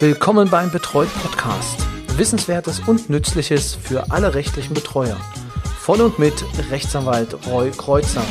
Willkommen 0.00 0.50
beim 0.50 0.72
Betreut 0.72 1.08
Podcast. 1.22 1.86
Wissenswertes 2.18 2.80
und 2.80 3.10
Nützliches 3.10 3.76
für 3.76 4.10
alle 4.10 4.34
rechtlichen 4.34 4.74
Betreuer. 4.74 5.16
Von 5.78 6.00
und 6.00 6.18
mit 6.18 6.34
Rechtsanwalt 6.68 7.46
Roy 7.46 7.70
Kreuzer. 7.70 8.24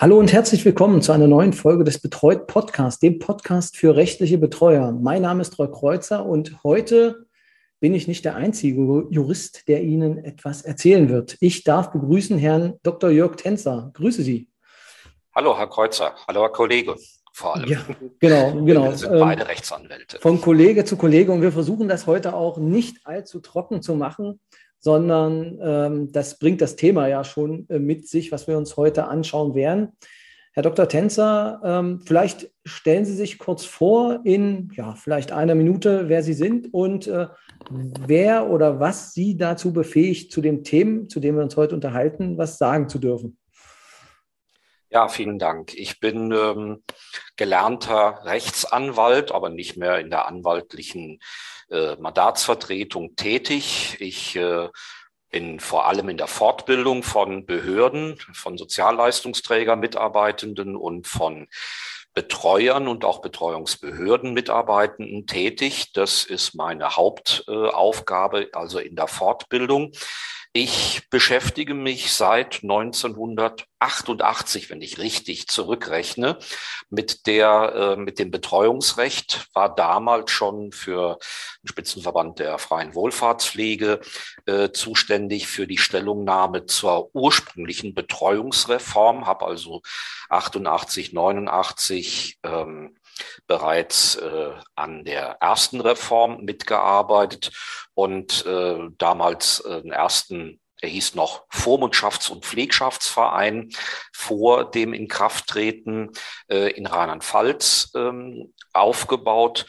Hallo 0.00 0.16
und 0.16 0.32
herzlich 0.32 0.64
willkommen 0.64 1.02
zu 1.02 1.10
einer 1.10 1.26
neuen 1.26 1.52
Folge 1.52 1.82
des 1.82 2.00
Betreut 2.00 2.46
Podcast, 2.46 3.02
dem 3.02 3.18
Podcast 3.18 3.76
für 3.76 3.96
rechtliche 3.96 4.38
Betreuer. 4.38 4.92
Mein 4.92 5.22
Name 5.22 5.42
ist 5.42 5.58
Roy 5.58 5.68
Kreuzer 5.68 6.24
und 6.24 6.62
heute 6.62 7.26
bin 7.80 7.94
ich 7.94 8.06
nicht 8.06 8.24
der 8.24 8.36
einzige 8.36 9.08
Jurist, 9.10 9.66
der 9.66 9.82
Ihnen 9.82 10.18
etwas 10.24 10.62
erzählen 10.62 11.08
wird. 11.08 11.36
Ich 11.40 11.64
darf 11.64 11.90
begrüßen 11.90 12.38
Herrn 12.38 12.74
Dr. 12.84 13.10
Jörg 13.10 13.34
Tänzer. 13.34 13.90
Grüße 13.94 14.22
Sie. 14.22 14.48
Hallo, 15.34 15.58
Herr 15.58 15.68
Kreuzer. 15.68 16.14
Hallo, 16.28 16.42
Herr 16.42 16.50
Kollege 16.50 16.94
vor 17.38 17.54
allem. 17.54 17.68
Ja, 17.68 17.78
genau, 18.18 18.64
genau. 18.64 18.84
Wir 18.90 18.96
sind 18.96 19.12
ähm, 19.12 19.20
beide 19.20 19.46
Rechtsanwälte. 19.46 20.18
Von 20.20 20.40
Kollege 20.40 20.84
zu 20.84 20.96
Kollege 20.96 21.30
und 21.30 21.40
wir 21.40 21.52
versuchen 21.52 21.88
das 21.88 22.06
heute 22.08 22.34
auch 22.34 22.58
nicht 22.58 23.06
allzu 23.06 23.38
trocken 23.38 23.80
zu 23.80 23.94
machen, 23.94 24.40
sondern 24.80 25.58
ähm, 25.62 26.12
das 26.12 26.38
bringt 26.40 26.60
das 26.60 26.74
Thema 26.74 27.06
ja 27.06 27.22
schon 27.22 27.68
äh, 27.68 27.78
mit 27.78 28.08
sich, 28.08 28.32
was 28.32 28.48
wir 28.48 28.58
uns 28.58 28.76
heute 28.76 29.06
anschauen 29.06 29.54
werden. 29.54 29.92
Herr 30.52 30.64
Dr. 30.64 30.88
Tänzer, 30.88 31.60
ähm, 31.62 32.00
vielleicht 32.04 32.50
stellen 32.64 33.04
Sie 33.04 33.14
sich 33.14 33.38
kurz 33.38 33.64
vor 33.64 34.22
in 34.24 34.72
ja, 34.74 34.96
vielleicht 34.96 35.30
einer 35.30 35.54
Minute, 35.54 36.08
wer 36.08 36.24
Sie 36.24 36.34
sind 36.34 36.74
und 36.74 37.06
äh, 37.06 37.28
wer 37.70 38.50
oder 38.50 38.80
was 38.80 39.12
Sie 39.14 39.36
dazu 39.36 39.72
befähigt, 39.72 40.32
zu 40.32 40.40
dem 40.40 40.64
Themen, 40.64 41.08
zu 41.08 41.20
dem 41.20 41.36
wir 41.36 41.44
uns 41.44 41.56
heute 41.56 41.76
unterhalten, 41.76 42.36
was 42.36 42.58
sagen 42.58 42.88
zu 42.88 42.98
dürfen. 42.98 43.38
Ja, 44.90 45.08
vielen 45.08 45.38
Dank. 45.38 45.74
Ich 45.74 46.00
bin 46.00 46.32
ähm, 46.32 46.82
gelernter 47.36 48.20
Rechtsanwalt, 48.24 49.32
aber 49.32 49.50
nicht 49.50 49.76
mehr 49.76 49.98
in 49.98 50.08
der 50.08 50.26
anwaltlichen 50.26 51.18
äh, 51.70 51.96
Mandatsvertretung 51.96 53.14
tätig. 53.14 53.98
Ich 54.00 54.34
äh, 54.36 54.68
bin 55.30 55.60
vor 55.60 55.86
allem 55.86 56.08
in 56.08 56.16
der 56.16 56.26
Fortbildung 56.26 57.02
von 57.02 57.44
Behörden, 57.44 58.18
von 58.32 58.56
Sozialleistungsträgern, 58.56 59.78
Mitarbeitenden 59.78 60.74
und 60.74 61.06
von 61.06 61.48
Betreuern 62.14 62.88
und 62.88 63.04
auch 63.04 63.20
Betreuungsbehörden 63.20 64.32
Mitarbeitenden 64.32 65.26
tätig. 65.26 65.92
Das 65.92 66.24
ist 66.24 66.54
meine 66.54 66.96
Hauptaufgabe, 66.96 68.48
also 68.54 68.78
in 68.78 68.96
der 68.96 69.06
Fortbildung. 69.06 69.92
Ich 70.54 71.10
beschäftige 71.10 71.74
mich 71.74 72.14
seit 72.14 72.62
1988, 72.62 74.70
wenn 74.70 74.80
ich 74.80 74.98
richtig 74.98 75.46
zurückrechne, 75.46 76.38
mit 76.88 77.26
der, 77.26 77.74
äh, 77.74 77.96
mit 77.96 78.18
dem 78.18 78.30
Betreuungsrecht, 78.30 79.46
war 79.52 79.74
damals 79.74 80.30
schon 80.30 80.72
für 80.72 81.18
den 81.62 81.68
Spitzenverband 81.68 82.38
der 82.38 82.56
freien 82.58 82.94
Wohlfahrtspflege 82.94 84.00
äh, 84.46 84.70
zuständig 84.70 85.48
für 85.48 85.66
die 85.66 85.76
Stellungnahme 85.76 86.64
zur 86.64 87.14
ursprünglichen 87.14 87.94
Betreuungsreform, 87.94 89.26
habe 89.26 89.44
also 89.44 89.82
88, 90.30 91.12
89 91.12 92.38
ähm, 92.42 92.96
bereits 93.46 94.16
äh, 94.16 94.52
an 94.74 95.04
der 95.04 95.38
ersten 95.40 95.80
Reform 95.80 96.44
mitgearbeitet 96.44 97.52
und 97.94 98.44
äh, 98.46 98.78
damals 98.98 99.60
äh, 99.60 99.82
den 99.82 99.92
ersten 99.92 100.60
er 100.80 100.88
hieß 100.88 101.16
noch 101.16 101.48
Vormundschafts- 101.50 102.30
und 102.30 102.44
Pflegschaftsverein 102.44 103.70
vor 104.12 104.70
dem 104.70 104.92
Inkrafttreten 104.92 106.12
äh, 106.48 106.70
in 106.70 106.86
Rheinland-Pfalz 106.86 107.90
ähm, 107.96 108.54
aufgebaut 108.72 109.66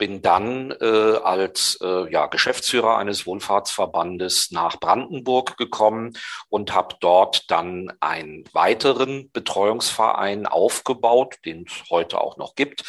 bin 0.00 0.22
dann 0.22 0.70
äh, 0.80 1.18
als 1.22 1.78
äh, 1.82 2.10
ja, 2.10 2.26
Geschäftsführer 2.26 2.96
eines 2.96 3.26
Wohlfahrtsverbandes 3.26 4.50
nach 4.50 4.80
Brandenburg 4.80 5.58
gekommen 5.58 6.14
und 6.48 6.74
habe 6.74 6.96
dort 7.00 7.50
dann 7.50 7.92
einen 8.00 8.44
weiteren 8.54 9.30
Betreuungsverein 9.32 10.46
aufgebaut, 10.46 11.36
den 11.44 11.66
es 11.68 11.90
heute 11.90 12.18
auch 12.18 12.38
noch 12.38 12.54
gibt 12.54 12.82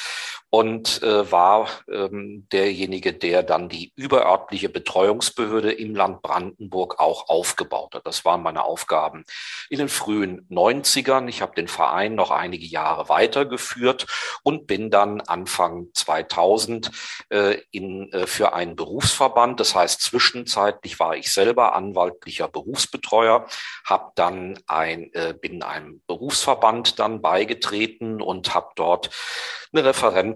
und 0.52 1.02
äh, 1.02 1.32
war 1.32 1.70
ähm, 1.90 2.46
derjenige, 2.52 3.14
der 3.14 3.42
dann 3.42 3.70
die 3.70 3.94
überörtliche 3.96 4.68
Betreuungsbehörde 4.68 5.72
im 5.72 5.96
Land 5.96 6.22
Brandenburg 6.22 7.00
auch 7.00 7.30
aufgebaut 7.30 7.96
hat. 7.96 8.06
Das 8.06 8.26
waren 8.26 8.44
meine 8.44 8.66
Aufgaben 8.66 9.24
in 9.70 9.80
den 9.80 9.88
frühen 9.88 10.46
90ern. 10.50 11.30
Ich 11.30 11.42
habe 11.42 11.56
den 11.56 11.70
Verein 11.70 12.16
noch 12.16 12.32
einige 12.32 12.66
Jahre 12.66 13.08
weitergeführt 13.08 14.08
und 14.44 14.68
bin 14.68 14.92
dann 14.92 15.22
Anfang 15.22 15.88
2000 15.94 16.92
äh, 17.30 17.62
in, 17.72 18.12
äh, 18.12 18.28
für 18.28 18.52
einen 18.54 18.76
Berufsverband. 18.76 19.58
Das 19.58 19.74
heißt, 19.74 20.02
zwischenzeitlich 20.02 21.00
war 21.00 21.16
ich 21.16 21.32
selber 21.32 21.76
anwaltlicher 21.76 22.50
Berufsbetreuer, 22.50 23.48
habe 23.86 24.12
dann 24.16 24.60
ein, 24.68 25.14
äh, 25.14 25.34
bin 25.34 25.64
einem 25.64 26.02
Berufsverband 26.08 27.00
dann 27.00 27.22
beigetreten 27.22 28.22
und 28.22 28.54
habe 28.54 28.72
dort 28.76 29.12
eine 29.74 29.86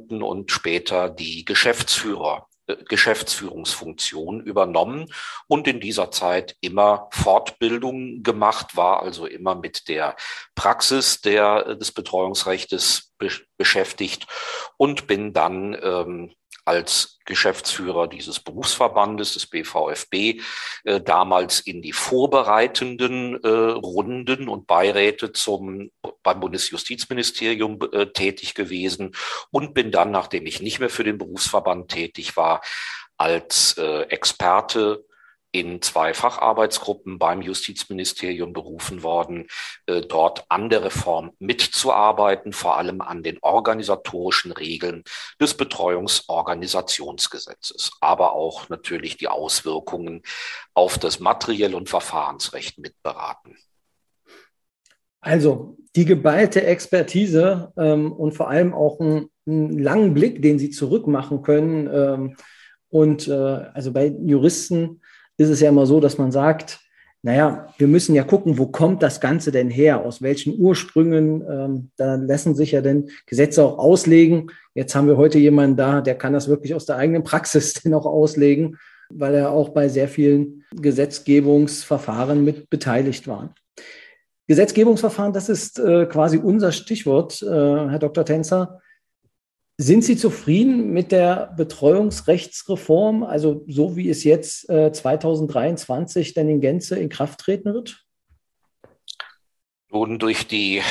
Referenten 0.05 0.23
und 0.23 0.51
später 0.51 1.09
die 1.09 1.45
Geschäftsführer 1.45 2.47
äh, 2.67 2.75
Geschäftsführungsfunktion 2.87 4.41
übernommen 4.41 5.07
und 5.47 5.67
in 5.67 5.79
dieser 5.79 6.11
Zeit 6.11 6.55
immer 6.61 7.09
Fortbildung 7.11 8.23
gemacht, 8.23 8.75
war 8.75 9.01
also 9.01 9.25
immer 9.25 9.55
mit 9.55 9.87
der 9.87 10.15
Praxis 10.55 11.21
der, 11.21 11.67
äh, 11.67 11.77
des 11.77 11.91
Betreuungsrechts 11.91 13.13
be 13.17 13.29
beschäftigt 13.57 14.27
und 14.77 15.07
bin 15.07 15.31
dann 15.31 15.77
ähm, 15.81 16.33
als 16.65 17.19
Geschäftsführer 17.25 18.07
dieses 18.07 18.39
Berufsverbandes, 18.39 19.33
des 19.33 19.47
BVFB, 19.47 20.41
äh, 20.83 21.01
damals 21.01 21.59
in 21.59 21.81
die 21.81 21.93
vorbereitenden 21.93 23.41
äh, 23.43 23.47
Runden 23.47 24.49
und 24.49 24.67
Beiräte 24.67 25.31
zum, 25.31 25.91
beim 26.23 26.39
Bundesjustizministerium 26.39 27.79
äh, 27.91 28.07
tätig 28.07 28.55
gewesen 28.55 29.15
und 29.51 29.73
bin 29.73 29.91
dann, 29.91 30.11
nachdem 30.11 30.45
ich 30.45 30.61
nicht 30.61 30.79
mehr 30.79 30.89
für 30.89 31.03
den 31.03 31.17
Berufsverband 31.17 31.89
tätig 31.89 32.35
war, 32.35 32.61
als 33.17 33.77
äh, 33.77 34.01
Experte 34.03 35.05
in 35.59 35.81
zwei 35.81 36.13
Facharbeitsgruppen 36.13 37.17
beim 37.17 37.41
Justizministerium 37.41 38.51
berufen 38.51 39.03
worden, 39.03 39.47
äh, 39.85 40.01
dort 40.01 40.43
an 40.49 40.69
der 40.69 40.83
Reform 40.83 41.31
mitzuarbeiten, 41.39 42.51
vor 42.51 42.77
allem 42.77 42.99
an 42.99 43.23
den 43.23 43.37
organisatorischen 43.41 44.51
Regeln 44.51 45.05
des 45.39 45.53
Betreuungsorganisationsgesetzes, 45.53 47.91
aber 48.01 48.33
auch 48.33 48.67
natürlich 48.67 49.15
die 49.15 49.29
Auswirkungen 49.29 50.23
auf 50.73 50.97
das 50.97 51.21
Materiell- 51.21 51.75
und 51.75 51.87
Verfahrensrecht 51.87 52.77
mitberaten. 52.77 53.55
Also 55.21 55.77
die 55.95 56.03
geballte 56.03 56.65
Expertise 56.65 57.71
ähm, 57.77 58.11
und 58.11 58.33
vor 58.33 58.49
allem 58.49 58.73
auch 58.73 58.99
einen, 58.99 59.29
einen, 59.47 59.79
langen 59.79 60.13
Blick, 60.13 60.41
den 60.41 60.59
Sie 60.59 60.69
zurückmachen 60.69 61.43
können. 61.43 61.89
Ähm, 61.91 62.35
und 62.89 63.29
äh, 63.29 63.33
also 63.33 63.93
bei 63.93 64.07
Juristen 64.07 64.99
ist 65.37 65.49
es 65.49 65.59
ja 65.59 65.69
immer 65.69 65.85
so, 65.85 65.99
dass 65.99 66.17
man 66.17 66.31
sagt, 66.31 66.79
naja, 67.25 67.73
wir 67.79 67.87
müssen 67.87 68.13
ja 68.13 68.23
gucken, 68.23 68.59
wo 68.59 68.67
kommt 68.67 69.01
das 69.01 69.19
Ganze 69.19 69.51
denn 69.51 69.71
her? 69.71 70.05
Aus 70.05 70.21
welchen 70.21 70.59
Ursprüngen? 70.59 71.43
Ähm, 71.49 71.89
da 71.97 72.15
lassen 72.15 72.53
sich 72.53 72.73
ja 72.73 72.81
denn 72.81 73.09
Gesetze 73.25 73.63
auch 73.63 73.79
auslegen. 73.79 74.51
Jetzt 74.75 74.93
haben 74.93 75.07
wir 75.07 75.17
heute 75.17 75.39
jemanden 75.39 75.75
da, 75.75 76.01
der 76.01 76.15
kann 76.15 76.33
das 76.33 76.47
wirklich 76.47 76.75
aus 76.75 76.85
der 76.85 76.97
eigenen 76.97 77.23
Praxis 77.23 77.73
denn 77.83 77.95
auch 77.95 78.05
auslegen, 78.05 78.77
weil 79.09 79.33
er 79.33 79.49
auch 79.49 79.69
bei 79.69 79.89
sehr 79.89 80.07
vielen 80.07 80.65
Gesetzgebungsverfahren 80.75 82.43
mit 82.43 82.69
beteiligt 82.69 83.27
war. 83.27 83.55
Gesetzgebungsverfahren, 84.47 85.33
das 85.33 85.49
ist 85.49 85.79
äh, 85.79 86.05
quasi 86.05 86.37
unser 86.37 86.71
Stichwort, 86.71 87.41
äh, 87.41 87.47
Herr 87.47 87.97
Dr. 87.97 88.23
Tänzer. 88.23 88.81
Sind 89.77 90.05
Sie 90.05 90.15
zufrieden 90.15 90.93
mit 90.93 91.11
der 91.11 91.53
Betreuungsrechtsreform, 91.57 93.23
also 93.23 93.65
so 93.67 93.97
wie 93.97 94.09
es 94.09 94.23
jetzt 94.23 94.69
äh, 94.69 94.91
2023 94.91 96.33
denn 96.33 96.47
in 96.47 96.61
Gänze 96.61 96.97
in 96.97 97.09
Kraft 97.09 97.39
treten 97.39 97.73
wird? 97.73 98.05
Nun, 99.91 100.17
durch 100.17 100.47
die 100.47 100.81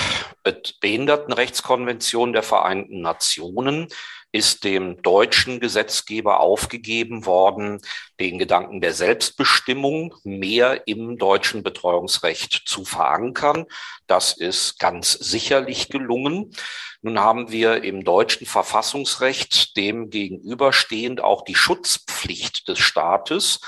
Behindertenrechtskonvention 0.80 2.34
der 2.34 2.42
Vereinten 2.42 3.00
Nationen 3.00 3.88
ist 4.34 4.64
dem 4.64 5.00
deutschen 5.00 5.60
Gesetzgeber 5.60 6.40
aufgegeben 6.40 7.24
worden, 7.24 7.80
den 8.18 8.36
Gedanken 8.36 8.80
der 8.80 8.92
Selbstbestimmung 8.92 10.12
mehr 10.24 10.88
im 10.88 11.18
deutschen 11.18 11.62
Betreuungsrecht 11.62 12.64
zu 12.66 12.84
verankern. 12.84 13.66
Das 14.08 14.36
ist 14.36 14.80
ganz 14.80 15.12
sicherlich 15.12 15.88
gelungen. 15.88 16.50
Nun 17.00 17.20
haben 17.20 17.52
wir 17.52 17.84
im 17.84 18.02
deutschen 18.02 18.44
Verfassungsrecht 18.44 19.76
dem 19.76 20.10
gegenüberstehend 20.10 21.20
auch 21.20 21.42
die 21.44 21.54
Schutzpflicht 21.54 22.66
des 22.66 22.80
Staates 22.80 23.60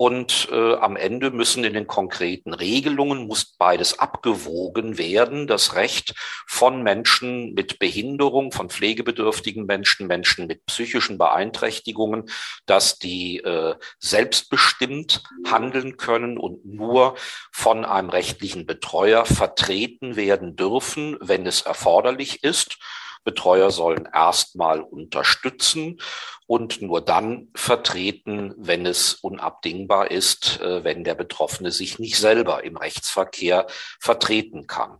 Und 0.00 0.48
äh, 0.52 0.74
am 0.76 0.94
Ende 0.94 1.32
müssen 1.32 1.64
in 1.64 1.74
den 1.74 1.88
konkreten 1.88 2.54
Regelungen, 2.54 3.26
muss 3.26 3.44
beides 3.44 3.98
abgewogen 3.98 4.96
werden. 4.96 5.48
Das 5.48 5.74
Recht 5.74 6.14
von 6.46 6.84
Menschen 6.84 7.52
mit 7.54 7.80
Behinderung, 7.80 8.52
von 8.52 8.70
pflegebedürftigen 8.70 9.66
Menschen, 9.66 10.06
Menschen 10.06 10.46
mit 10.46 10.64
psychischen 10.66 11.18
Beeinträchtigungen, 11.18 12.30
dass 12.64 13.00
die 13.00 13.38
äh, 13.38 13.74
selbstbestimmt 13.98 15.24
handeln 15.44 15.96
können 15.96 16.38
und 16.38 16.64
nur 16.64 17.16
von 17.50 17.84
einem 17.84 18.10
rechtlichen 18.10 18.66
Betreuer 18.66 19.24
vertreten 19.24 20.14
werden 20.14 20.54
dürfen, 20.54 21.16
wenn 21.20 21.44
es 21.44 21.62
erforderlich 21.62 22.44
ist. 22.44 22.78
Betreuer 23.24 23.70
sollen 23.70 24.08
erstmal 24.12 24.80
unterstützen 24.80 26.00
und 26.46 26.80
nur 26.82 27.00
dann 27.00 27.48
vertreten, 27.54 28.54
wenn 28.56 28.86
es 28.86 29.14
unabdingbar 29.14 30.10
ist, 30.10 30.60
äh, 30.60 30.84
wenn 30.84 31.04
der 31.04 31.14
Betroffene 31.14 31.70
sich 31.70 31.98
nicht 31.98 32.16
selber 32.16 32.64
im 32.64 32.76
Rechtsverkehr 32.76 33.66
vertreten 34.00 34.66
kann. 34.66 34.98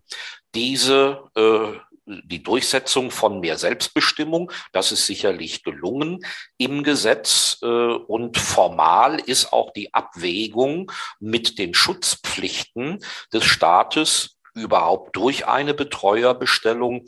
Diese 0.54 1.30
äh, 1.34 1.78
die 2.08 2.42
Durchsetzung 2.42 3.10
von 3.10 3.40
mehr 3.40 3.58
Selbstbestimmung, 3.58 4.50
das 4.72 4.92
ist 4.92 5.06
sicherlich 5.06 5.62
gelungen 5.62 6.20
im 6.56 6.82
Gesetz 6.82 7.58
äh, 7.62 7.66
und 7.66 8.38
formal 8.38 9.20
ist 9.20 9.52
auch 9.52 9.72
die 9.72 9.92
Abwägung 9.94 10.90
mit 11.20 11.58
den 11.58 11.74
Schutzpflichten 11.74 13.04
des 13.32 13.44
Staates 13.44 14.36
überhaupt 14.54 15.14
durch 15.16 15.46
eine 15.46 15.74
Betreuerbestellung 15.74 17.04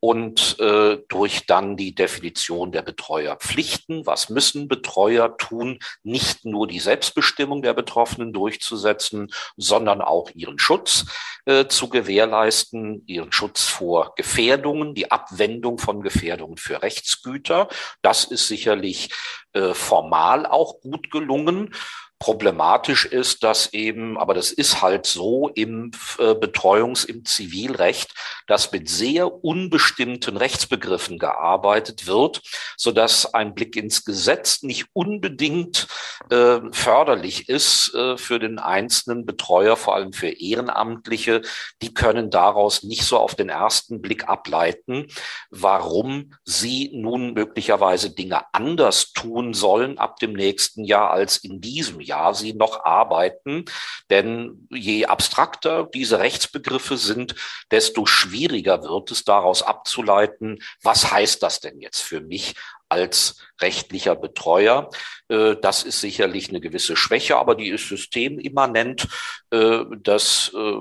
und 0.00 0.58
äh, 0.60 0.98
durch 1.08 1.46
dann 1.46 1.76
die 1.76 1.94
Definition 1.94 2.72
der 2.72 2.82
Betreuerpflichten. 2.82 4.06
Was 4.06 4.28
müssen 4.28 4.68
Betreuer 4.68 5.36
tun? 5.36 5.78
Nicht 6.02 6.44
nur 6.44 6.66
die 6.66 6.80
Selbstbestimmung 6.80 7.62
der 7.62 7.74
Betroffenen 7.74 8.32
durchzusetzen, 8.32 9.32
sondern 9.56 10.00
auch 10.00 10.30
ihren 10.34 10.58
Schutz 10.58 11.06
äh, 11.46 11.66
zu 11.66 11.88
gewährleisten, 11.88 13.02
ihren 13.06 13.32
Schutz 13.32 13.64
vor 13.64 14.14
Gefährdungen, 14.16 14.94
die 14.94 15.10
Abwendung 15.10 15.78
von 15.78 16.02
Gefährdungen 16.02 16.56
für 16.56 16.82
Rechtsgüter. 16.82 17.68
Das 18.02 18.24
ist 18.24 18.48
sicherlich 18.48 19.10
äh, 19.52 19.72
formal 19.72 20.44
auch 20.44 20.80
gut 20.80 21.10
gelungen. 21.10 21.74
Problematisch 22.18 23.04
ist, 23.04 23.42
dass 23.42 23.74
eben, 23.74 24.16
aber 24.16 24.32
das 24.32 24.50
ist 24.50 24.80
halt 24.80 25.04
so 25.04 25.48
im 25.48 25.90
äh, 26.18 26.34
Betreuungs-, 26.34 27.04
im 27.04 27.26
Zivilrecht, 27.26 28.14
dass 28.46 28.72
mit 28.72 28.88
sehr 28.88 29.44
unbestimmten 29.44 30.38
Rechtsbegriffen 30.38 31.18
gearbeitet 31.18 32.06
wird, 32.06 32.40
so 32.78 32.90
dass 32.90 33.34
ein 33.34 33.54
Blick 33.54 33.76
ins 33.76 34.06
Gesetz 34.06 34.62
nicht 34.62 34.86
unbedingt 34.94 35.88
äh, 36.30 36.60
förderlich 36.72 37.50
ist 37.50 37.94
äh, 37.94 38.16
für 38.16 38.38
den 38.38 38.58
einzelnen 38.58 39.26
Betreuer, 39.26 39.76
vor 39.76 39.94
allem 39.94 40.14
für 40.14 40.28
Ehrenamtliche. 40.28 41.42
Die 41.82 41.92
können 41.92 42.30
daraus 42.30 42.82
nicht 42.82 43.02
so 43.02 43.18
auf 43.18 43.34
den 43.34 43.50
ersten 43.50 44.00
Blick 44.00 44.26
ableiten, 44.26 45.08
warum 45.50 46.32
sie 46.44 46.92
nun 46.94 47.34
möglicherweise 47.34 48.10
Dinge 48.10 48.42
anders 48.54 49.12
tun 49.12 49.52
sollen 49.52 49.98
ab 49.98 50.18
dem 50.18 50.32
nächsten 50.32 50.82
Jahr 50.82 51.10
als 51.10 51.36
in 51.36 51.60
diesem 51.60 52.05
Jahr 52.06 52.34
sie 52.34 52.54
noch 52.54 52.84
arbeiten. 52.84 53.64
Denn 54.10 54.68
je 54.70 55.06
abstrakter 55.06 55.88
diese 55.92 56.18
Rechtsbegriffe 56.18 56.96
sind, 56.96 57.34
desto 57.70 58.06
schwieriger 58.06 58.82
wird 58.82 59.10
es 59.10 59.24
daraus 59.24 59.62
abzuleiten, 59.62 60.58
was 60.82 61.10
heißt 61.10 61.42
das 61.42 61.60
denn 61.60 61.80
jetzt 61.80 62.00
für 62.00 62.20
mich 62.20 62.54
als 62.88 63.40
rechtlicher 63.60 64.14
Betreuer. 64.14 64.90
Äh, 65.28 65.56
das 65.60 65.82
ist 65.82 66.00
sicherlich 66.00 66.48
eine 66.48 66.60
gewisse 66.60 66.96
Schwäche, 66.96 67.36
aber 67.36 67.54
die 67.54 67.68
ist 67.68 67.88
systemimmanent. 67.88 69.08
Äh, 69.50 69.84
das, 70.02 70.52
äh, 70.54 70.74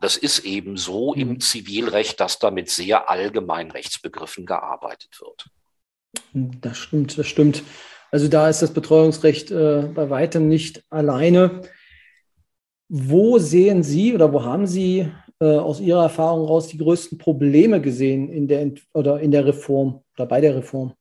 das 0.00 0.16
ist 0.16 0.40
eben 0.40 0.76
so 0.76 1.14
im 1.14 1.28
mhm. 1.30 1.40
Zivilrecht, 1.40 2.20
dass 2.20 2.38
da 2.38 2.50
mit 2.50 2.70
sehr 2.70 3.08
allgemeinen 3.08 3.70
Rechtsbegriffen 3.70 4.46
gearbeitet 4.46 5.20
wird. 5.20 5.46
Das 6.32 6.78
stimmt, 6.78 7.16
das 7.18 7.26
stimmt. 7.26 7.62
Also 8.14 8.28
da 8.28 8.48
ist 8.48 8.62
das 8.62 8.72
Betreuungsrecht 8.72 9.50
äh, 9.50 9.88
bei 9.92 10.08
weitem 10.08 10.46
nicht 10.46 10.84
alleine. 10.88 11.62
Wo 12.88 13.38
sehen 13.38 13.82
Sie 13.82 14.14
oder 14.14 14.32
wo 14.32 14.44
haben 14.44 14.68
Sie 14.68 15.10
äh, 15.40 15.56
aus 15.56 15.80
Ihrer 15.80 16.04
Erfahrung 16.04 16.46
heraus 16.46 16.68
die 16.68 16.78
größten 16.78 17.18
Probleme 17.18 17.80
gesehen 17.80 18.28
in 18.28 18.46
der 18.46 18.70
oder 18.92 19.18
in 19.18 19.32
der 19.32 19.46
Reform 19.46 20.04
oder 20.14 20.26
bei 20.26 20.40
der 20.40 20.54
Reform? 20.54 20.92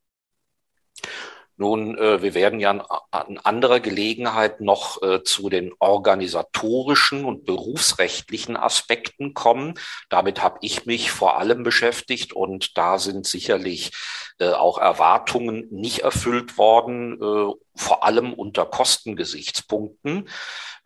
Nun, 1.55 1.99
äh, 1.99 2.23
wir 2.23 2.33
werden 2.33 2.59
ja 2.59 2.71
an, 3.11 3.37
anderer 3.37 3.79
Gelegenheit 3.79 4.59
noch 4.59 5.03
äh, 5.03 5.21
zu 5.21 5.49
den 5.49 5.71
organisatorischen 5.77 7.25
und 7.25 7.45
berufsrechtlichen 7.45 8.57
Aspekten 8.57 9.35
kommen. 9.35 9.75
Damit 10.09 10.41
habe 10.41 10.57
ich 10.61 10.87
mich 10.87 11.11
vor 11.11 11.37
allem 11.37 11.61
beschäftigt 11.61 12.33
und 12.33 12.75
da 12.75 12.97
sind 12.97 13.27
sicherlich 13.27 13.91
äh, 14.39 14.49
auch 14.49 14.77
Erwartungen 14.77 15.67
nicht 15.71 15.99
erfüllt 15.99 16.57
worden, 16.57 17.21
äh, 17.21 17.53
vor 17.75 18.03
allem 18.03 18.33
unter 18.33 18.65
Kostengesichtspunkten. 18.65 20.27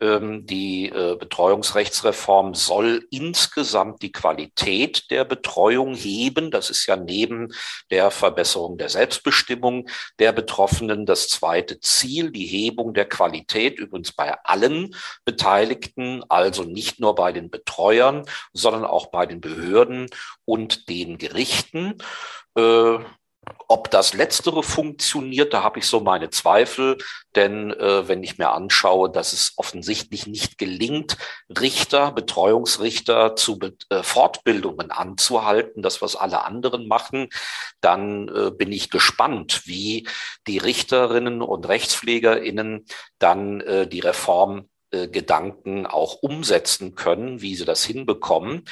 Ähm, 0.00 0.46
die 0.46 0.90
äh, 0.90 1.16
Betreuungsrechtsreform 1.16 2.54
soll 2.54 3.06
insgesamt 3.10 4.00
die 4.02 4.12
Qualität 4.12 5.10
der 5.10 5.24
Betreuung 5.24 5.94
heben. 5.94 6.52
Das 6.52 6.70
ist 6.70 6.86
ja 6.86 6.94
neben 6.96 7.52
der 7.90 8.12
Verbesserung 8.12 8.78
der 8.78 8.90
Selbstbestimmung 8.90 9.88
der 10.20 10.32
Betroffenen 10.32 11.04
das 11.04 11.28
zweite 11.28 11.80
Ziel, 11.80 12.30
die 12.30 12.46
Hebung 12.46 12.94
der 12.94 13.08
Qualität, 13.08 13.80
übrigens 13.80 14.12
bei 14.12 14.36
allen 14.44 14.94
Beteiligten, 15.24 16.22
also 16.28 16.62
nicht 16.62 17.00
nur 17.00 17.16
bei 17.16 17.32
den 17.32 17.50
Betreuern, 17.50 18.24
sondern 18.52 18.84
auch 18.84 19.06
bei 19.06 19.26
den 19.26 19.40
Behörden 19.40 20.08
und 20.44 20.88
den 20.88 21.18
Gerichten. 21.18 21.98
Ob 23.70 23.90
das 23.90 24.14
Letztere 24.14 24.62
funktioniert, 24.62 25.52
da 25.52 25.62
habe 25.62 25.78
ich 25.78 25.86
so 25.86 26.00
meine 26.00 26.30
Zweifel, 26.30 26.96
denn 27.36 27.70
äh, 27.72 28.08
wenn 28.08 28.22
ich 28.22 28.38
mir 28.38 28.50
anschaue, 28.50 29.10
dass 29.10 29.34
es 29.34 29.52
offensichtlich 29.56 30.26
nicht 30.26 30.56
gelingt, 30.56 31.18
Richter, 31.50 32.10
Betreuungsrichter 32.10 33.36
zu 33.36 33.58
Be 33.58 33.76
äh, 33.90 34.02
Fortbildungen 34.02 34.90
anzuhalten, 34.90 35.82
das 35.82 36.00
was 36.00 36.16
alle 36.16 36.44
anderen 36.44 36.88
machen, 36.88 37.28
dann 37.82 38.28
äh, 38.28 38.50
bin 38.50 38.72
ich 38.72 38.88
gespannt, 38.88 39.62
wie 39.66 40.08
die 40.46 40.58
Richterinnen 40.58 41.42
und 41.42 41.68
Rechtspflegerinnen 41.68 42.86
dann 43.18 43.60
äh, 43.60 43.86
die 43.86 44.00
Reform 44.00 44.70
äh, 44.90 45.08
Gedanken 45.08 45.86
auch 45.86 46.14
umsetzen 46.22 46.94
können, 46.94 47.42
wie 47.42 47.54
sie 47.54 47.66
das 47.66 47.84
hinbekommen. 47.84 48.64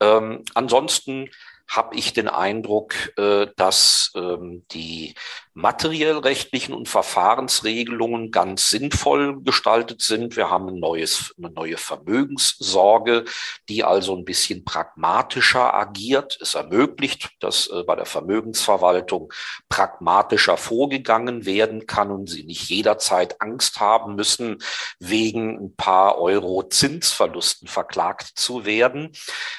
Ähm, 0.00 0.42
ansonsten 0.54 1.30
habe 1.70 1.94
ich 1.96 2.12
den 2.12 2.28
Eindruck, 2.28 2.94
äh, 3.16 3.46
dass 3.56 4.12
ähm, 4.16 4.64
die 4.72 5.14
materiell-rechtlichen 5.54 6.72
und 6.74 6.88
Verfahrensregelungen 6.88 8.30
ganz 8.30 8.70
sinnvoll 8.70 9.42
gestaltet 9.42 10.00
sind. 10.00 10.36
Wir 10.36 10.50
haben 10.50 10.68
ein 10.68 10.78
neues, 10.78 11.34
eine 11.38 11.50
neue 11.50 11.76
Vermögenssorge, 11.76 13.24
die 13.68 13.82
also 13.82 14.16
ein 14.16 14.24
bisschen 14.24 14.64
pragmatischer 14.64 15.74
agiert. 15.74 16.38
Es 16.40 16.54
ermöglicht, 16.54 17.30
dass 17.40 17.66
äh, 17.68 17.82
bei 17.82 17.96
der 17.96 18.06
Vermögensverwaltung 18.06 19.32
pragmatischer 19.68 20.56
vorgegangen 20.56 21.46
werden 21.46 21.86
kann 21.86 22.10
und 22.10 22.28
sie 22.28 22.44
nicht 22.44 22.68
jederzeit 22.68 23.40
Angst 23.40 23.80
haben 23.80 24.14
müssen, 24.14 24.58
wegen 24.98 25.58
ein 25.58 25.76
paar 25.76 26.18
Euro 26.18 26.62
Zinsverlusten 26.62 27.66
verklagt 27.66 28.32
zu 28.34 28.64
werden. 28.64 29.12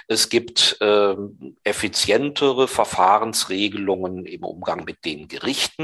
Es 0.07 0.29
gibt 0.29 0.77
äh, 0.79 1.15
effizientere 1.63 2.67
Verfahrensregelungen 2.67 4.25
im 4.25 4.43
Umgang 4.43 4.85
mit 4.85 5.03
den 5.05 5.27
Gerichten. 5.27 5.80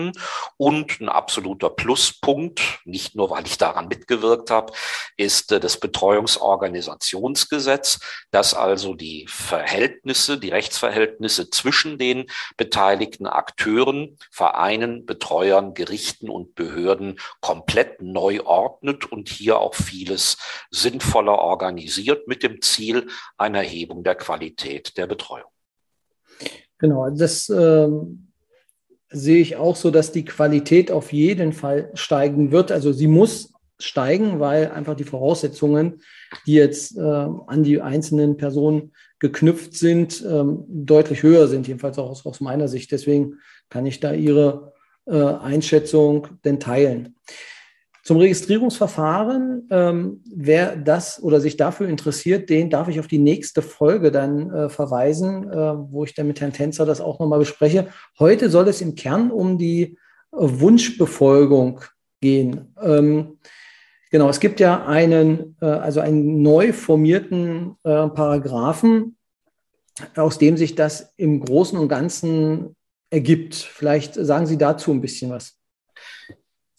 Und 0.58 1.00
ein 1.02 1.10
absoluter 1.10 1.70
Pluspunkt, 1.70 2.80
nicht 2.86 3.16
nur 3.16 3.30
weil 3.30 3.46
ich 3.46 3.58
daran 3.58 3.88
mitgewirkt 3.88 4.52
habe, 4.52 4.74
ist 5.18 5.52
äh, 5.52 5.60
das 5.60 5.78
Betreuungsorganisationsgesetz, 5.80 8.00
das 8.32 8.54
also 8.54 8.94
die 8.94 9.26
Verhältnisse, 9.28 10.40
die 10.40 10.50
Rechtsverhältnisse 10.50 11.50
zwischen 11.50 11.98
den 11.98 12.28
beteiligten 12.56 13.28
Akteuren, 13.28 14.18
Vereinen, 14.32 15.06
Betreuern, 15.06 15.74
Gerichten 15.74 16.30
und 16.30 16.56
Behörden 16.56 17.20
komplett 17.42 18.02
neu 18.02 18.42
ordnet 18.44 19.12
und 19.12 19.28
hier 19.30 19.60
auch 19.60 19.76
vieles 19.76 20.38
sinnvoller 20.72 21.40
organisiert 21.40 22.28
mit 22.28 22.44
dem 22.44 22.62
Ziel 22.62 23.08
einer 23.38 23.60
Erhebung 23.60 24.04
der 24.04 24.16
Qualität 24.16 24.98
der 24.98 25.08
Betreuung. 25.08 25.50
Genau, 26.78 27.10
das 27.10 27.50
ähm 27.50 28.27
sehe 29.10 29.40
ich 29.40 29.56
auch 29.56 29.76
so, 29.76 29.92
dass 29.92 30.12
die 30.12 30.26
Qualität 30.26 30.92
auf 30.92 31.14
jeden 31.14 31.54
Fall 31.54 31.92
steigen 31.94 32.52
wird. 32.52 32.72
Also 32.72 32.92
sie 32.92 33.08
muss 33.08 33.54
steigen, 33.80 34.40
weil 34.40 34.72
einfach 34.72 34.96
die 34.96 35.04
Voraussetzungen, 35.04 36.02
die 36.46 36.54
jetzt 36.54 36.98
äh, 36.98 37.02
an 37.02 37.64
die 37.64 37.82
einzelnen 37.82 38.38
Personen 38.38 38.92
geknüpft 39.20 39.76
sind, 39.76 40.24
ähm, 40.28 40.66
deutlich 40.68 41.24
höher 41.24 41.48
sind, 41.48 41.68
jedenfalls 41.68 41.98
auch 41.98 42.10
aus, 42.10 42.26
aus, 42.26 42.42
meiner 42.42 42.68
Sicht. 42.68 42.92
Deswegen 42.92 43.36
kann 43.70 43.86
ich 43.86 44.00
da 44.00 44.14
Ihre 44.14 44.74
äh, 45.06 45.16
Einschätzung 45.16 46.28
denn 46.44 46.60
teilen. 46.60 47.16
Zum 48.08 48.20
Registrierungsverfahren, 48.20 49.68
ähm, 49.70 50.24
wer 50.34 50.78
das 50.78 51.22
oder 51.22 51.42
sich 51.42 51.58
dafür 51.58 51.90
interessiert, 51.90 52.50
den 52.50 52.70
darf 52.70 52.88
ich 52.88 53.02
auf 53.02 53.08
die 53.08 53.18
nächste 53.18 53.62
Folge 53.62 54.12
dann 54.12 54.50
äh, 54.50 54.70
verweisen, 54.70 55.52
äh, 55.52 55.74
wo 55.92 56.06
ich 56.06 56.14
dann 56.14 56.26
mit 56.26 56.40
Herrn 56.40 56.54
Tänzer 56.54 56.86
das 56.86 57.02
auch 57.02 57.20
nochmal 57.20 57.40
bespreche. 57.40 57.90
Heute 58.18 58.50
soll 58.50 58.70
es 58.70 58.80
im 58.80 58.96
Kern 58.96 59.30
um 59.30 59.58
die 59.58 59.82
äh, 59.82 59.98
Wunschbefolgung 60.32 61.82
gehen. 62.22 62.74
Ähm, 62.82 63.40
genau, 64.10 64.30
es 64.30 64.40
gibt 64.40 64.62
ja 64.62 64.86
einen, 64.86 65.58
äh, 65.60 65.66
also 65.66 66.00
einen 66.00 66.42
neu 66.42 66.72
formierten 66.72 67.76
äh, 67.84 68.08
Paragraphen, 68.08 69.18
aus 70.16 70.38
dem 70.38 70.56
sich 70.56 70.76
das 70.76 71.14
im 71.18 71.42
Großen 71.42 71.78
und 71.78 71.90
Ganzen 71.90 72.74
ergibt. 73.10 73.56
Vielleicht 73.56 74.14
sagen 74.14 74.46
Sie 74.46 74.58
dazu 74.58 74.92
ein 74.92 75.02
bisschen 75.02 75.30
was. 75.30 75.58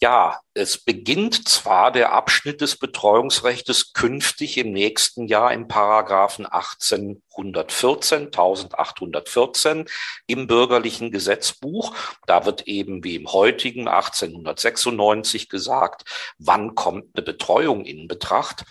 Ja, 0.01 0.39
es 0.53 0.77
beginnt 0.77 1.47
zwar 1.47 1.91
der 1.91 2.11
Abschnitt 2.11 2.61
des 2.61 2.77
Betreuungsrechts 2.77 3.93
künftig 3.93 4.57
im 4.57 4.71
nächsten 4.71 5.27
Jahr 5.27 5.53
im 5.53 5.67
Paragraphen 5.67 6.45
1814, 6.45 8.25
1814 8.25 9.85
im 10.25 10.47
bürgerlichen 10.47 11.11
Gesetzbuch. 11.11 11.95
Da 12.25 12.45
wird 12.45 12.67
eben 12.67 13.03
wie 13.03 13.15
im 13.15 13.31
heutigen 13.31 13.87
1896 13.87 15.49
gesagt, 15.49 16.03
wann 16.39 16.73
kommt 16.73 17.15
eine 17.15 17.23
Betreuung 17.23 17.85
in 17.85 18.07
Betracht 18.07 18.65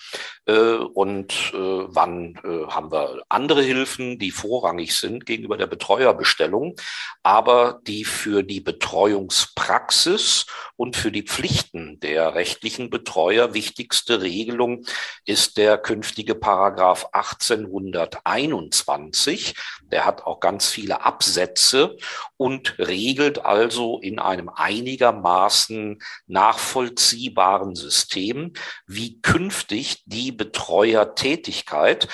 äh, 0.47 0.75
und 0.75 1.33
äh, 1.55 1.57
wann 1.57 2.41
äh, 2.43 2.67
haben 2.67 2.91
wir 2.91 3.23
andere 3.29 3.63
Hilfen, 3.63 4.19
die 4.19 4.33
vorrangig 4.33 4.97
sind 4.97 5.27
gegenüber 5.27 5.57
der 5.57 5.69
Betreuerbestellung, 5.69 6.75
aber 7.23 7.81
die 7.87 8.05
für 8.05 8.43
die 8.43 8.61
Betreuungspraxis 8.61 10.47
und 10.77 10.97
für 10.97 11.13
die 11.13 11.23
Pflichten 11.23 11.68
Rechten 11.69 12.01
der 12.01 12.35
rechtlichen 12.35 12.89
Betreuer 12.89 13.53
wichtigste 13.53 14.23
Regelung 14.23 14.87
ist 15.27 15.59
der 15.59 15.77
künftige 15.77 16.35
Paragraph 16.35 17.11
1821. 17.13 19.55
Der 19.93 20.07
hat 20.07 20.23
auch 20.23 20.41
ganz 20.41 20.71
viele 20.71 21.03
Absätze 21.03 21.99
und 22.39 22.79
regelt 22.79 23.45
also 23.45 24.01
in 24.01 24.19
einem 24.19 24.49
einigermaßen 24.49 26.01
nachvollziehbaren 26.27 27.75
System, 27.75 28.55
wie 28.87 29.21
künftig 29.21 30.05
die 30.07 30.33
Betreuertätigkeit 30.33 32.09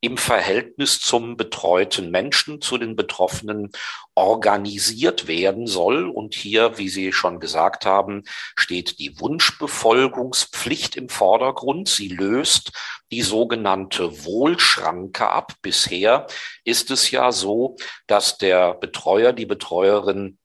im 0.00 0.16
Verhältnis 0.16 1.00
zum 1.00 1.36
betreuten 1.36 2.10
Menschen, 2.10 2.60
zu 2.60 2.78
den 2.78 2.94
Betroffenen 2.94 3.70
organisiert 4.14 5.26
werden 5.26 5.66
soll. 5.66 6.08
Und 6.08 6.34
hier, 6.34 6.78
wie 6.78 6.88
Sie 6.88 7.12
schon 7.12 7.40
gesagt 7.40 7.84
haben, 7.84 8.22
steht 8.56 8.98
die 9.00 9.18
Wunschbefolgungspflicht 9.18 10.96
im 10.96 11.08
Vordergrund. 11.08 11.88
Sie 11.88 12.08
löst 12.08 12.72
die 13.10 13.22
sogenannte 13.22 14.24
Wohlschranke 14.24 15.28
ab. 15.28 15.54
Bisher 15.62 16.26
ist 16.64 16.90
es 16.92 17.10
ja 17.10 17.32
so, 17.32 17.76
dass 18.06 18.38
der 18.38 18.74
Betreuer, 18.74 19.32
die 19.32 19.46
Betreuerin 19.46 20.38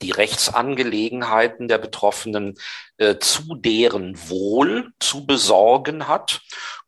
die 0.00 0.10
Rechtsangelegenheiten 0.10 1.68
der 1.68 1.76
Betroffenen 1.76 2.54
äh, 2.96 3.18
zu 3.18 3.54
deren 3.54 4.16
Wohl 4.30 4.92
zu 4.98 5.26
besorgen 5.26 6.08
hat. 6.08 6.40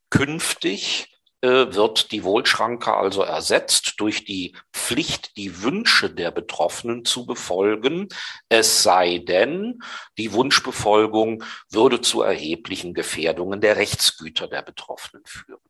Künftig 0.08 1.13
wird 1.44 2.10
die 2.12 2.24
Wohlschranke 2.24 2.94
also 2.94 3.22
ersetzt 3.22 3.94
durch 3.98 4.24
die 4.24 4.56
Pflicht, 4.72 5.36
die 5.36 5.62
Wünsche 5.62 6.10
der 6.10 6.30
Betroffenen 6.30 7.04
zu 7.04 7.26
befolgen, 7.26 8.08
es 8.48 8.82
sei 8.82 9.18
denn, 9.18 9.80
die 10.18 10.32
Wunschbefolgung 10.32 11.44
würde 11.70 12.00
zu 12.00 12.22
erheblichen 12.22 12.94
Gefährdungen 12.94 13.60
der 13.60 13.76
Rechtsgüter 13.76 14.48
der 14.48 14.62
Betroffenen 14.62 15.24
führen. 15.26 15.60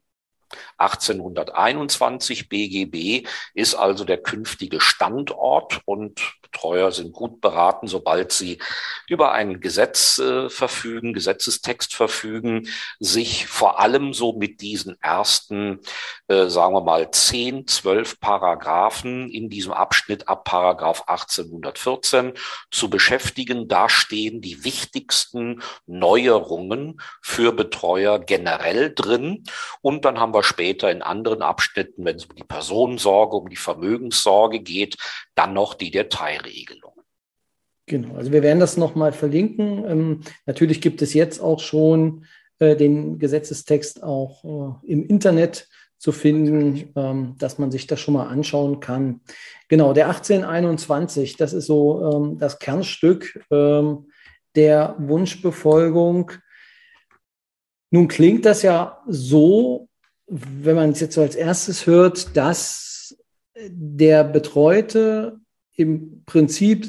1821 0.79 2.49
BGB 2.49 3.27
ist 3.55 3.75
also 3.75 4.05
der 4.05 4.19
künftige 4.19 4.81
Standort 4.81 5.81
und 5.85 6.21
Betreuer 6.55 6.93
sind 6.93 7.13
gut 7.13 7.41
beraten, 7.41 7.89
sobald 7.89 8.31
sie 8.31 8.59
über 9.09 9.33
ein 9.33 9.61
Gesetz 9.61 10.19
äh, 10.19 10.49
verfügen, 10.49 11.13
Gesetzestext 11.13 11.95
verfügen, 11.95 12.69
sich 13.01 13.47
vor 13.47 13.81
allem 13.81 14.15
so 14.15 14.35
mit 14.35 14.61
diesen 14.61 14.97
ersten, 15.03 15.81
äh, 16.29 16.47
sagen 16.47 16.75
wir 16.75 16.83
mal, 16.83 17.11
zehn, 17.11 17.67
zwölf 17.67 18.21
Paragraphen 18.21 19.29
in 19.31 19.51
diesem 19.51 19.73
Abschnitt 19.73 20.29
ab 20.29 20.45
Paragraph 20.45 21.03
1814 21.09 22.35
zu 22.71 22.89
beschäftigen. 22.89 23.67
Da 23.67 23.89
stehen 23.89 24.41
die 24.41 24.63
wichtigsten 24.65 25.61
Neuerungen 25.87 27.01
für 27.21 27.53
Betreuer 27.53 28.21
generell 28.21 28.95
drin. 28.95 29.43
Und 29.83 30.05
dann 30.05 30.21
haben 30.21 30.33
wir 30.33 30.44
später 30.45 30.91
in 30.91 31.03
anderen 31.03 31.43
Abschnitten, 31.43 32.05
wenn 32.05 32.17
es 32.17 32.27
um 32.27 32.37
die 32.37 32.45
Personensorge, 32.45 33.37
um 33.37 33.49
die 33.49 33.57
Vermögenssorge 33.57 34.61
geht, 34.61 34.97
dann 35.35 35.53
noch 35.53 35.75
die 35.75 35.91
Detailregelungen. 35.91 36.95
Genau, 37.87 38.17
also 38.17 38.33
wir 38.33 38.43
werden 38.43 38.61
das 38.61 38.77
nochmal 38.77 39.13
verlinken. 39.13 39.85
Ähm, 39.85 40.21
natürlich 40.47 40.81
gibt 40.81 41.03
es 41.03 41.13
jetzt 41.13 41.41
auch 41.41 41.61
schon 41.61 42.25
äh, 42.59 42.77
den 42.77 43.19
Gesetzestext 43.19 44.03
auch 44.03 44.45
äh, 44.85 44.91
im 44.91 45.07
Internet 45.07 45.69
zu 45.99 46.13
finden, 46.13 46.93
ähm, 46.97 47.35
dass 47.39 47.59
man 47.59 47.71
sich 47.71 47.87
das 47.87 48.01
schon 48.01 48.15
mal 48.15 48.29
anschauen 48.29 48.81
kann. 48.81 49.21
Genau, 49.69 49.93
der 49.93 50.09
1821, 50.09 51.37
das 51.37 51.53
ist 51.53 51.67
so 51.67 52.13
ähm, 52.13 52.39
das 52.39 52.59
Kernstück 52.59 53.45
ähm, 53.51 54.09
der 54.55 54.95
Wunschbefolgung. 54.99 56.33
Nun 57.91 58.09
klingt 58.09 58.45
das 58.45 58.63
ja 58.63 59.03
so, 59.07 59.89
wenn 60.27 60.77
man 60.77 60.91
es 60.91 61.01
jetzt 61.01 61.15
so 61.15 61.21
als 61.21 61.35
erstes 61.35 61.87
hört, 61.87 62.37
dass 62.37 63.17
der 63.69 64.25
Betreute 64.25 65.39
im 65.77 66.23
Prinzip 66.25 66.89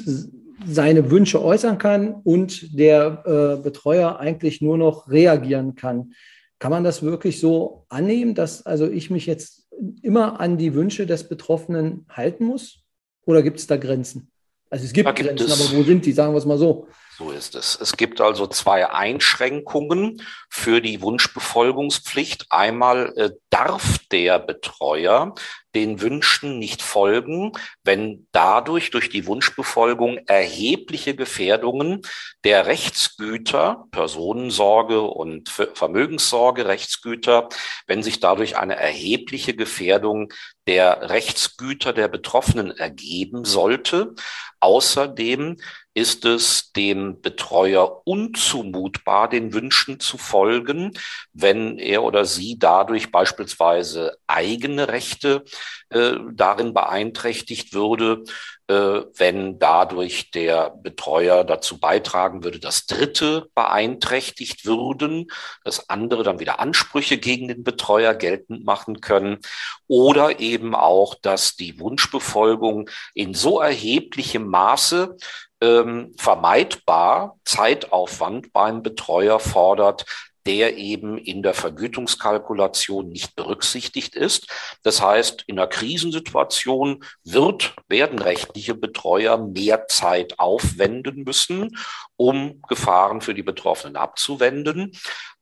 seine 0.66 1.10
Wünsche 1.10 1.42
äußern 1.42 1.78
kann 1.78 2.14
und 2.24 2.78
der 2.78 3.22
äh, 3.58 3.62
Betreuer 3.62 4.18
eigentlich 4.18 4.60
nur 4.60 4.78
noch 4.78 5.08
reagieren 5.08 5.74
kann. 5.74 6.12
Kann 6.58 6.70
man 6.70 6.84
das 6.84 7.02
wirklich 7.02 7.38
so 7.38 7.84
annehmen, 7.88 8.34
dass 8.34 8.64
also 8.64 8.88
ich 8.88 9.10
mich 9.10 9.26
jetzt 9.26 9.68
immer 10.02 10.40
an 10.40 10.56
die 10.56 10.74
Wünsche 10.74 11.06
des 11.06 11.28
Betroffenen 11.28 12.06
halten 12.08 12.46
muss? 12.46 12.82
Oder 13.26 13.42
gibt 13.42 13.58
es 13.58 13.66
da 13.66 13.76
Grenzen? 13.76 14.30
Also 14.70 14.86
es 14.86 14.92
gibt, 14.92 15.14
gibt 15.14 15.28
Grenzen, 15.28 15.46
es. 15.46 15.70
aber 15.70 15.78
wo 15.78 15.82
sind 15.82 16.06
die? 16.06 16.12
Sagen 16.12 16.32
wir 16.32 16.38
es 16.38 16.46
mal 16.46 16.58
so. 16.58 16.88
So 17.18 17.30
ist 17.30 17.54
es. 17.54 17.80
Es 17.80 17.96
gibt 17.96 18.20
also 18.20 18.46
zwei 18.46 18.90
Einschränkungen 18.90 20.20
für 20.50 20.82
die 20.82 21.00
Wunschbefolgungspflicht. 21.00 22.44
Einmal 22.50 23.14
äh, 23.16 23.30
darf 23.48 24.00
der 24.12 24.38
Betreuer 24.38 25.34
den 25.74 26.02
Wünschen 26.02 26.58
nicht 26.58 26.82
folgen, 26.82 27.52
wenn 27.84 28.26
dadurch 28.32 28.90
durch 28.90 29.08
die 29.08 29.26
Wunschbefolgung 29.26 30.18
erhebliche 30.26 31.16
Gefährdungen 31.16 32.02
der 32.44 32.66
Rechtsgüter, 32.66 33.86
Personensorge 33.92 35.00
und 35.00 35.48
Vermögenssorge, 35.48 36.66
Rechtsgüter, 36.66 37.48
wenn 37.86 38.02
sich 38.02 38.20
dadurch 38.20 38.58
eine 38.58 38.76
erhebliche 38.76 39.54
Gefährdung 39.56 40.34
der 40.66 41.08
Rechtsgüter 41.08 41.94
der 41.94 42.08
Betroffenen 42.08 42.72
ergeben 42.72 43.46
sollte. 43.46 44.14
Außerdem 44.60 45.56
ist 45.96 46.26
es 46.26 46.72
dem 46.72 47.22
Betreuer 47.22 48.02
unzumutbar, 48.06 49.30
den 49.30 49.54
Wünschen 49.54 49.98
zu 49.98 50.18
folgen, 50.18 50.92
wenn 51.32 51.78
er 51.78 52.02
oder 52.02 52.26
sie 52.26 52.58
dadurch 52.58 53.10
beispielsweise 53.10 54.18
eigene 54.26 54.88
Rechte 54.88 55.44
äh, 55.88 56.12
darin 56.34 56.74
beeinträchtigt 56.74 57.72
würde, 57.72 58.24
äh, 58.68 59.02
wenn 59.14 59.58
dadurch 59.58 60.32
der 60.32 60.70
Betreuer 60.82 61.44
dazu 61.44 61.78
beitragen 61.78 62.44
würde, 62.44 62.58
dass 62.58 62.86
Dritte 62.86 63.48
beeinträchtigt 63.54 64.66
würden, 64.66 65.28
dass 65.64 65.88
andere 65.88 66.24
dann 66.24 66.40
wieder 66.40 66.60
Ansprüche 66.60 67.16
gegen 67.16 67.48
den 67.48 67.64
Betreuer 67.64 68.12
geltend 68.12 68.64
machen 68.64 69.00
können 69.00 69.38
oder 69.86 70.40
eben 70.40 70.74
auch, 70.74 71.14
dass 71.14 71.56
die 71.56 71.78
Wunschbefolgung 71.78 72.90
in 73.14 73.32
so 73.32 73.60
erheblichem 73.60 74.46
Maße 74.48 75.16
ähm, 75.60 76.14
vermeidbar 76.18 77.38
Zeitaufwand 77.44 78.52
beim 78.52 78.82
Betreuer 78.82 79.40
fordert, 79.40 80.04
der 80.46 80.76
eben 80.76 81.18
in 81.18 81.42
der 81.42 81.54
Vergütungskalkulation 81.54 83.08
nicht 83.08 83.34
berücksichtigt 83.34 84.14
ist. 84.14 84.46
Das 84.84 85.02
heißt, 85.02 85.42
in 85.48 85.58
einer 85.58 85.66
Krisensituation 85.66 87.04
wird, 87.24 87.74
werden 87.88 88.20
rechtliche 88.20 88.74
Betreuer 88.74 89.38
mehr 89.38 89.88
Zeit 89.88 90.38
aufwenden 90.38 91.24
müssen, 91.24 91.76
um 92.14 92.62
Gefahren 92.68 93.20
für 93.20 93.34
die 93.34 93.42
Betroffenen 93.42 93.96
abzuwenden. 93.96 94.92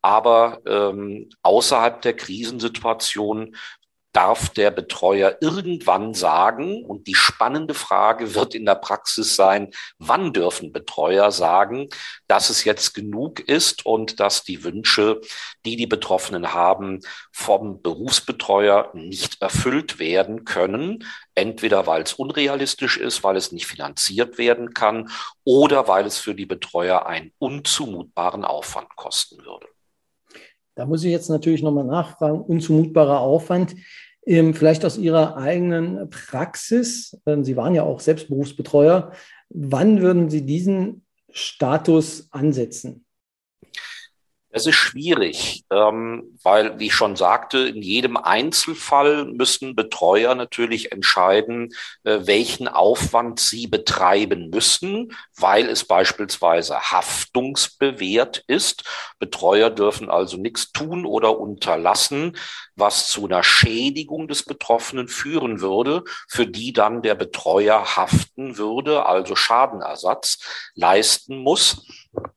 Aber 0.01 0.61
ähm, 0.67 1.29
außerhalb 1.43 2.01
der 2.01 2.17
Krisensituation 2.17 3.57
darf 4.15 4.49
der 4.49 4.71
Betreuer 4.71 5.37
irgendwann 5.41 6.15
sagen, 6.15 6.85
und 6.85 7.09
die 7.09 7.17
spannende 7.17 7.75
Frage 7.75 8.35
wird 8.35 8.55
in 8.55 8.65
der 8.65 8.77
Praxis 8.77 9.35
sein, 9.35 9.73
wann 9.99 10.33
dürfen 10.33 10.73
Betreuer 10.73 11.33
sagen, 11.33 11.89
dass 12.29 12.49
es 12.49 12.65
jetzt 12.65 12.95
genug 12.95 13.41
ist 13.41 13.85
und 13.85 14.21
dass 14.21 14.45
die 14.45 14.63
Wünsche, 14.63 15.21
die 15.67 15.77
die 15.77 15.89
Betroffenen 15.89 16.55
haben, 16.55 17.01
vom 17.33 17.83
Berufsbetreuer 17.83 18.91
nicht 18.95 19.43
erfüllt 19.43 19.99
werden 19.99 20.45
können, 20.45 21.05
entweder 21.35 21.89
weil 21.89 22.03
es 22.03 22.15
unrealistisch 22.15 22.97
ist, 22.97 23.25
weil 23.25 23.37
es 23.37 23.51
nicht 23.51 23.67
finanziert 23.67 24.39
werden 24.39 24.75
kann 24.75 25.11
oder 25.43 25.89
weil 25.89 26.07
es 26.07 26.19
für 26.19 26.37
die 26.37 26.47
Betreuer 26.47 27.07
einen 27.07 27.33
unzumutbaren 27.39 28.45
Aufwand 28.45 28.95
kosten 28.95 29.45
würde. 29.45 29.67
Da 30.77 30.87
muss 30.87 31.05
ich 31.05 31.11
jetzt 31.11 31.29
natürlich 31.31 31.63
nochmal 31.63 31.85
nachfragen, 31.85 32.41
unzumutbarer 32.41 33.21
Aufwand. 33.21 33.77
Ähm, 34.27 34.55
vielleicht 34.55 34.85
aus 34.85 34.97
Ihrer 34.97 35.37
eigenen 35.37 36.09
Praxis, 36.11 37.21
ähm, 37.27 37.45
Sie 37.45 37.57
waren 37.57 37.75
ja 37.75 37.83
auch 37.83 38.01
Selbstberufsbetreuer, 38.01 39.13
wann 39.51 40.01
würden 40.01 40.31
Sie 40.31 40.47
diesen 40.47 41.05
Status 41.31 42.29
ansetzen? 42.31 43.04
Es 44.57 44.67
ist 44.69 44.77
schwierig, 44.77 45.65
ähm, 45.73 46.39
weil, 46.45 46.79
wie 46.79 46.87
ich 46.87 46.95
schon 46.95 47.17
sagte, 47.17 47.59
in 47.59 47.83
jedem 47.83 48.17
Einzelfall 48.17 49.25
müssen 49.25 49.75
Betreuer 49.75 50.37
natürlich 50.37 50.93
entscheiden, 50.93 51.75
äh, 52.05 52.21
welchen 52.23 52.69
Aufwand 52.69 53.41
sie 53.41 53.67
betreiben 53.67 54.51
müssen, 54.51 55.13
weil 55.37 55.69
es 55.69 55.85
beispielsweise 55.85 56.79
haftungsbewehrt 56.79 58.45
ist. 58.47 58.85
Betreuer 59.19 59.71
dürfen 59.71 60.09
also 60.09 60.37
nichts 60.37 60.71
tun 60.71 61.05
oder 61.05 61.37
unterlassen, 61.41 62.37
was 62.77 63.09
zu 63.09 63.25
einer 63.25 63.43
Schädigung 63.43 64.29
des 64.29 64.45
Betroffenen 64.45 65.09
führen 65.09 65.63
würde, 65.63 66.05
für 66.29 66.47
die 66.47 66.73
dann 66.73 67.03
der 67.03 67.17
Betreuer 67.17 67.97
haften 67.97 68.57
würde, 68.57 69.05
also 69.05 69.35
Schadenersatz 69.35 70.39
leisten 70.77 71.39
muss. 71.39 71.85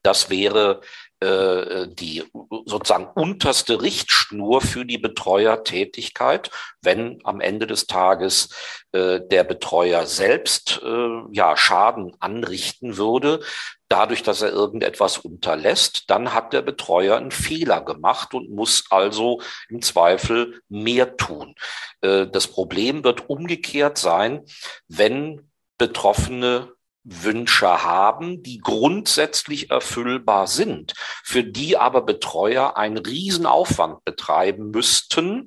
Das 0.02 0.30
wäre 0.30 0.80
die 1.20 2.22
sozusagen 2.66 3.08
unterste 3.14 3.82
Richtschnur 3.82 4.60
für 4.60 4.84
die 4.84 4.98
Betreuertätigkeit, 4.98 6.50
wenn 6.80 7.18
am 7.24 7.40
Ende 7.40 7.66
des 7.66 7.86
Tages 7.86 8.50
äh, 8.92 9.20
der 9.20 9.44
Betreuer 9.44 10.06
selbst 10.06 10.80
äh, 10.82 11.08
ja 11.32 11.56
Schaden 11.56 12.16
anrichten 12.20 12.96
würde, 12.96 13.40
dadurch, 13.88 14.22
dass 14.22 14.42
er 14.42 14.50
irgendetwas 14.50 15.18
unterlässt, 15.18 16.04
dann 16.08 16.34
hat 16.34 16.52
der 16.52 16.62
Betreuer 16.62 17.16
einen 17.16 17.30
Fehler 17.30 17.80
gemacht 17.80 18.34
und 18.34 18.50
muss 18.50 18.84
also 18.90 19.40
im 19.68 19.82
Zweifel 19.82 20.60
mehr 20.68 21.16
tun. 21.16 21.54
Äh, 22.00 22.26
das 22.26 22.46
Problem 22.46 23.04
wird 23.04 23.28
umgekehrt 23.28 23.98
sein, 23.98 24.44
wenn 24.88 25.50
Betroffene 25.78 26.72
Wünsche 27.10 27.84
haben, 27.84 28.42
die 28.42 28.58
grundsätzlich 28.58 29.70
erfüllbar 29.70 30.46
sind, 30.46 30.94
für 31.24 31.42
die 31.42 31.76
aber 31.76 32.02
Betreuer 32.02 32.76
einen 32.76 32.98
Riesenaufwand 32.98 34.04
betreiben 34.04 34.70
müssten. 34.70 35.46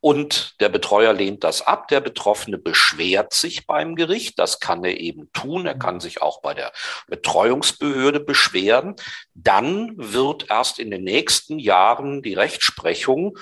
Und 0.00 0.60
der 0.60 0.68
Betreuer 0.68 1.12
lehnt 1.12 1.44
das 1.44 1.62
ab. 1.62 1.86
Der 1.86 2.00
Betroffene 2.00 2.58
beschwert 2.58 3.32
sich 3.32 3.68
beim 3.68 3.94
Gericht. 3.94 4.36
Das 4.38 4.58
kann 4.58 4.82
er 4.82 4.98
eben 4.98 5.30
tun. 5.32 5.64
Er 5.64 5.78
kann 5.78 6.00
sich 6.00 6.20
auch 6.20 6.42
bei 6.42 6.54
der 6.54 6.72
Betreuungsbehörde 7.06 8.18
beschweren. 8.18 8.96
Dann 9.34 9.92
wird 9.96 10.50
erst 10.50 10.80
in 10.80 10.90
den 10.90 11.04
nächsten 11.04 11.60
Jahren 11.60 12.20
die 12.20 12.34
Rechtsprechung 12.34 13.38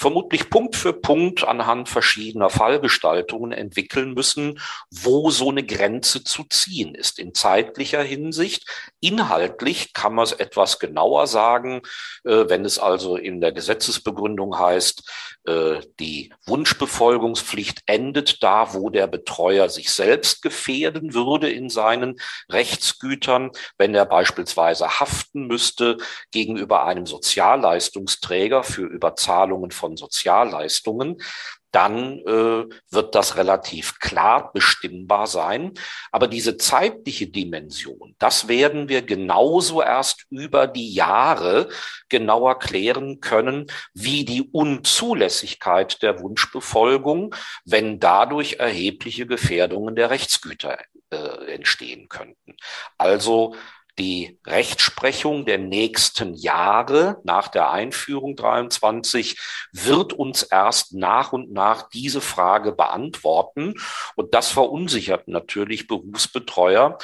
vermutlich 0.00 0.48
Punkt 0.48 0.76
für 0.76 0.94
Punkt 0.94 1.44
anhand 1.44 1.90
verschiedener 1.90 2.48
Fallgestaltungen 2.48 3.52
entwickeln 3.52 4.14
müssen, 4.14 4.58
wo 4.90 5.28
so 5.28 5.50
eine 5.50 5.62
Grenze 5.62 6.24
zu 6.24 6.44
ziehen 6.44 6.94
ist 6.94 7.18
in 7.18 7.34
zeitlicher 7.34 8.02
Hinsicht. 8.02 8.64
Inhaltlich 9.00 9.92
kann 9.92 10.14
man 10.14 10.24
es 10.24 10.32
etwas 10.32 10.78
genauer 10.78 11.26
sagen, 11.26 11.82
äh, 12.24 12.48
wenn 12.48 12.64
es 12.64 12.78
also 12.78 13.16
in 13.16 13.42
der 13.42 13.52
Gesetzesbegründung 13.52 14.58
heißt, 14.58 15.02
die 16.00 16.32
Wunschbefolgungspflicht 16.46 17.82
endet 17.86 18.42
da, 18.42 18.72
wo 18.72 18.88
der 18.88 19.06
Betreuer 19.06 19.68
sich 19.68 19.90
selbst 19.90 20.40
gefährden 20.40 21.12
würde 21.12 21.50
in 21.50 21.68
seinen 21.68 22.18
Rechtsgütern, 22.48 23.50
wenn 23.76 23.94
er 23.94 24.06
beispielsweise 24.06 25.00
haften 25.00 25.46
müsste 25.46 25.98
gegenüber 26.30 26.84
einem 26.86 27.06
Sozialleistungsträger 27.06 28.62
für 28.62 28.86
Überzahlungen 28.86 29.70
von 29.70 29.90
von 29.90 29.96
Sozialleistungen, 29.96 31.16
dann 31.70 32.18
äh, 32.20 32.64
wird 32.90 33.14
das 33.14 33.36
relativ 33.36 33.98
klar 33.98 34.52
bestimmbar 34.52 35.26
sein. 35.26 35.72
Aber 36.10 36.26
diese 36.26 36.56
zeitliche 36.56 37.28
Dimension, 37.28 38.14
das 38.18 38.48
werden 38.48 38.88
wir 38.88 39.02
genauso 39.02 39.82
erst 39.82 40.26
über 40.30 40.66
die 40.66 40.92
Jahre 40.92 41.68
genauer 42.08 42.58
klären 42.58 43.20
können, 43.20 43.66
wie 43.94 44.24
die 44.24 44.42
Unzulässigkeit 44.42 46.02
der 46.02 46.20
Wunschbefolgung, 46.20 47.34
wenn 47.64 48.00
dadurch 48.00 48.54
erhebliche 48.54 49.26
Gefährdungen 49.26 49.94
der 49.96 50.10
Rechtsgüter 50.10 50.78
äh, 51.10 51.54
entstehen 51.54 52.08
könnten. 52.08 52.56
Also 52.98 53.54
die 53.98 54.38
Rechtsprechung 54.46 55.44
der 55.44 55.58
nächsten 55.58 56.34
Jahre 56.34 57.20
nach 57.24 57.48
der 57.48 57.70
Einführung 57.70 58.36
23 58.36 59.38
wird 59.72 60.12
uns 60.12 60.42
erst 60.42 60.94
nach 60.94 61.32
und 61.32 61.52
nach 61.52 61.88
diese 61.88 62.20
Frage 62.20 62.72
beantworten. 62.72 63.74
Und 64.16 64.34
das 64.34 64.50
verunsichert 64.50 65.28
natürlich 65.28 65.86
Berufsbetreuer, 65.86 66.98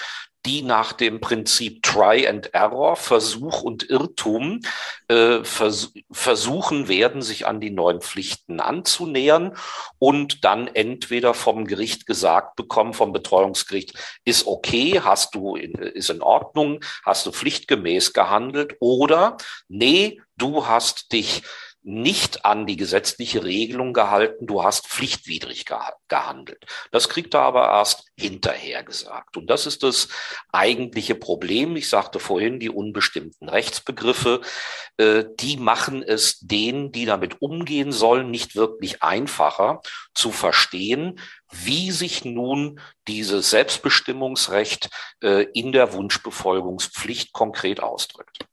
die 0.47 0.63
nach 0.63 0.93
dem 0.93 1.21
Prinzip 1.21 1.83
Try 1.83 2.27
and 2.27 2.55
Error, 2.55 2.97
Versuch 2.97 3.63
und 3.63 3.91
Irrtum, 3.91 4.61
äh, 5.09 5.43
vers 5.45 5.93
versuchen 6.11 6.89
werden, 6.89 7.21
sich 7.21 7.47
an 7.47 7.61
die 7.61 7.71
neuen 7.71 8.01
Pflichten 8.01 8.61
anzunähern 8.61 9.57
und 9.99 10.45
dann 10.45 10.69
entweder 10.69 11.35
vom 11.35 11.67
Gericht 11.67 12.07
gesagt 12.07 12.57
bekommen, 12.57 12.95
vom 12.95 13.13
Betreuungsgericht, 13.13 13.93
ist 14.25 14.47
okay, 14.47 15.01
hast 15.03 15.35
du, 15.35 15.57
in, 15.57 15.73
ist 15.73 16.11
in 16.11 16.23
Ordnung, 16.23 16.81
hast 17.05 17.27
du 17.27 17.33
pflichtgemäß 17.33 18.13
gehandelt 18.13 18.77
oder 18.79 19.37
nee, 19.69 20.21
du 20.37 20.67
hast 20.67 21.13
dich 21.13 21.43
nicht 21.87 22.45
an 22.45 22.67
die 22.67 22.77
gesetzliche 22.77 23.45
Regelung 23.45 23.93
gehalten, 23.93 24.49
du 24.49 24.65
hast 24.65 24.89
pflichtwidrig 24.89 25.67
gehandelt. 26.09 26.67
Das 26.91 27.09
kriegt 27.09 27.33
er 27.35 27.43
aber 27.43 27.69
erst 27.69 28.11
hinterher 28.19 28.83
gesagt. 28.83 29.37
Und 29.37 29.49
das 29.49 29.67
ist 29.67 29.85
das 29.85 30.09
eigentliche 30.51 31.15
Problem. 31.15 31.77
Ich 31.77 31.89
sagte 31.89 32.19
vorhin, 32.19 32.59
die 32.59 32.71
unbestimmten 32.71 33.49
Rechtsbegriffe, 33.49 34.41
äh, 34.97 35.27
die 35.39 35.59
machen 35.59 36.03
es 36.03 36.41
denen, 36.41 36.91
die 36.91 37.07
damit 37.07 37.41
umgehen 37.41 37.93
sollen, 37.93 38.33
nicht 38.33 38.57
wirklich 38.57 39.05
einfacher 39.05 39.81
zu 40.13 40.33
verstehen, 40.33 41.21
wie 41.53 41.93
sich 41.93 42.25
nun 42.25 42.81
dieses 43.07 43.51
Selbstbestimmungsrecht 43.51 44.91
äh, 45.23 45.45
in 45.55 45.71
der 45.71 45.93
Wunschbefolgungspflicht 45.93 47.33
konkret 47.33 47.79
ausdrückt. 47.81 48.46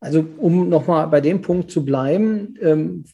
Also 0.00 0.24
um 0.38 0.68
nochmal 0.68 1.08
bei 1.08 1.20
dem 1.20 1.40
Punkt 1.40 1.70
zu 1.70 1.84
bleiben, 1.84 2.56
ähm, 2.60 3.04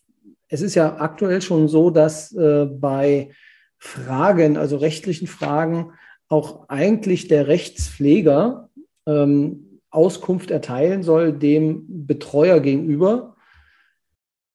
es 0.48 0.60
ist 0.60 0.74
ja 0.74 0.96
aktuell 0.98 1.40
schon 1.40 1.68
so, 1.68 1.90
dass 1.90 2.32
äh, 2.32 2.66
bei 2.66 3.30
Fragen, 3.78 4.56
also 4.56 4.76
rechtlichen 4.76 5.26
Fragen, 5.26 5.92
auch 6.28 6.68
eigentlich 6.68 7.28
der 7.28 7.48
Rechtspfleger 7.48 8.68
ähm, 9.06 9.80
Auskunft 9.90 10.50
erteilen 10.50 11.02
soll 11.02 11.32
dem 11.32 12.06
Betreuer 12.06 12.60
gegenüber, 12.60 13.36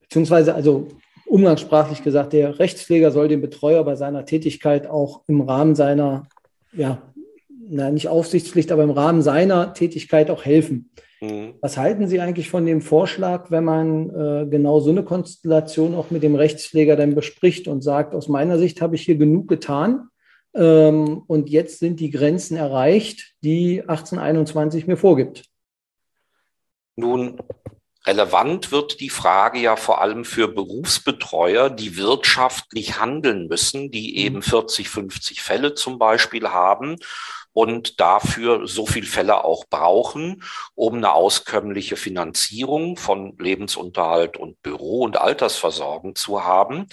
beziehungsweise 0.01 0.53
also 0.53 0.89
umgangssprachlich 1.25 2.03
gesagt, 2.03 2.33
der 2.33 2.59
Rechtspfleger 2.59 3.11
soll 3.11 3.27
dem 3.27 3.41
Betreuer 3.41 3.83
bei 3.85 3.95
seiner 3.95 4.25
Tätigkeit 4.25 4.87
auch 4.87 5.21
im 5.27 5.41
Rahmen 5.41 5.75
seiner, 5.75 6.27
ja, 6.73 7.01
na, 7.69 7.91
nicht 7.91 8.07
Aufsichtspflicht, 8.07 8.71
aber 8.71 8.83
im 8.83 8.89
Rahmen 8.89 9.21
seiner 9.21 9.73
Tätigkeit 9.73 10.31
auch 10.31 10.43
helfen. 10.43 10.89
Mhm. 11.21 11.55
Was 11.62 11.77
halten 11.77 12.08
Sie 12.08 12.19
eigentlich 12.19 12.49
von 12.49 12.65
dem 12.65 12.82
Vorschlag, 12.82 13.51
wenn 13.51 13.63
man 13.63 14.10
äh, 14.10 14.47
genau 14.49 14.79
so 14.79 14.91
eine 14.91 15.03
Konstellation 15.03 15.95
auch 15.95 16.12
mit 16.12 16.23
dem 16.23 16.36
Rechtspfleger 16.36 16.95
dann 16.95 17.15
bespricht 17.15 17.67
und 17.67 17.82
sagt, 17.82 18.15
aus 18.15 18.27
meiner 18.27 18.58
Sicht 18.58 18.82
habe 18.82 18.95
ich 18.95 19.03
hier 19.03 19.17
genug 19.17 19.47
getan 19.47 20.10
ähm, 20.53 21.23
und 21.27 21.49
jetzt 21.49 21.79
sind 21.79 21.99
die 21.99 22.10
Grenzen 22.10 22.55
erreicht, 22.55 23.34
die 23.41 23.82
1821 23.82 24.88
mir 24.88 24.97
vorgibt? 24.97 25.43
Nun, 26.95 27.38
Relevant 28.05 28.71
wird 28.71 29.01
die 29.01 29.10
Frage 29.10 29.60
ja 29.60 29.75
vor 29.75 30.01
allem 30.01 30.23
für 30.23 30.47
Berufsbetreuer, 30.47 31.69
die 31.69 31.97
wirtschaftlich 31.97 32.99
handeln 32.99 33.47
müssen, 33.47 33.91
die 33.91 34.12
mhm. 34.12 34.17
eben 34.17 34.41
40, 34.41 34.88
50 34.89 35.41
Fälle 35.41 35.73
zum 35.73 35.99
Beispiel 35.99 36.47
haben 36.47 36.95
und 37.53 37.99
dafür 37.99 38.67
so 38.67 38.85
viel 38.85 39.05
Fälle 39.05 39.43
auch 39.43 39.65
brauchen, 39.69 40.43
um 40.75 40.95
eine 40.95 41.13
auskömmliche 41.13 41.95
Finanzierung 41.95 42.97
von 42.97 43.38
Lebensunterhalt 43.38 44.38
und 44.38 44.62
Büro- 44.62 45.03
und 45.03 45.17
Altersversorgung 45.17 46.15
zu 46.15 46.43
haben 46.43 46.88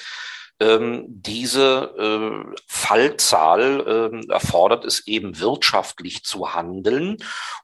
diese 0.58 1.94
äh, 1.98 2.56
Fallzahl 2.66 4.12
äh, 4.12 4.32
erfordert 4.32 4.86
es 4.86 5.06
eben 5.06 5.38
wirtschaftlich 5.38 6.24
zu 6.24 6.54
handeln. 6.54 7.18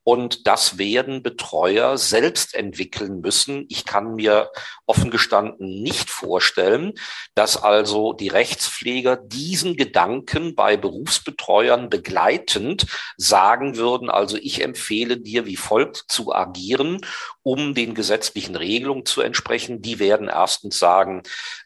Und 0.04 0.46
das 0.46 0.76
werden 0.76 1.22
Betreuer 1.22 1.96
selbst 1.96 2.54
entwickeln 2.54 3.20
müssen. 3.20 3.64
Ich 3.70 3.86
kann 3.86 4.16
mir 4.16 4.50
offen 4.84 5.10
gestanden 5.10 5.82
nicht 5.82 6.10
vorstellen, 6.10 6.92
dass 7.34 7.62
also 7.62 8.12
die 8.12 8.28
Rechtspfleger 8.28 9.16
diesen 9.16 9.76
Gedanken 9.76 10.54
bei 10.54 10.76
Berufsbetreuern 10.76 11.88
begleitend 11.88 12.86
sagen 13.16 13.76
würden, 13.76 14.10
also 14.10 14.36
ich 14.36 14.62
empfehle 14.62 15.16
dir 15.16 15.46
wie 15.46 15.56
folgt 15.56 16.04
zu 16.08 16.34
agieren, 16.34 16.98
um 17.42 17.74
den 17.74 17.94
gesetzlichen 17.94 18.54
Regelungen 18.54 19.06
zu 19.06 19.22
entsprechen. 19.22 19.80
Die 19.80 19.98
werden 19.98 20.28
erstens 20.28 20.78
sagen, 20.78 21.22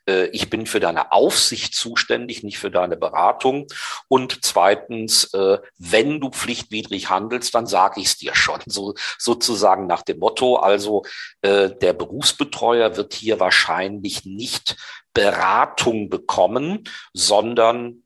äh, 0.09 0.27
ich 0.27 0.51
bin 0.51 0.67
für 0.67 0.81
deine 0.81 1.13
Aufsicht 1.17 1.75
zuständig, 1.75 2.43
nicht 2.43 2.59
für 2.59 2.71
deine 2.71 2.97
Beratung. 2.97 3.67
Und 4.09 4.45
zweitens, 4.45 5.33
äh, 5.35 5.59
wenn 5.79 6.21
du 6.21 6.31
pflichtwidrig 6.31 7.11
handelst, 7.11 7.55
dann 7.55 7.67
sage 7.67 8.01
ich 8.01 8.07
es 8.07 8.19
dir 8.19 8.35
schon. 8.35 8.61
So, 8.67 8.95
sozusagen 9.19 9.87
nach 9.87 10.03
dem 10.03 10.19
Motto, 10.19 10.57
also 10.57 11.05
äh, 11.41 11.71
der 11.71 11.95
Berufsbetreuer 11.95 12.97
wird 12.97 13.15
hier 13.15 13.41
wahrscheinlich 13.41 14.25
nicht 14.25 14.77
Beratung 15.15 16.11
bekommen, 16.11 16.85
sondern 17.15 18.03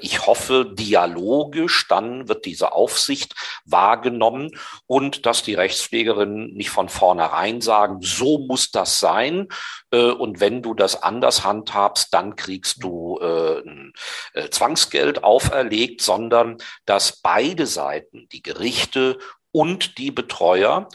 ich 0.00 0.26
hoffe, 0.26 0.72
dialogisch 0.72 1.86
dann 1.88 2.28
wird 2.28 2.46
diese 2.46 2.72
Aufsicht 2.72 3.34
wahrgenommen 3.64 4.50
und 4.86 5.26
dass 5.26 5.42
die 5.42 5.54
Rechtspflegerinnen 5.54 6.54
nicht 6.54 6.70
von 6.70 6.88
vornherein 6.88 7.60
sagen, 7.60 7.98
so 8.00 8.38
muss 8.38 8.70
das 8.70 9.00
sein. 9.00 9.48
Äh, 9.90 10.10
und 10.10 10.40
wenn 10.40 10.62
du 10.62 10.74
das 10.74 11.02
anders 11.02 11.44
handhabst, 11.44 12.12
dann 12.14 12.36
kriegst 12.36 12.82
du 12.82 13.18
äh, 13.20 14.48
Zwangsgeld 14.50 15.24
auferlegt, 15.24 16.00
sondern 16.00 16.58
dass 16.84 17.20
beide 17.20 17.66
Seiten, 17.66 18.28
die 18.32 18.42
Gerichte 18.42 19.18
und 19.52 19.98
die 19.98 20.10
Betreuer, 20.10 20.88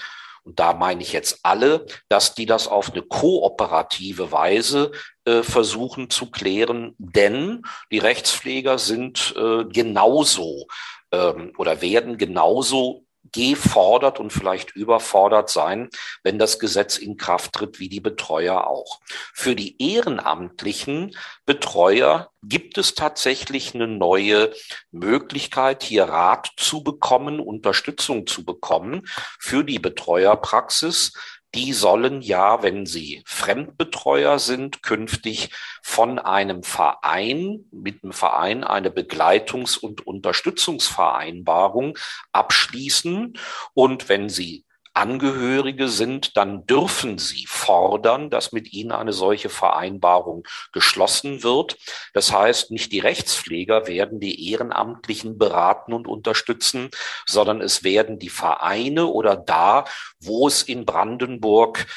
und 0.43 0.59
da 0.59 0.73
meine 0.73 1.01
ich 1.01 1.13
jetzt 1.13 1.39
alle, 1.43 1.85
dass 2.09 2.35
die 2.35 2.45
das 2.45 2.67
auf 2.67 2.91
eine 2.91 3.01
kooperative 3.01 4.31
Weise 4.31 4.91
äh, 4.93 4.97
versuchen 5.25 6.09
zu 6.09 6.31
klären, 6.31 6.95
denn 6.97 7.63
die 7.91 7.99
Rechtspfleger 7.99 8.77
sind 8.77 9.33
äh, 9.37 9.65
genauso 9.65 10.67
ähm, 11.11 11.53
oder 11.57 11.81
werden 11.81 12.17
genauso 12.17 13.05
gefordert 13.31 14.19
und 14.19 14.31
vielleicht 14.31 14.75
überfordert 14.75 15.49
sein, 15.49 15.89
wenn 16.23 16.37
das 16.37 16.59
Gesetz 16.59 16.97
in 16.97 17.17
Kraft 17.17 17.53
tritt, 17.53 17.79
wie 17.79 17.89
die 17.89 17.99
Betreuer 17.99 18.67
auch. 18.67 18.99
Für 19.33 19.55
die 19.55 19.81
ehrenamtlichen 19.81 21.15
Betreuer 21.45 22.31
gibt 22.43 22.77
es 22.77 22.95
tatsächlich 22.95 23.73
eine 23.73 23.87
neue 23.87 24.53
Möglichkeit, 24.91 25.83
hier 25.83 26.05
Rat 26.05 26.51
zu 26.57 26.83
bekommen, 26.83 27.39
Unterstützung 27.39 28.27
zu 28.27 28.45
bekommen 28.45 29.03
für 29.39 29.63
die 29.63 29.79
Betreuerpraxis 29.79 31.13
die 31.55 31.73
sollen 31.73 32.21
ja, 32.21 32.63
wenn 32.63 32.85
sie 32.85 33.21
Fremdbetreuer 33.25 34.39
sind, 34.39 34.81
künftig 34.81 35.51
von 35.81 36.17
einem 36.17 36.63
Verein, 36.63 37.65
mit 37.71 38.03
einem 38.03 38.13
Verein 38.13 38.63
eine 38.63 38.89
Begleitungs- 38.89 39.77
und 39.77 40.05
Unterstützungsvereinbarung 40.07 41.97
abschließen. 42.31 43.37
Und 43.73 44.09
wenn 44.09 44.29
sie 44.29 44.65
Angehörige 44.93 45.89
sind, 45.89 46.37
dann 46.37 46.65
dürfen 46.67 47.17
sie 47.17 47.45
fordern, 47.47 48.29
dass 48.29 48.51
mit 48.51 48.73
ihnen 48.73 48.91
eine 48.91 49.13
solche 49.13 49.49
Vereinbarung 49.49 50.47
geschlossen 50.71 51.43
wird. 51.43 51.77
Das 52.13 52.31
heißt, 52.31 52.71
nicht 52.71 52.91
die 52.91 52.99
Rechtspfleger 52.99 53.87
werden 53.87 54.19
die 54.19 54.51
Ehrenamtlichen 54.51 55.37
beraten 55.37 55.93
und 55.93 56.07
unterstützen, 56.07 56.89
sondern 57.25 57.61
es 57.61 57.83
werden 57.83 58.19
die 58.19 58.29
Vereine 58.29 59.07
oder 59.07 59.35
da, 59.35 59.85
wo 60.19 60.47
es 60.47 60.61
in 60.63 60.85
Brandenburg 60.85 61.87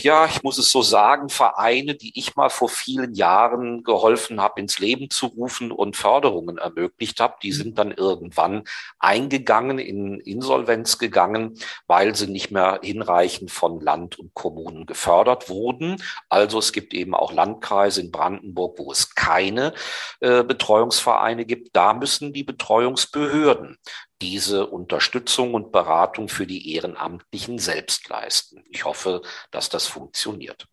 ja, 0.00 0.24
ich 0.24 0.42
muss 0.42 0.56
es 0.56 0.70
so 0.70 0.80
sagen, 0.80 1.28
Vereine, 1.28 1.94
die 1.94 2.18
ich 2.18 2.34
mal 2.34 2.48
vor 2.48 2.70
vielen 2.70 3.12
Jahren 3.12 3.82
geholfen 3.82 4.40
habe, 4.40 4.58
ins 4.58 4.78
Leben 4.78 5.10
zu 5.10 5.26
rufen 5.26 5.70
und 5.70 5.98
Förderungen 5.98 6.56
ermöglicht 6.56 7.20
habe, 7.20 7.34
die 7.42 7.52
sind 7.52 7.78
dann 7.78 7.92
irgendwann 7.92 8.64
eingegangen, 8.98 9.78
in 9.78 10.18
Insolvenz 10.18 10.96
gegangen, 10.96 11.58
weil 11.86 12.14
sie 12.14 12.26
nicht 12.28 12.50
mehr 12.50 12.80
hinreichend 12.82 13.50
von 13.50 13.80
Land 13.80 14.18
und 14.18 14.32
Kommunen 14.32 14.86
gefördert 14.86 15.50
wurden. 15.50 16.02
Also 16.30 16.58
es 16.58 16.72
gibt 16.72 16.94
eben 16.94 17.14
auch 17.14 17.30
Landkreise 17.30 18.00
in 18.00 18.10
Brandenburg, 18.10 18.78
wo 18.78 18.90
es 18.90 19.14
keine 19.14 19.74
äh, 20.20 20.42
Betreuungsvereine 20.42 21.44
gibt. 21.44 21.76
Da 21.76 21.92
müssen 21.92 22.32
die 22.32 22.44
Betreuungsbehörden 22.44 23.76
diese 24.22 24.66
Unterstützung 24.66 25.54
und 25.54 25.72
Beratung 25.72 26.28
für 26.28 26.46
die 26.46 26.74
Ehrenamtlichen 26.74 27.58
selbst 27.58 28.08
leisten. 28.08 28.62
Ich 28.70 28.84
hoffe, 28.84 29.22
dass 29.50 29.68
das 29.68 29.86
funktioniert. 29.86 30.66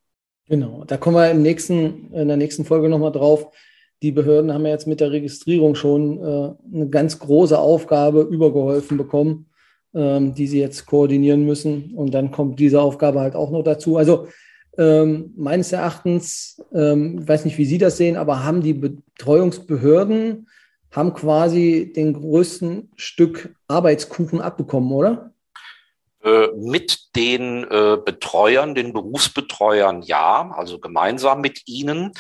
Genau, 0.48 0.84
da 0.86 0.98
kommen 0.98 1.18
wir 1.18 1.30
im 1.30 1.42
nächsten, 1.42 2.14
in 2.14 2.28
der 2.28 2.38
nächsten 2.38 2.66
Folge 2.66 2.90
nochmal 2.90 3.12
drauf. 3.12 3.52
Die 4.02 4.12
Behörden 4.12 4.54
haben 4.54 4.66
ja 4.66 4.72
jetzt 4.72 4.88
mit 4.88 5.00
der 5.00 5.12
Registrierung 5.12 5.76
schon 5.76 6.20
äh, 6.20 6.76
eine 6.76 6.90
ganz 6.90 7.20
große 7.20 7.58
Aufgabe 7.58 8.22
übergeholfen 8.22 8.98
bekommen, 8.98 9.50
ähm, 9.94 10.36
die 10.36 10.48
sie 10.48 10.60
jetzt 10.60 10.86
koordinieren 10.86 11.46
müssen. 11.46 11.94
Und 11.96 12.14
dann 12.14 12.32
kommt 12.32 12.60
diese 12.60 12.82
Aufgabe 12.82 13.20
halt 13.20 13.36
auch 13.36 13.50
noch 13.50 13.64
dazu. 13.64 13.98
Also 13.98 14.28
ähm, 14.78 15.34
meines 15.36 15.72
Erachtens, 15.72 16.64
ähm, 16.74 17.20
ich 17.22 17.28
weiß 17.28 17.46
nicht, 17.46 17.58
wie 17.58 17.66
Sie 17.66 17.80
das 17.80 17.98
sehen, 17.98 18.16
aber 18.16 18.44
haben 18.44 18.62
die 18.62 18.76
Betreuungsbehörden 18.76 20.48
haben 20.92 21.14
quasi 21.14 21.92
den 21.96 22.14
größten 22.14 22.92
Stück 22.96 23.56
Arbeitskuchen 23.68 24.42
abbekommen, 24.42 24.92
oder? 24.92 25.34
Äh, 26.24 26.48
mit 26.56 27.16
den 27.16 27.64
äh, 27.64 27.98
Betreuern, 28.04 28.74
den 28.74 28.92
Berufsbetreuern 28.92 30.02
ja, 30.02 30.52
also 30.56 30.80
gemeinsam 30.80 31.42
mit 31.42 31.68
ihnen. 31.68 32.12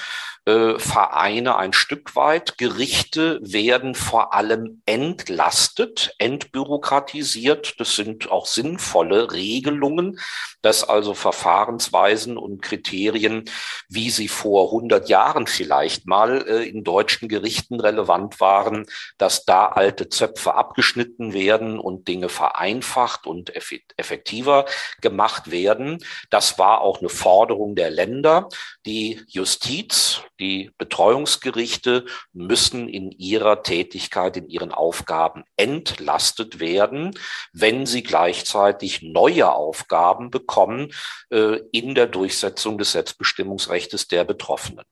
Äh, 0.45 0.79
Vereine 0.79 1.57
ein 1.57 1.73
Stück 1.73 2.15
weit. 2.15 2.57
Gerichte 2.57 3.39
werden 3.41 3.95
vor 3.95 4.33
allem 4.33 4.81
entlastet, 4.85 6.15
entbürokratisiert. 6.19 7.79
Das 7.79 7.95
sind 7.95 8.31
auch 8.31 8.45
sinnvolle 8.45 9.33
Regelungen, 9.33 10.19
dass 10.61 10.87
also 10.87 11.13
Verfahrensweisen 11.13 12.37
und 12.37 12.61
Kriterien, 12.61 13.43
wie 13.89 14.09
sie 14.09 14.29
vor 14.29 14.67
100 14.67 15.09
Jahren 15.09 15.47
vielleicht 15.47 16.05
mal 16.05 16.47
äh, 16.47 16.69
in 16.69 16.83
deutschen 16.85 17.27
Gerichten 17.27 17.81
relevant 17.81 18.39
waren, 18.39 18.85
dass 19.17 19.43
da 19.43 19.65
alte 19.67 20.07
Zöpfe 20.07 20.53
abgeschnitten 20.53 21.33
werden 21.33 21.77
und 21.77 22.07
Dinge 22.07 22.29
vereinfacht 22.29 23.27
und 23.27 23.53
effektiver 23.97 24.65
gemacht 25.01 25.51
werden. 25.51 25.99
Das 26.29 26.59
war 26.59 26.81
auch 26.81 26.99
eine 26.99 27.09
Forderung 27.09 27.75
der 27.75 27.89
Länder. 27.89 28.49
Die 28.85 29.21
Justiz, 29.27 30.21
die 30.39 30.71
Betreuungsgerichte 30.77 32.05
müssen 32.33 32.87
in 32.87 33.11
ihrer 33.11 33.63
Tätigkeit, 33.63 34.37
in 34.37 34.49
ihren 34.49 34.71
Aufgaben 34.71 35.43
entlastet 35.55 36.59
werden, 36.59 37.17
wenn 37.53 37.85
sie 37.85 38.03
gleichzeitig 38.03 39.01
neue 39.01 39.51
Aufgaben 39.51 40.29
bekommen 40.29 40.93
äh, 41.29 41.59
in 41.71 41.95
der 41.95 42.07
Durchsetzung 42.07 42.77
des 42.77 42.91
Selbstbestimmungsrechts 42.91 44.07
der 44.07 44.23
Betroffenen. 44.23 44.85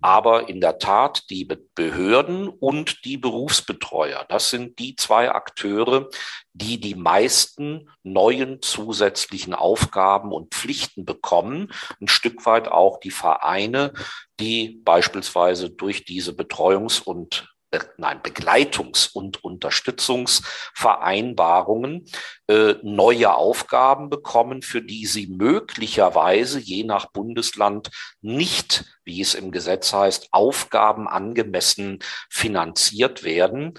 Aber 0.00 0.48
in 0.48 0.60
der 0.60 0.78
Tat, 0.78 1.30
die 1.30 1.48
Behörden 1.74 2.48
und 2.48 3.04
die 3.04 3.16
Berufsbetreuer, 3.16 4.24
das 4.28 4.50
sind 4.50 4.78
die 4.78 4.96
zwei 4.96 5.30
Akteure, 5.30 6.08
die 6.54 6.80
die 6.80 6.94
meisten 6.94 7.90
neuen 8.02 8.62
zusätzlichen 8.62 9.54
Aufgaben 9.54 10.32
und 10.32 10.54
Pflichten 10.54 11.04
bekommen, 11.04 11.72
ein 12.00 12.08
Stück 12.08 12.46
weit 12.46 12.68
auch 12.68 13.00
die 13.00 13.10
Vereine, 13.10 13.92
die 14.38 14.80
beispielsweise 14.84 15.70
durch 15.70 16.04
diese 16.04 16.32
Betreuungs- 16.32 17.02
und 17.02 17.52
äh, 17.72 17.80
nein, 17.96 18.20
Begleitungs- 18.22 19.10
und 19.12 19.42
Unterstützungsvereinbarungen 19.42 22.04
äh, 22.46 22.74
neue 22.82 23.34
Aufgaben 23.34 24.10
bekommen, 24.10 24.60
für 24.60 24.82
die 24.82 25.06
sie 25.06 25.28
möglicherweise 25.28 26.60
je 26.60 26.84
nach 26.84 27.06
Bundesland 27.06 27.88
nicht, 28.20 28.84
wie 29.04 29.22
es 29.22 29.34
im 29.34 29.52
Gesetz 29.52 29.94
heißt, 29.94 30.28
Aufgaben 30.32 31.08
angemessen 31.08 32.00
finanziert 32.28 33.24
werden. 33.24 33.72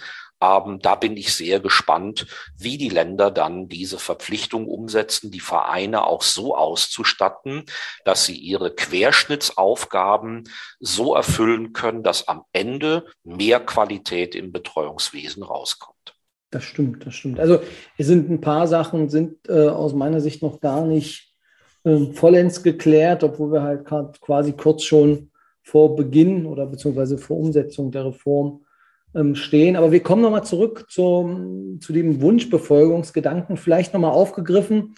Ähm, 0.44 0.80
da 0.82 0.96
bin 0.96 1.16
ich 1.16 1.34
sehr 1.34 1.60
gespannt, 1.60 2.28
wie 2.58 2.78
die 2.78 2.90
Länder 2.90 3.32
dann 3.32 3.70
diese 3.70 3.98
Verpflichtung 3.98 4.68
umsetzen, 4.68 5.32
die 5.32 5.40
Vereine 5.40 6.06
auch 6.06 6.22
so 6.22 6.56
auszustatten, 6.56 7.64
dass 8.04 8.26
sie 8.26 8.36
ihre 8.36 8.74
Querschnittsaufgaben 8.76 10.44
so 10.80 11.16
erfüllen 11.16 11.72
können, 11.72 12.04
dass 12.04 12.28
am 12.28 12.44
Ende 12.52 13.06
mehr 13.24 13.60
Qualität 13.62 14.36
im 14.36 14.52
Betreuungswesen 14.52 15.44
rauskommt. 15.44 15.94
Das 16.52 16.64
stimmt, 16.64 17.06
das 17.06 17.16
stimmt. 17.16 17.40
Also 17.40 17.62
es 17.98 18.08
sind 18.08 18.30
ein 18.30 18.42
paar 18.42 18.68
Sachen, 18.68 19.10
sind 19.10 19.48
äh, 19.48 19.70
aus 19.70 19.94
meiner 19.94 20.20
Sicht 20.20 20.42
noch 20.44 20.60
gar 20.60 20.86
nicht 20.86 21.34
äh, 21.84 22.14
vollends 22.14 22.62
geklärt, 22.64 23.24
obwohl 23.24 23.54
wir 23.54 23.64
halt 23.64 23.86
quasi 24.22 24.52
kurz 24.54 24.84
schon 24.84 25.32
vor 25.64 25.96
Beginn 25.96 26.46
oder 26.46 26.66
beziehungsweise 26.66 27.18
vor 27.18 27.38
Umsetzung 27.38 27.92
der 27.92 28.06
Reform 28.06 28.63
stehen. 29.34 29.76
Aber 29.76 29.92
wir 29.92 30.02
kommen 30.02 30.22
nochmal 30.22 30.46
zurück 30.46 30.86
zum, 30.90 31.80
zu 31.82 31.92
dem 31.94 32.22
Wunschbefolgungsgedanken, 32.22 33.58
vielleicht 33.58 33.94
nochmal 33.94 34.12
aufgegriffen. 34.12 34.96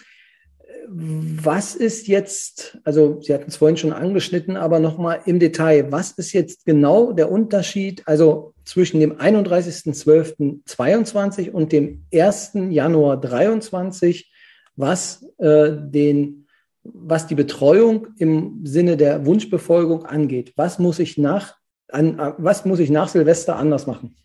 Was 0.88 1.74
ist 1.74 2.06
jetzt, 2.06 2.78
also 2.84 3.20
Sie 3.20 3.34
hatten 3.34 3.48
es 3.48 3.56
vorhin 3.56 3.76
schon 3.76 3.92
angeschnitten, 3.92 4.56
aber 4.56 4.78
nochmal 4.78 5.18
im 5.26 5.40
Detail, 5.40 5.90
was 5.90 6.12
ist 6.12 6.32
jetzt 6.32 6.64
genau 6.64 7.12
der 7.12 7.28
Unterschied, 7.30 8.02
also 8.06 8.54
zwischen 8.64 9.00
dem 9.00 9.16
31.12.22 9.16 11.50
und 11.50 11.72
dem 11.72 12.04
1. 12.14 12.52
Januar 12.70 13.20
23, 13.20 14.32
was 14.76 15.26
äh, 15.38 15.72
den 15.76 16.46
was 16.94 17.26
die 17.26 17.34
Betreuung 17.34 18.08
im 18.18 18.60
Sinne 18.64 18.96
der 18.96 19.26
Wunschbefolgung 19.26 20.04
angeht. 20.04 20.52
Was 20.56 20.78
muss 20.78 20.98
ich 20.98 21.18
nach, 21.18 21.56
an, 21.88 22.34
was 22.38 22.64
muss 22.64 22.78
ich 22.78 22.90
nach 22.90 23.08
Silvester 23.08 23.56
anders 23.56 23.86
machen? 23.86 24.16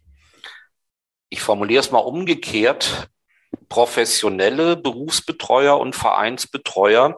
Ich 1.29 1.41
formuliere 1.41 1.81
es 1.81 1.91
mal 1.91 1.99
umgekehrt. 1.99 3.07
Professionelle 3.69 4.75
Berufsbetreuer 4.75 5.79
und 5.79 5.95
Vereinsbetreuer, 5.95 7.15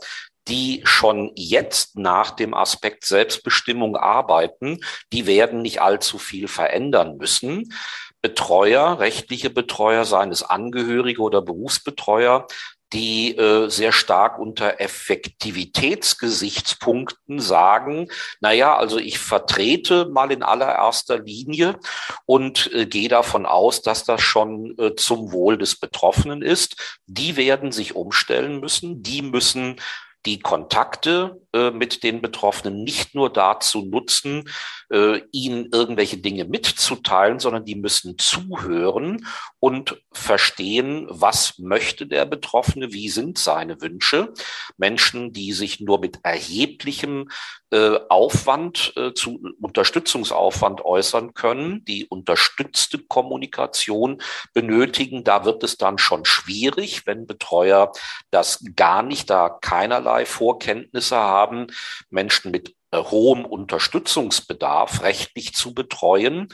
die 0.48 0.82
schon 0.84 1.32
jetzt 1.36 1.98
nach 1.98 2.32
dem 2.32 2.54
Aspekt 2.54 3.06
Selbstbestimmung 3.06 3.96
arbeiten, 3.96 4.80
die 5.12 5.26
werden 5.26 5.62
nicht 5.62 5.82
allzu 5.82 6.18
viel 6.18 6.48
verändern 6.48 7.18
müssen. 7.18 7.74
Betreuer, 8.22 9.00
rechtliche 9.00 9.50
Betreuer, 9.50 10.06
seien 10.06 10.32
es 10.32 10.44
Angehörige 10.44 11.22
oder 11.22 11.42
Berufsbetreuer, 11.42 12.48
die 12.94 13.36
äh, 13.38 13.70
sehr 13.70 13.92
stark 13.92 14.40
unter 14.40 14.80
Effektivitätsgesichtspunkten 14.80 17.40
sagen, 17.40 18.10
na 18.40 18.52
ja, 18.52 18.78
also 18.78 19.00
ich 19.00 19.20
vertrete 19.20 20.06
mal 20.06 20.32
in 20.32 20.44
allererster 20.44 21.20
Linie 21.20 21.80
und 22.26 22.72
äh, 22.74 22.86
gehe 22.86 23.10
davon 23.10 23.46
aus, 23.46 23.82
dass 23.82 24.04
das 24.04 24.22
schon 24.22 24.78
äh, 24.78 24.96
zum 24.96 25.32
Wohl 25.32 25.58
des 25.58 25.76
Betroffenen 25.76 26.42
ist. 26.42 27.00
Die 27.08 27.36
werden 27.36 27.72
sich 27.72 27.96
umstellen 27.96 28.60
müssen, 28.60 29.02
die 29.02 29.24
müssen 29.24 29.78
die 30.26 30.40
Kontakte 30.40 31.42
äh, 31.54 31.72
mit 31.72 32.04
den 32.04 32.22
Betroffenen 32.22 32.84
nicht 32.84 33.14
nur 33.14 33.32
dazu 33.32 33.84
nutzen, 33.84 34.50
äh, 34.90 35.22
ihnen 35.32 35.70
irgendwelche 35.72 36.18
Dinge 36.18 36.46
mitzuteilen, 36.46 37.40
sondern 37.40 37.66
die 37.66 37.76
müssen 37.76 38.18
zuhören 38.18 39.26
und 39.60 40.02
verstehen, 40.12 41.08
was 41.10 41.60
möchte 41.60 42.08
der 42.08 42.26
Betroffene, 42.26 42.94
wie 42.94 43.10
sind 43.10 43.38
seine 43.38 43.82
Wünsche. 43.82 44.34
Menschen, 44.78 45.34
die 45.34 45.52
sich 45.52 45.82
nur 45.82 46.00
mit 46.00 46.20
erheblichem 46.24 47.30
äh, 47.74 48.00
Aufwand, 48.08 48.94
äh, 48.98 49.16
zu 49.16 49.40
Unterstützungsaufwand 49.60 50.86
äußern 50.86 51.34
können, 51.34 51.84
die 51.86 52.06
unterstützte 52.06 53.00
Kommunikation 53.00 54.22
benötigen, 54.54 55.24
da 55.24 55.44
wird 55.44 55.64
es 55.64 55.78
dann 55.78 55.98
schon 55.98 56.24
schwierig, 56.24 57.08
wenn 57.08 57.26
Betreuer 57.26 57.92
das 58.30 58.64
gar 58.76 59.02
nicht, 59.02 59.32
da 59.32 59.50
keinerlei 59.50 60.28
Vorkenntnisse 60.28 61.16
haben, 61.16 61.66
Menschen 62.12 62.52
mit 62.52 62.76
äh, 62.92 62.98
hohem 63.00 63.44
Unterstützungsbedarf 63.44 65.02
rechtlich 65.02 65.56
zu 65.56 65.74
betreuen. 65.74 66.50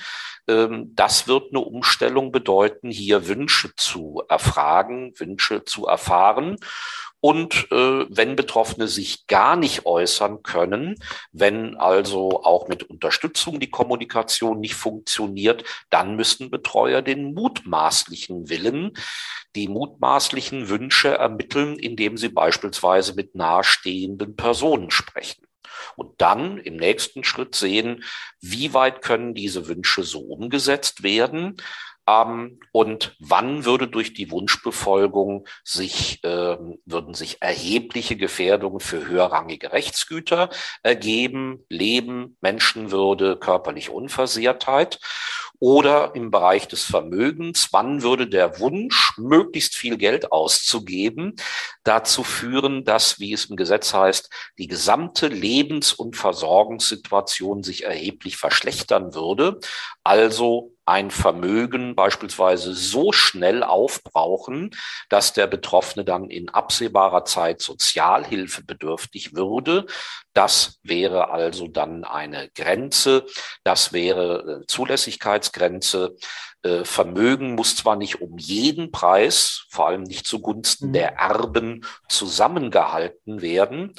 Ähm, 0.47 0.93
das 0.95 1.27
wird 1.27 1.49
eine 1.51 1.59
Umstellung 1.59 2.31
bedeuten, 2.31 2.91
hier 2.91 3.27
Wünsche 3.27 3.75
zu 3.75 4.23
erfragen, 4.29 5.11
Wünsche 5.17 5.65
zu 5.65 5.85
erfahren. 5.85 6.55
Und 7.21 7.67
äh, 7.71 8.05
wenn 8.09 8.35
Betroffene 8.35 8.87
sich 8.87 9.27
gar 9.27 9.55
nicht 9.57 9.85
äußern 9.85 10.41
können, 10.41 10.95
wenn 11.31 11.75
also 11.75 12.43
auch 12.43 12.67
mit 12.69 12.83
Unterstützung 12.83 13.59
die 13.59 13.69
Kommunikation 13.69 14.59
nicht 14.59 14.75
funktioniert, 14.75 15.63
dann 15.89 16.15
müssen 16.15 16.49
Betreuer 16.49 17.01
den 17.01 17.33
mutmaßlichen 17.33 18.49
Willen, 18.49 18.93
die 19.55 19.67
mutmaßlichen 19.67 20.69
Wünsche 20.69 21.09
ermitteln, 21.09 21.77
indem 21.77 22.17
sie 22.17 22.29
beispielsweise 22.29 23.15
mit 23.15 23.35
nahestehenden 23.35 24.35
Personen 24.35 24.89
sprechen. 24.91 25.45
Und 25.95 26.21
dann 26.21 26.57
im 26.57 26.77
nächsten 26.77 27.23
Schritt 27.23 27.55
sehen, 27.55 28.03
wie 28.41 28.73
weit 28.73 29.01
können 29.01 29.33
diese 29.33 29.67
Wünsche 29.67 30.03
so 30.03 30.19
umgesetzt 30.19 31.03
werden 31.03 31.57
und 32.71 33.15
wann 33.19 33.65
würde 33.65 33.87
durch 33.87 34.13
die 34.13 34.31
Wunschbefolgung 34.31 35.47
sich, 35.63 36.23
äh, 36.23 36.57
würden 36.85 37.13
sich 37.13 37.41
erhebliche 37.41 38.15
Gefährdungen 38.15 38.79
für 38.79 39.07
höherrangige 39.07 39.71
Rechtsgüter 39.71 40.49
ergeben, 40.83 41.65
Leben, 41.69 42.37
Menschenwürde, 42.41 43.37
körperliche 43.37 43.91
Unversehrtheit 43.91 44.99
oder 45.59 46.15
im 46.15 46.31
Bereich 46.31 46.67
des 46.67 46.83
Vermögens, 46.83 47.69
wann 47.71 48.01
würde 48.01 48.27
der 48.27 48.59
Wunsch, 48.59 49.13
möglichst 49.17 49.75
viel 49.75 49.97
Geld 49.97 50.31
auszugeben, 50.31 51.35
dazu 51.83 52.23
führen, 52.23 52.85
dass, 52.85 53.19
wie 53.19 53.33
es 53.33 53.45
im 53.45 53.57
Gesetz 53.57 53.93
heißt, 53.93 54.29
die 54.57 54.67
gesamte 54.67 55.27
Lebens- 55.27 55.93
und 55.93 56.15
Versorgungssituation 56.15 57.63
sich 57.63 57.83
erheblich 57.83 58.37
verschlechtern 58.37 59.13
würde, 59.13 59.59
also 60.03 60.73
ein 60.89 61.11
Vermögen 61.11 61.95
beispielsweise 61.95 62.73
so 62.73 63.11
schnell 63.11 63.63
aufbrauchen, 63.63 64.71
dass 65.07 65.33
der 65.33 65.45
Betroffene 65.45 66.03
dann 66.03 66.31
in 66.31 66.49
absehbarer 66.49 67.25
Zeit 67.25 67.61
Sozialhilfe 67.61 68.63
bedürftig 68.63 69.35
würde. 69.35 69.85
Das 70.33 70.79
wäre 70.81 71.29
also 71.29 71.67
dann 71.67 72.05
eine 72.05 72.49
Grenze, 72.55 73.25
das 73.63 73.93
wäre 73.93 74.61
äh, 74.61 74.65
Zulässigkeitsgrenze. 75.49 76.15
Äh, 76.61 76.83
Vermögen 76.83 77.55
muss 77.55 77.75
zwar 77.75 77.95
nicht 77.95 78.21
um 78.21 78.37
jeden 78.37 78.91
Preis, 78.91 79.65
vor 79.69 79.87
allem 79.87 80.03
nicht 80.03 80.27
zugunsten 80.27 80.89
mhm. 80.89 80.93
der 80.93 81.15
Erben, 81.17 81.85
zusammengehalten 82.07 83.41
werden, 83.41 83.93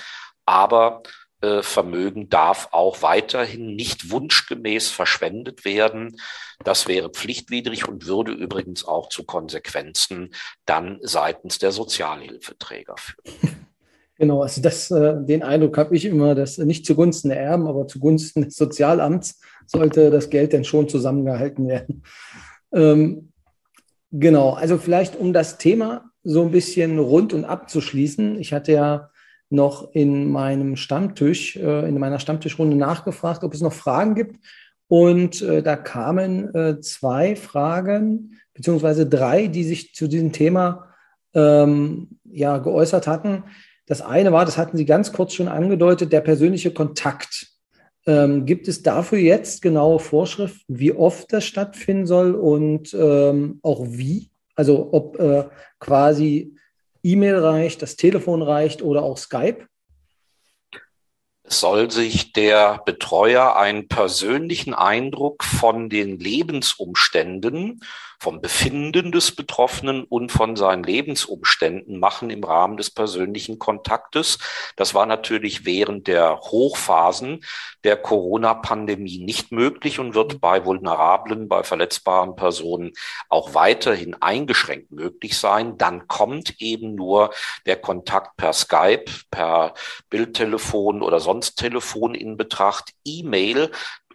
aber 0.44 1.02
äh, 1.40 1.62
Vermögen 1.62 2.28
darf 2.28 2.68
auch 2.72 3.02
weiterhin 3.02 3.74
nicht 3.74 4.10
wunschgemäß 4.10 4.90
verschwendet 4.90 5.64
werden. 5.64 6.20
Das 6.64 6.86
wäre 6.86 7.08
pflichtwidrig 7.08 7.88
und 7.88 8.06
würde 8.06 8.32
übrigens 8.32 8.84
auch 8.84 9.08
zu 9.08 9.24
Konsequenzen 9.24 10.34
dann 10.66 10.98
seitens 11.02 11.58
der 11.58 11.72
Sozialhilfeträger 11.72 12.96
führen. 12.98 13.66
Genau, 14.20 14.42
also 14.42 14.60
das, 14.60 14.90
äh, 14.90 15.16
den 15.24 15.42
Eindruck 15.42 15.78
habe 15.78 15.96
ich 15.96 16.04
immer, 16.04 16.34
dass 16.34 16.58
nicht 16.58 16.84
zugunsten 16.84 17.30
der 17.30 17.40
Erben, 17.40 17.66
aber 17.66 17.86
zugunsten 17.86 18.42
des 18.42 18.54
Sozialamts 18.54 19.40
sollte 19.66 20.10
das 20.10 20.28
Geld 20.28 20.52
denn 20.52 20.62
schon 20.62 20.90
zusammengehalten 20.90 21.66
werden. 21.66 22.02
Ähm, 22.70 23.32
genau, 24.12 24.50
also 24.50 24.76
vielleicht 24.76 25.16
um 25.16 25.32
das 25.32 25.56
Thema 25.56 26.04
so 26.22 26.42
ein 26.42 26.50
bisschen 26.50 26.98
rund 26.98 27.32
und 27.32 27.46
abzuschließen. 27.46 28.38
Ich 28.38 28.52
hatte 28.52 28.72
ja 28.72 29.10
noch 29.48 29.94
in 29.94 30.30
meinem 30.30 30.76
Stammtisch, 30.76 31.56
äh, 31.56 31.88
in 31.88 31.98
meiner 31.98 32.18
Stammtischrunde 32.18 32.76
nachgefragt, 32.76 33.42
ob 33.42 33.54
es 33.54 33.62
noch 33.62 33.72
Fragen 33.72 34.14
gibt. 34.14 34.36
Und 34.86 35.40
äh, 35.40 35.62
da 35.62 35.76
kamen 35.76 36.54
äh, 36.54 36.78
zwei 36.82 37.36
Fragen, 37.36 38.38
beziehungsweise 38.52 39.06
drei, 39.06 39.46
die 39.46 39.64
sich 39.64 39.94
zu 39.94 40.08
diesem 40.08 40.30
Thema 40.30 40.88
ähm, 41.32 42.18
ja, 42.24 42.58
geäußert 42.58 43.06
hatten. 43.06 43.44
Das 43.90 44.02
eine 44.02 44.30
war, 44.30 44.44
das 44.44 44.56
hatten 44.56 44.76
Sie 44.76 44.84
ganz 44.84 45.12
kurz 45.12 45.34
schon 45.34 45.48
angedeutet, 45.48 46.12
der 46.12 46.20
persönliche 46.20 46.72
Kontakt. 46.72 47.48
Ähm, 48.06 48.46
gibt 48.46 48.68
es 48.68 48.84
dafür 48.84 49.18
jetzt 49.18 49.62
genaue 49.62 49.98
Vorschriften, 49.98 50.78
wie 50.78 50.92
oft 50.92 51.32
das 51.32 51.44
stattfinden 51.44 52.06
soll 52.06 52.36
und 52.36 52.94
ähm, 52.94 53.58
auch 53.64 53.80
wie? 53.84 54.30
Also 54.54 54.90
ob 54.92 55.18
äh, 55.18 55.48
quasi 55.80 56.54
E-Mail 57.02 57.40
reicht, 57.40 57.82
das 57.82 57.96
Telefon 57.96 58.42
reicht 58.42 58.80
oder 58.80 59.02
auch 59.02 59.18
Skype? 59.18 59.66
soll 61.52 61.90
sich 61.90 62.32
der 62.32 62.80
Betreuer 62.86 63.56
einen 63.56 63.88
persönlichen 63.88 64.72
Eindruck 64.72 65.42
von 65.42 65.88
den 65.88 66.16
Lebensumständen 66.20 67.80
vom 68.20 68.42
Befinden 68.42 69.12
des 69.12 69.34
Betroffenen 69.34 70.04
und 70.04 70.30
von 70.30 70.54
seinen 70.54 70.84
Lebensumständen 70.84 71.98
machen 71.98 72.28
im 72.28 72.44
Rahmen 72.44 72.76
des 72.76 72.90
persönlichen 72.90 73.58
Kontaktes. 73.58 74.38
Das 74.76 74.94
war 74.94 75.06
natürlich 75.06 75.64
während 75.64 76.06
der 76.06 76.38
Hochphasen 76.38 77.42
der 77.82 77.96
Corona-Pandemie 77.96 79.24
nicht 79.24 79.52
möglich 79.52 79.98
und 79.98 80.14
wird 80.14 80.38
bei 80.38 80.66
vulnerablen, 80.66 81.48
bei 81.48 81.62
verletzbaren 81.62 82.36
Personen 82.36 82.92
auch 83.30 83.54
weiterhin 83.54 84.14
eingeschränkt 84.20 84.92
möglich 84.92 85.38
sein. 85.38 85.78
Dann 85.78 86.06
kommt 86.06 86.60
eben 86.60 86.94
nur 86.94 87.30
der 87.64 87.76
Kontakt 87.76 88.36
per 88.36 88.52
Skype, 88.52 89.06
per 89.30 89.72
Bildtelefon 90.10 91.00
oder 91.02 91.20
sonst 91.20 91.56
Telefon 91.56 92.14
in 92.14 92.36
Betracht. 92.36 92.92
E-Mail 93.06 93.70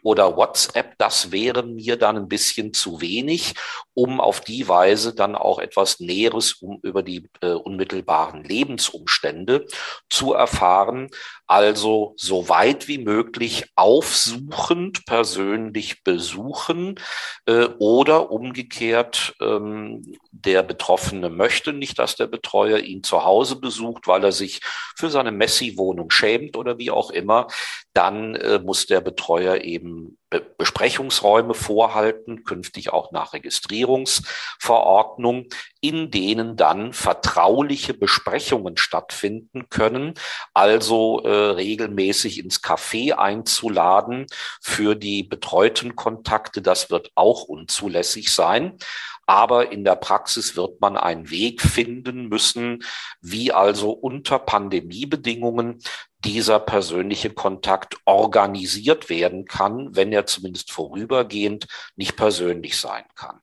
oder 0.06 0.38
WhatsApp, 0.38 1.00
das 1.00 1.32
wäre 1.32 1.64
mir 1.64 1.98
dann 1.98 2.16
ein 2.16 2.28
bisschen 2.28 2.74
zu 2.74 3.02
wenig, 3.02 3.56
um 3.96 4.20
auf 4.20 4.42
die 4.42 4.68
Weise 4.68 5.16
dann 5.16 5.36
auch 5.36 5.58
etwas 5.58 6.00
Näheres 6.00 6.54
um, 6.54 6.80
über 6.84 7.02
die 7.02 7.30
äh, 7.42 7.54
unmittelbaren 7.54 8.44
Lebensumstände 8.44 9.66
zu 10.10 10.34
erfahren. 10.34 11.10
Also 11.48 12.14
so 12.18 12.50
weit 12.50 12.88
wie 12.88 12.98
möglich 12.98 13.72
aufsuchend 13.76 15.06
persönlich 15.06 16.04
besuchen 16.04 17.00
äh, 17.46 17.68
oder 17.80 18.32
umgekehrt 18.32 19.34
ähm, 19.40 20.18
der 20.32 20.64
Betroffene 20.64 21.30
möchte 21.30 21.72
nicht, 21.72 21.98
dass 21.98 22.18
der 22.18 22.28
Betreuer 22.28 22.80
ihn 22.80 23.02
zu 23.02 23.24
Hause 23.24 23.56
besucht, 23.56 24.08
weil 24.08 24.24
er 24.26 24.34
sich 24.34 24.60
für 24.98 25.10
seine 25.10 25.32
Messi-Wohnung 25.32 26.12
schämt 26.12 26.58
oder 26.58 26.78
wie 26.78 26.92
auch 26.92 27.12
immer, 27.12 27.48
dann 27.94 28.36
äh, 28.36 28.60
muss 28.60 28.88
der 28.88 29.00
Betreuer 29.00 29.62
eben 29.62 30.18
Be 30.25 30.25
Besprechungsräume 30.30 31.54
vorhalten, 31.54 32.44
künftig 32.44 32.92
auch 32.92 33.12
nach 33.12 33.34
Registrierungsverordnung, 33.34 35.46
in 35.82 36.10
denen 36.12 36.56
dann 36.56 36.94
vertrauliche 36.94 37.94
Besprechungen 37.94 38.78
stattfinden 38.78 39.68
können, 39.70 40.14
also 40.54 41.20
äh, 41.22 41.30
regelmäßig 41.30 42.40
ins 42.40 42.64
Café 42.64 43.12
einzuladen 43.14 44.26
für 44.62 44.96
die 44.96 45.24
betreuten 45.24 45.96
Kontakte. 45.96 46.62
Das 46.62 46.90
wird 46.90 47.12
auch 47.16 47.44
unzulässig 47.44 48.34
sein. 48.34 48.78
Aber 49.28 49.72
in 49.72 49.84
der 49.84 49.96
Praxis 49.96 50.56
wird 50.56 50.80
man 50.82 50.98
einen 50.98 51.32
Weg 51.32 51.64
finden 51.64 52.28
müssen, 52.28 52.84
wie 53.22 53.52
also 53.52 53.90
unter 53.90 54.38
Pandemiebedingungen 54.38 55.80
dieser 56.26 56.60
persönliche 56.60 57.30
Kontakt 57.30 57.98
organisiert 58.06 59.10
werden 59.10 59.46
kann, 59.46 59.96
wenn 59.96 60.12
er 60.12 60.26
zumindest 60.26 60.72
vorübergehend 60.72 61.68
nicht 61.96 62.18
persönlich 62.18 62.78
sein 62.78 63.04
kann. 63.16 63.40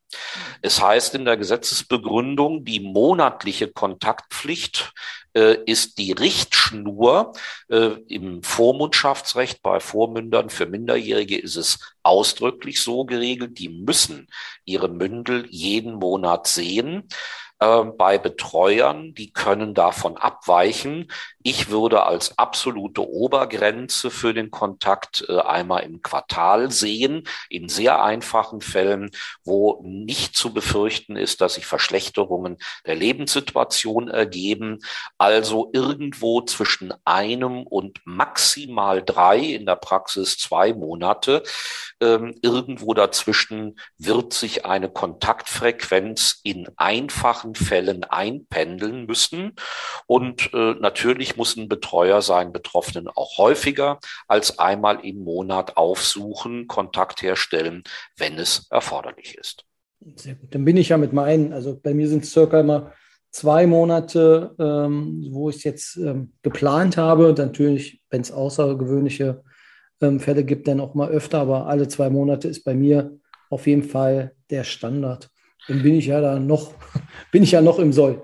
Es 0.60 0.82
heißt 0.82 1.14
in 1.14 1.24
der 1.24 1.36
Gesetzesbegründung, 1.36 2.64
die 2.64 2.80
monatliche 2.80 3.68
Kontaktpflicht 3.68 4.92
äh, 5.34 5.58
ist 5.64 5.98
die 5.98 6.12
Richtschnur. 6.12 7.32
Äh, 7.68 7.92
Im 8.08 8.42
Vormundschaftsrecht 8.42 9.62
bei 9.62 9.80
Vormündern 9.80 10.50
für 10.50 10.66
Minderjährige 10.66 11.38
ist 11.38 11.56
es 11.56 11.78
ausdrücklich 12.02 12.80
so 12.80 13.04
geregelt, 13.04 13.58
die 13.58 13.68
müssen 13.68 14.26
ihre 14.64 14.88
Mündel 14.88 15.46
jeden 15.50 15.94
Monat 15.94 16.46
sehen. 16.48 17.08
Äh, 17.62 17.84
bei 17.84 18.18
Betreuern, 18.18 19.14
die 19.14 19.32
können 19.32 19.72
davon 19.72 20.16
abweichen. 20.16 21.12
Ich 21.44 21.70
würde 21.70 22.02
als 22.04 22.36
absolute 22.36 23.08
Obergrenze 23.08 24.10
für 24.10 24.34
den 24.34 24.50
Kontakt 24.50 25.24
äh, 25.28 25.38
einmal 25.38 25.84
im 25.84 26.02
Quartal 26.02 26.72
sehen, 26.72 27.22
in 27.48 27.68
sehr 27.68 28.02
einfachen 28.02 28.62
Fällen, 28.62 29.10
wo 29.44 29.80
nicht 29.84 30.36
zu 30.36 30.52
befürchten 30.52 31.14
ist, 31.14 31.40
dass 31.40 31.54
sich 31.54 31.66
Verschlechterungen 31.66 32.56
der 32.84 32.96
Lebenssituation 32.96 34.08
ergeben. 34.08 34.80
Also 35.16 35.70
irgendwo 35.72 36.42
zwischen 36.42 36.92
einem 37.04 37.62
und 37.62 38.00
maximal 38.04 39.04
drei, 39.04 39.38
in 39.38 39.66
der 39.66 39.76
Praxis 39.76 40.36
zwei 40.36 40.72
Monate. 40.72 41.44
Ähm, 42.00 42.34
irgendwo 42.42 42.94
dazwischen 42.94 43.78
wird 43.98 44.32
sich 44.32 44.66
eine 44.66 44.90
Kontaktfrequenz 44.90 46.40
in 46.42 46.68
einfachen 46.76 47.51
Fällen 47.54 48.04
einpendeln 48.04 49.06
müssen. 49.06 49.52
Und 50.06 50.52
äh, 50.52 50.74
natürlich 50.74 51.36
muss 51.36 51.56
ein 51.56 51.68
Betreuer 51.68 52.22
seinen 52.22 52.52
Betroffenen 52.52 53.08
auch 53.08 53.38
häufiger 53.38 53.98
als 54.28 54.58
einmal 54.58 55.00
im 55.04 55.24
Monat 55.24 55.76
aufsuchen, 55.76 56.66
Kontakt 56.66 57.22
herstellen, 57.22 57.82
wenn 58.16 58.38
es 58.38 58.66
erforderlich 58.70 59.36
ist. 59.38 59.64
Sehr 60.16 60.34
gut. 60.34 60.54
Dann 60.54 60.64
bin 60.64 60.76
ich 60.76 60.90
ja 60.90 60.98
mit 60.98 61.12
meinen, 61.12 61.52
also 61.52 61.78
bei 61.80 61.94
mir 61.94 62.08
sind 62.08 62.24
es 62.24 62.32
circa 62.32 62.60
immer 62.60 62.92
zwei 63.30 63.66
Monate, 63.66 64.54
ähm, 64.58 65.26
wo 65.30 65.50
ich 65.50 65.56
es 65.56 65.64
jetzt 65.64 65.96
ähm, 65.96 66.32
geplant 66.42 66.96
habe. 66.96 67.34
Natürlich, 67.36 68.02
wenn 68.10 68.20
es 68.20 68.32
außergewöhnliche 68.32 69.42
ähm, 70.00 70.20
Fälle 70.20 70.44
gibt, 70.44 70.68
dann 70.68 70.80
auch 70.80 70.94
mal 70.94 71.08
öfter, 71.08 71.38
aber 71.38 71.66
alle 71.66 71.88
zwei 71.88 72.10
Monate 72.10 72.48
ist 72.48 72.64
bei 72.64 72.74
mir 72.74 73.18
auf 73.48 73.66
jeden 73.66 73.84
Fall 73.84 74.34
der 74.50 74.64
Standard 74.64 75.30
dann 75.68 75.82
bin 75.82 75.96
ich 75.96 76.06
ja 76.06 76.20
da 76.20 76.38
noch, 76.38 76.72
bin 77.30 77.42
ich 77.42 77.52
ja 77.52 77.60
noch 77.60 77.78
im 77.78 77.92
Soll. 77.92 78.22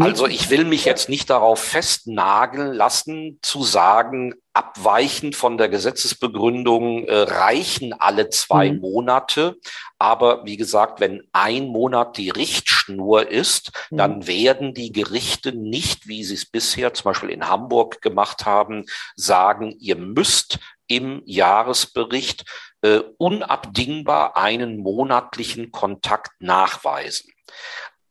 also 0.00 0.26
ich 0.26 0.50
will 0.50 0.64
mich 0.64 0.84
jetzt 0.84 1.08
nicht 1.08 1.30
darauf 1.30 1.60
festnageln 1.60 2.72
lassen, 2.72 3.38
zu 3.42 3.62
sagen, 3.62 4.34
abweichend 4.52 5.36
von 5.36 5.58
der 5.58 5.68
Gesetzesbegründung 5.68 7.04
äh, 7.04 7.14
reichen 7.14 7.92
alle 7.92 8.30
zwei 8.30 8.72
mhm. 8.72 8.80
Monate. 8.80 9.56
Aber 9.98 10.44
wie 10.44 10.56
gesagt, 10.56 11.00
wenn 11.00 11.22
ein 11.32 11.66
Monat 11.66 12.16
die 12.16 12.30
Richtschnur 12.30 12.75
ist, 12.88 13.72
mhm. 13.90 13.96
dann 13.96 14.26
werden 14.26 14.74
die 14.74 14.92
Gerichte 14.92 15.52
nicht, 15.52 16.06
wie 16.08 16.24
sie 16.24 16.34
es 16.34 16.46
bisher 16.46 16.94
zum 16.94 17.04
Beispiel 17.04 17.30
in 17.30 17.48
Hamburg 17.48 18.00
gemacht 18.00 18.46
haben, 18.46 18.84
sagen, 19.16 19.76
ihr 19.78 19.96
müsst 19.96 20.58
im 20.88 21.22
Jahresbericht 21.24 22.44
äh, 22.82 23.00
unabdingbar 23.18 24.36
einen 24.36 24.78
monatlichen 24.78 25.72
Kontakt 25.72 26.40
nachweisen. 26.40 27.32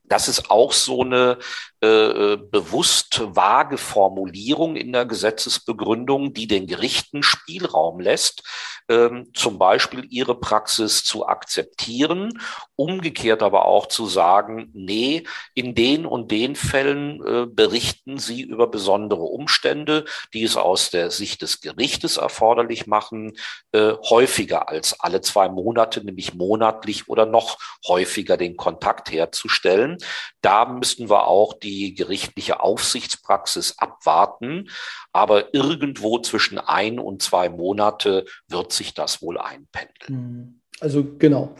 Das 0.03 0.27
ist 0.27 0.51
auch 0.51 0.71
so 0.71 1.01
eine 1.01 1.39
äh, 1.85 2.33
äh, 2.33 2.37
bewusst 2.37 3.21
vage 3.35 3.77
Formulierung 3.77 4.75
in 4.75 4.91
der 4.91 5.05
Gesetzesbegründung, 5.05 6.33
die 6.33 6.47
den 6.47 6.65
Gerichten 6.65 7.21
Spielraum 7.21 7.99
lässt, 7.99 8.41
ähm, 8.89 9.29
zum 9.35 9.59
Beispiel 9.59 10.07
ihre 10.09 10.39
Praxis 10.39 11.03
zu 11.03 11.27
akzeptieren, 11.27 12.41
umgekehrt 12.75 13.43
aber 13.43 13.65
auch 13.65 13.85
zu 13.85 14.07
sagen, 14.07 14.71
nee, 14.73 15.25
in 15.53 15.75
den 15.75 16.07
und 16.07 16.31
den 16.31 16.55
Fällen 16.55 17.23
äh, 17.23 17.45
berichten 17.45 18.17
sie 18.17 18.41
über 18.41 18.65
besondere 18.65 19.23
Umstände, 19.23 20.05
die 20.33 20.43
es 20.43 20.57
aus 20.57 20.89
der 20.89 21.11
Sicht 21.11 21.43
des 21.43 21.61
Gerichtes 21.61 22.17
erforderlich 22.17 22.87
machen, 22.87 23.33
häufiger 23.75 24.69
als 24.69 24.97
alle 25.01 25.19
zwei 25.19 25.49
Monate, 25.49 26.03
nämlich 26.03 26.33
monatlich 26.33 27.09
oder 27.09 27.25
noch 27.25 27.57
häufiger 27.85 28.37
den 28.37 28.55
Kontakt 28.55 29.11
herzustellen. 29.11 29.97
Da 30.41 30.65
müssten 30.65 31.09
wir 31.09 31.27
auch 31.27 31.53
die 31.53 31.74
gerichtliche 31.93 32.61
Aufsichtspraxis 32.61 33.75
abwarten. 33.77 34.69
Aber 35.13 35.53
irgendwo 35.53 36.19
zwischen 36.19 36.57
ein 36.57 36.99
und 36.99 37.21
zwei 37.21 37.49
Monate 37.49 38.25
wird 38.47 38.73
sich 38.73 38.93
das 38.93 39.21
wohl 39.21 39.37
einpendeln. 39.37 40.07
Hm. 40.07 40.61
Also 40.79 41.05
genau. 41.17 41.55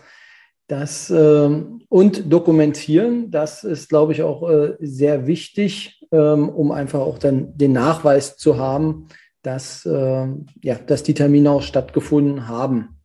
Das 0.67 1.11
ähm, 1.11 1.83
und 1.89 2.31
dokumentieren, 2.31 3.29
das 3.29 3.63
ist, 3.63 3.87
glaube 3.87 4.13
ich, 4.13 4.23
auch 4.23 4.49
äh, 4.49 4.75
sehr 4.79 5.27
wichtig, 5.27 6.03
ähm, 6.11 6.49
um 6.49 6.71
einfach 6.71 7.01
auch 7.01 7.19
dann 7.19 7.55
den 7.55 7.71
Nachweis 7.73 8.35
zu 8.37 8.57
haben, 8.57 9.07
dass, 9.43 9.85
äh, 9.85 10.27
ja, 10.63 10.75
dass 10.75 11.03
die 11.03 11.13
Termine 11.13 11.51
auch 11.51 11.61
stattgefunden 11.61 12.47
haben. 12.47 12.95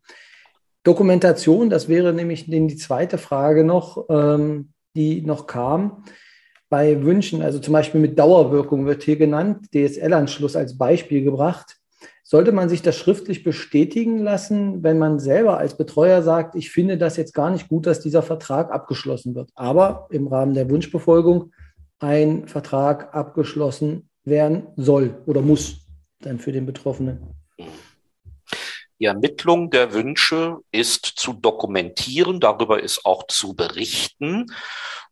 Dokumentation, 0.83 1.69
das 1.69 1.87
wäre 1.87 2.13
nämlich 2.13 2.45
die 2.47 2.75
zweite 2.75 3.19
Frage 3.19 3.63
noch, 3.63 4.07
ähm, 4.09 4.73
die 4.95 5.21
noch 5.21 5.45
kam. 5.45 6.03
Bei 6.71 7.03
Wünschen, 7.03 7.41
also 7.41 7.59
zum 7.59 7.73
Beispiel 7.73 7.99
mit 7.99 8.17
Dauerwirkung 8.17 8.85
wird 8.85 9.03
hier 9.03 9.17
genannt, 9.17 9.67
DSL-Anschluss 9.73 10.55
als 10.55 10.77
Beispiel 10.77 11.21
gebracht. 11.21 11.75
Sollte 12.23 12.53
man 12.53 12.69
sich 12.69 12.81
das 12.81 12.95
schriftlich 12.95 13.43
bestätigen 13.43 14.19
lassen, 14.19 14.81
wenn 14.81 14.97
man 14.97 15.19
selber 15.19 15.57
als 15.57 15.75
Betreuer 15.75 16.21
sagt, 16.21 16.55
ich 16.55 16.71
finde 16.71 16.97
das 16.97 17.17
jetzt 17.17 17.33
gar 17.33 17.51
nicht 17.51 17.67
gut, 17.67 17.87
dass 17.87 17.99
dieser 17.99 18.21
Vertrag 18.21 18.71
abgeschlossen 18.71 19.35
wird, 19.35 19.49
aber 19.53 20.07
im 20.11 20.27
Rahmen 20.27 20.53
der 20.53 20.69
Wunschbefolgung 20.69 21.51
ein 21.99 22.47
Vertrag 22.47 23.13
abgeschlossen 23.13 24.09
werden 24.23 24.67
soll 24.77 25.21
oder 25.25 25.41
muss 25.41 25.85
dann 26.21 26.39
für 26.39 26.53
den 26.53 26.65
Betroffenen? 26.65 27.40
Die 29.01 29.07
Ermittlung 29.07 29.71
der 29.71 29.93
Wünsche 29.93 30.59
ist 30.71 31.07
zu 31.07 31.33
dokumentieren, 31.33 32.39
darüber 32.39 32.83
ist 32.83 33.03
auch 33.03 33.25
zu 33.25 33.55
berichten. 33.55 34.53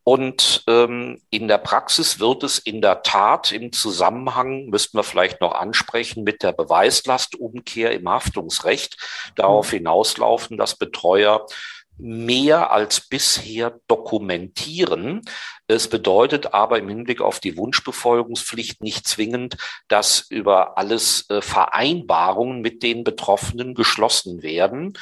Und 0.03 0.63
ähm, 0.67 1.19
in 1.31 1.47
der 1.47 1.57
Praxis 1.57 2.19
wird 2.19 2.43
es 2.43 2.59
in 2.59 2.81
der 2.81 3.01
Tat 3.01 3.51
im 3.51 3.71
Zusammenhang, 3.71 4.67
müssten 4.67 4.95
wir 4.95 5.03
vielleicht 5.03 5.41
noch 5.41 5.55
ansprechen, 5.55 6.23
mit 6.23 6.43
der 6.43 6.51
Beweislastumkehr 6.51 7.91
im 7.91 8.07
Haftungsrecht 8.07 8.95
darauf 9.35 9.71
hinauslaufen, 9.71 10.57
dass 10.57 10.77
Betreuer 10.77 11.47
mehr 11.99 12.71
als 12.71 13.01
bisher 13.01 13.79
dokumentieren. 13.87 15.21
Es 15.67 15.87
bedeutet 15.87 16.53
aber 16.53 16.79
im 16.79 16.89
Hinblick 16.89 17.21
auf 17.21 17.39
die 17.39 17.57
Wunschbefolgungspflicht 17.57 18.81
nicht 18.81 19.07
zwingend, 19.07 19.57
dass 19.87 20.21
über 20.29 20.77
alles 20.77 21.29
äh, 21.29 21.41
Vereinbarungen 21.41 22.61
mit 22.61 22.81
den 22.81 23.03
Betroffenen 23.03 23.75
geschlossen 23.75 24.41
werden. 24.41 24.93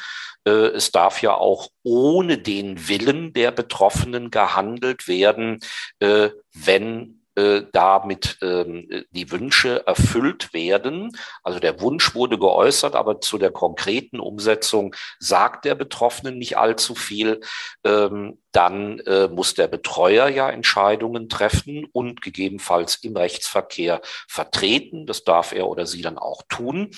Äh, 0.44 0.50
es 0.50 0.90
darf 0.90 1.22
ja 1.22 1.34
auch 1.34 1.68
ohne 1.82 2.38
den 2.38 2.88
Willen 2.88 3.32
der 3.32 3.52
Betroffenen 3.52 4.30
gehandelt 4.30 5.08
werden, 5.08 5.60
äh, 6.00 6.30
wenn 6.52 7.17
äh, 7.38 7.66
damit 7.72 8.38
ähm, 8.42 8.88
die 9.12 9.30
Wünsche 9.30 9.86
erfüllt 9.86 10.52
werden. 10.52 11.16
Also 11.44 11.60
der 11.60 11.80
Wunsch 11.80 12.16
wurde 12.16 12.36
geäußert, 12.36 12.96
aber 12.96 13.20
zu 13.20 13.38
der 13.38 13.52
konkreten 13.52 14.18
Umsetzung 14.18 14.96
sagt 15.20 15.64
der 15.64 15.76
Betroffenen 15.76 16.38
nicht 16.38 16.58
allzu 16.58 16.96
viel. 16.96 17.40
Ähm, 17.84 18.38
dann 18.50 18.98
äh, 19.00 19.28
muss 19.28 19.54
der 19.54 19.68
Betreuer 19.68 20.26
ja 20.26 20.50
Entscheidungen 20.50 21.28
treffen 21.28 21.86
und 21.92 22.22
gegebenenfalls 22.22 22.96
im 23.04 23.16
Rechtsverkehr 23.16 24.00
vertreten. 24.26 25.06
Das 25.06 25.22
darf 25.22 25.52
er 25.52 25.68
oder 25.68 25.86
sie 25.86 26.02
dann 26.02 26.18
auch 26.18 26.42
tun. 26.48 26.90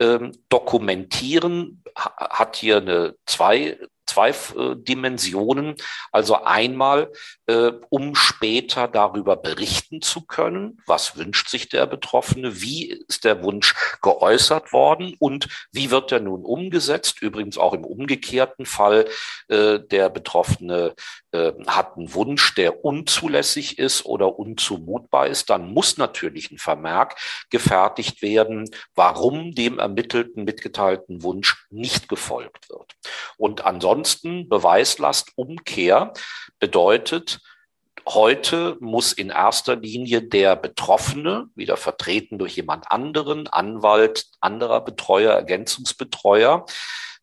Ähm, 0.00 0.32
dokumentieren 0.48 1.82
hat 1.94 2.56
hier 2.56 2.78
eine 2.78 3.14
zwei 3.26 3.78
zwei 4.06 4.30
äh, 4.30 4.76
Dimensionen. 4.76 5.76
Also 6.10 6.42
einmal, 6.42 7.10
äh, 7.46 7.72
um 7.88 8.14
später 8.14 8.88
darüber 8.88 9.36
berichten 9.36 10.02
zu 10.02 10.22
können, 10.22 10.80
was 10.86 11.16
wünscht 11.16 11.48
sich 11.48 11.68
der 11.68 11.86
Betroffene, 11.86 12.60
wie 12.60 12.90
ist 13.08 13.24
der 13.24 13.42
Wunsch 13.42 13.74
geäußert 14.02 14.72
worden 14.72 15.14
und 15.18 15.48
wie 15.72 15.90
wird 15.90 16.12
er 16.12 16.20
nun 16.20 16.44
umgesetzt. 16.44 17.22
Übrigens 17.22 17.58
auch 17.58 17.72
im 17.72 17.84
umgekehrten 17.84 18.66
Fall, 18.66 19.06
äh, 19.48 19.78
der 19.80 20.10
Betroffene 20.10 20.94
äh, 21.32 21.52
hat 21.66 21.96
einen 21.96 22.12
Wunsch, 22.14 22.54
der 22.54 22.84
unzulässig 22.84 23.78
ist 23.78 24.04
oder 24.04 24.38
unzumutbar 24.38 25.28
ist, 25.28 25.50
dann 25.50 25.72
muss 25.72 25.96
natürlich 25.96 26.50
ein 26.50 26.58
Vermerk 26.58 27.16
gefertigt 27.50 28.22
werden, 28.22 28.68
warum 28.94 29.54
dem 29.54 29.78
ermittelten 29.78 30.44
mitgeteilten 30.44 31.22
Wunsch 31.22 31.66
nicht 31.70 32.08
gefolgt 32.08 32.68
wird. 32.68 32.92
Und 33.36 33.64
ansonsten 33.64 33.91
Beweislastumkehr 34.48 36.12
bedeutet, 36.58 37.40
Heute 38.08 38.76
muss 38.80 39.12
in 39.12 39.30
erster 39.30 39.76
Linie 39.76 40.22
der 40.22 40.56
Betroffene, 40.56 41.46
wieder 41.54 41.76
vertreten 41.76 42.36
durch 42.36 42.56
jemand 42.56 42.90
anderen, 42.90 43.46
Anwalt, 43.46 44.26
anderer 44.40 44.80
Betreuer, 44.80 45.32
Ergänzungsbetreuer, 45.34 46.66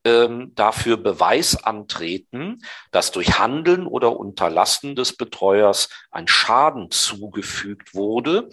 ähm, 0.05 0.53
dafür 0.55 0.95
Beweis 0.95 1.61
antreten, 1.61 2.59
dass 2.91 3.11
durch 3.11 3.37
Handeln 3.39 3.85
oder 3.87 4.17
Unterlassen 4.17 4.95
des 4.95 5.17
Betreuers 5.17 5.89
ein 6.11 6.29
Schaden 6.29 6.91
zugefügt 6.91 7.93
wurde. 7.93 8.47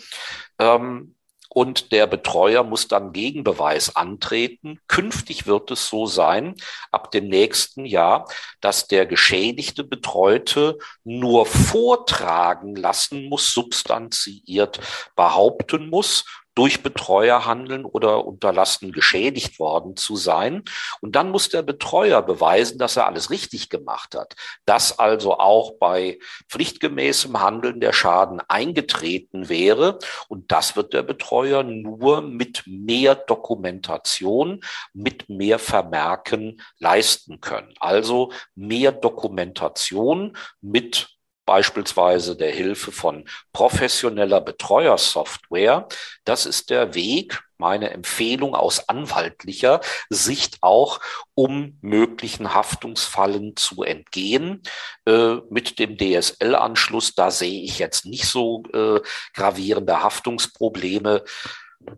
Ähm, 0.58 1.14
und 1.56 1.90
der 1.90 2.06
Betreuer 2.06 2.64
muss 2.64 2.86
dann 2.86 3.14
Gegenbeweis 3.14 3.96
antreten. 3.96 4.78
Künftig 4.88 5.46
wird 5.46 5.70
es 5.70 5.88
so 5.88 6.04
sein, 6.04 6.54
ab 6.92 7.10
dem 7.12 7.28
nächsten 7.28 7.86
Jahr, 7.86 8.28
dass 8.60 8.88
der 8.88 9.06
geschädigte 9.06 9.82
Betreute 9.82 10.76
nur 11.02 11.46
vortragen 11.46 12.76
lassen 12.76 13.30
muss, 13.30 13.54
substanziiert 13.54 14.80
behaupten 15.16 15.88
muss 15.88 16.26
durch 16.56 16.82
Betreuer 16.82 17.44
handeln 17.44 17.84
oder 17.84 18.26
unterlassen 18.26 18.90
geschädigt 18.90 19.60
worden 19.60 19.94
zu 19.94 20.16
sein. 20.16 20.64
Und 21.00 21.14
dann 21.14 21.30
muss 21.30 21.50
der 21.50 21.62
Betreuer 21.62 22.22
beweisen, 22.22 22.78
dass 22.78 22.96
er 22.96 23.06
alles 23.06 23.30
richtig 23.30 23.68
gemacht 23.68 24.14
hat, 24.16 24.34
dass 24.64 24.98
also 24.98 25.38
auch 25.38 25.72
bei 25.78 26.18
pflichtgemäßem 26.48 27.38
Handeln 27.40 27.78
der 27.80 27.92
Schaden 27.92 28.40
eingetreten 28.48 29.50
wäre. 29.50 29.98
Und 30.28 30.50
das 30.50 30.76
wird 30.76 30.94
der 30.94 31.02
Betreuer 31.02 31.62
nur 31.62 32.22
mit 32.22 32.62
mehr 32.66 33.14
Dokumentation, 33.14 34.62
mit 34.94 35.28
mehr 35.28 35.58
Vermerken 35.58 36.62
leisten 36.78 37.42
können. 37.42 37.74
Also 37.80 38.32
mehr 38.54 38.92
Dokumentation 38.92 40.36
mit 40.62 41.15
beispielsweise 41.46 42.36
der 42.36 42.50
Hilfe 42.50 42.92
von 42.92 43.24
professioneller 43.52 44.40
Betreuersoftware. 44.40 45.88
Das 46.24 46.44
ist 46.44 46.70
der 46.70 46.94
Weg, 46.94 47.42
meine 47.58 47.90
Empfehlung 47.90 48.54
aus 48.54 48.88
anwaltlicher 48.88 49.80
Sicht 50.10 50.58
auch, 50.60 51.00
um 51.34 51.78
möglichen 51.80 52.52
Haftungsfallen 52.52 53.56
zu 53.56 53.82
entgehen. 53.82 54.62
Äh, 55.06 55.36
mit 55.48 55.78
dem 55.78 55.96
DSL-Anschluss, 55.96 57.14
da 57.14 57.30
sehe 57.30 57.62
ich 57.62 57.78
jetzt 57.78 58.04
nicht 58.04 58.26
so 58.26 58.62
äh, 58.74 59.00
gravierende 59.32 60.02
Haftungsprobleme. 60.02 61.24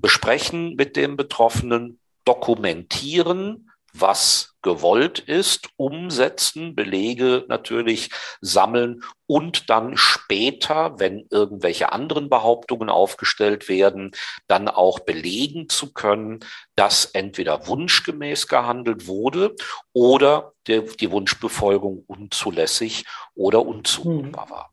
Besprechen 0.00 0.74
mit 0.74 0.96
dem 0.96 1.16
Betroffenen, 1.16 1.98
dokumentieren, 2.24 3.67
was 4.00 4.54
gewollt 4.62 5.20
ist, 5.20 5.70
umsetzen, 5.76 6.74
Belege 6.74 7.44
natürlich 7.48 8.10
sammeln 8.40 9.02
und 9.26 9.70
dann 9.70 9.96
später, 9.96 10.98
wenn 10.98 11.26
irgendwelche 11.30 11.92
anderen 11.92 12.28
Behauptungen 12.28 12.88
aufgestellt 12.88 13.68
werden, 13.68 14.10
dann 14.46 14.68
auch 14.68 14.98
belegen 15.00 15.68
zu 15.68 15.92
können, 15.92 16.40
dass 16.74 17.06
entweder 17.06 17.66
wunschgemäß 17.66 18.48
gehandelt 18.48 19.06
wurde 19.06 19.54
oder 19.92 20.52
der, 20.66 20.82
die 20.82 21.10
Wunschbefolgung 21.10 22.04
unzulässig 22.06 23.04
oder 23.34 23.64
unzumutbar 23.64 24.44
hm. 24.44 24.50
war. 24.50 24.70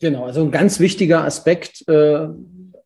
Genau, 0.00 0.26
also 0.26 0.42
ein 0.42 0.50
ganz 0.50 0.80
wichtiger 0.80 1.24
Aspekt 1.24 1.88
äh, 1.88 2.28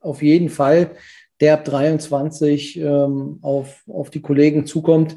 auf 0.01 0.23
jeden 0.23 0.51
Fall, 0.51 0.93
der 1.41 1.55
ab 1.55 1.65
23 1.65 2.79
ähm, 2.79 3.39
auf, 3.43 3.83
auf 3.89 4.11
die 4.11 4.23
Kollegen 4.23 4.67
zukommt 4.67 5.17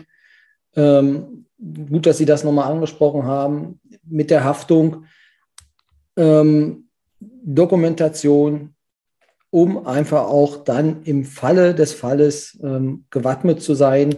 ähm, 0.76 1.45
gut, 1.89 2.05
dass 2.05 2.17
Sie 2.17 2.26
das 2.26 2.43
nochmal 2.43 2.72
angesprochen 2.72 3.24
haben 3.24 3.80
mit 4.03 4.30
der 4.30 4.43
Haftung. 4.43 5.05
Ähm, 6.17 6.88
Dokumentation, 7.19 8.74
um 9.49 9.86
einfach 9.86 10.24
auch 10.24 10.63
dann 10.63 11.03
im 11.03 11.26
Falle 11.26 11.76
des 11.76 11.93
Falles 11.93 12.59
ähm, 12.63 13.05
gewappnet 13.09 13.61
zu 13.61 13.74
sein. 13.74 14.15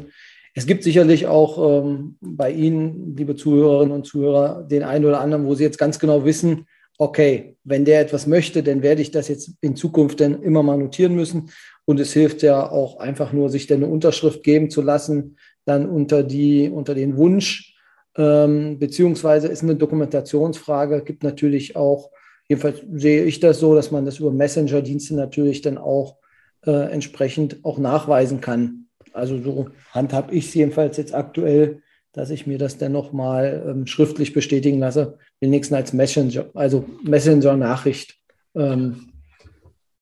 Es 0.54 0.68
gibt 0.68 0.84
sicherlich 0.84 1.28
auch 1.28 1.84
ähm, 1.84 2.18
bei 2.22 2.52
Ihnen, 2.52 3.16
liebe 3.18 3.36
Zuhörerinnen 3.36 3.94
und 3.94 4.06
Zuhörer, 4.06 4.64
den 4.64 4.84
einen 4.84 5.06
oder 5.06 5.20
anderen, 5.20 5.46
wo 5.46 5.56
Sie 5.56 5.64
jetzt 5.64 5.80
ganz 5.80 6.00
genau 6.00 6.26
wissen, 6.26 6.68
okay, 7.00 7.58
wenn 7.64 7.86
der 7.86 8.02
etwas 8.02 8.28
möchte, 8.28 8.62
dann 8.62 8.84
werde 8.84 9.02
ich 9.02 9.12
das 9.12 9.28
jetzt 9.28 9.52
in 9.62 9.76
Zukunft 9.76 10.20
dann 10.22 10.42
immer 10.44 10.62
mal 10.62 10.78
notieren 10.78 11.16
müssen. 11.16 11.50
Und 11.86 12.00
es 12.00 12.14
hilft 12.14 12.44
ja 12.44 12.70
auch 12.70 13.00
einfach 13.00 13.34
nur, 13.34 13.50
sich 13.50 13.68
dann 13.68 13.84
eine 13.84 13.92
Unterschrift 13.92 14.44
geben 14.44 14.70
zu 14.70 14.82
lassen, 14.82 15.38
dann 15.66 15.88
unter, 15.88 16.24
die, 16.24 16.70
unter 16.70 16.94
den 16.96 17.18
Wunsch, 17.18 17.76
ähm, 18.18 18.80
beziehungsweise 18.80 19.48
ist 19.48 19.64
eine 19.64 19.76
Dokumentationsfrage, 19.76 21.04
gibt 21.04 21.24
natürlich 21.24 21.76
auch, 21.76 22.12
jedenfalls 22.48 22.82
sehe 22.94 23.24
ich 23.24 23.40
das 23.40 23.60
so, 23.60 23.76
dass 23.76 23.92
man 23.92 24.06
das 24.06 24.20
über 24.20 24.32
Messenger-Dienste 24.32 25.16
natürlich 25.16 25.62
dann 25.62 25.78
auch 25.78 26.18
äh, 26.66 26.92
entsprechend 26.92 27.64
auch 27.64 27.78
nachweisen 27.78 28.42
kann. 28.42 28.88
Also 29.14 29.40
so 29.42 29.70
handhab 29.92 30.32
ich 30.32 30.48
es 30.48 30.54
jedenfalls 30.54 30.98
jetzt 30.98 31.14
aktuell, 31.14 31.82
dass 32.12 32.30
ich 32.30 32.46
mir 32.46 32.58
das 32.58 32.78
dann 32.78 32.92
nochmal 32.92 33.64
ähm, 33.68 33.88
schriftlich 33.88 34.34
bestätigen 34.34 34.80
lasse, 34.80 35.18
wenigstens 35.40 35.76
als 35.76 35.94
Messenger, 35.94 36.46
also 36.54 36.86
Messenger-Nachricht. 37.04 38.20
Ähm, 38.56 39.10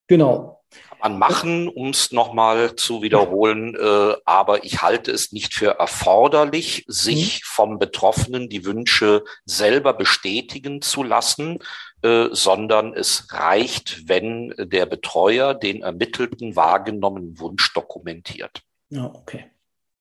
genau 0.07 0.60
man 1.01 1.17
machen, 1.17 1.67
um 1.67 1.89
es 1.89 2.11
nochmal 2.11 2.75
zu 2.75 3.01
wiederholen, 3.01 3.75
äh, 3.75 4.15
aber 4.25 4.63
ich 4.63 4.81
halte 4.81 5.11
es 5.11 5.31
nicht 5.31 5.53
für 5.53 5.79
erforderlich, 5.79 6.85
sich 6.87 7.41
mhm. 7.41 7.45
vom 7.45 7.79
Betroffenen 7.79 8.49
die 8.49 8.65
Wünsche 8.65 9.23
selber 9.45 9.93
bestätigen 9.93 10.81
zu 10.81 11.03
lassen, 11.03 11.59
äh, 12.03 12.29
sondern 12.31 12.93
es 12.93 13.27
reicht, 13.31 14.07
wenn 14.07 14.53
der 14.57 14.85
Betreuer 14.85 15.53
den 15.53 15.81
ermittelten 15.81 16.55
wahrgenommenen 16.55 17.39
Wunsch 17.39 17.73
dokumentiert. 17.73 18.61
Ja, 18.89 19.05
okay. 19.13 19.45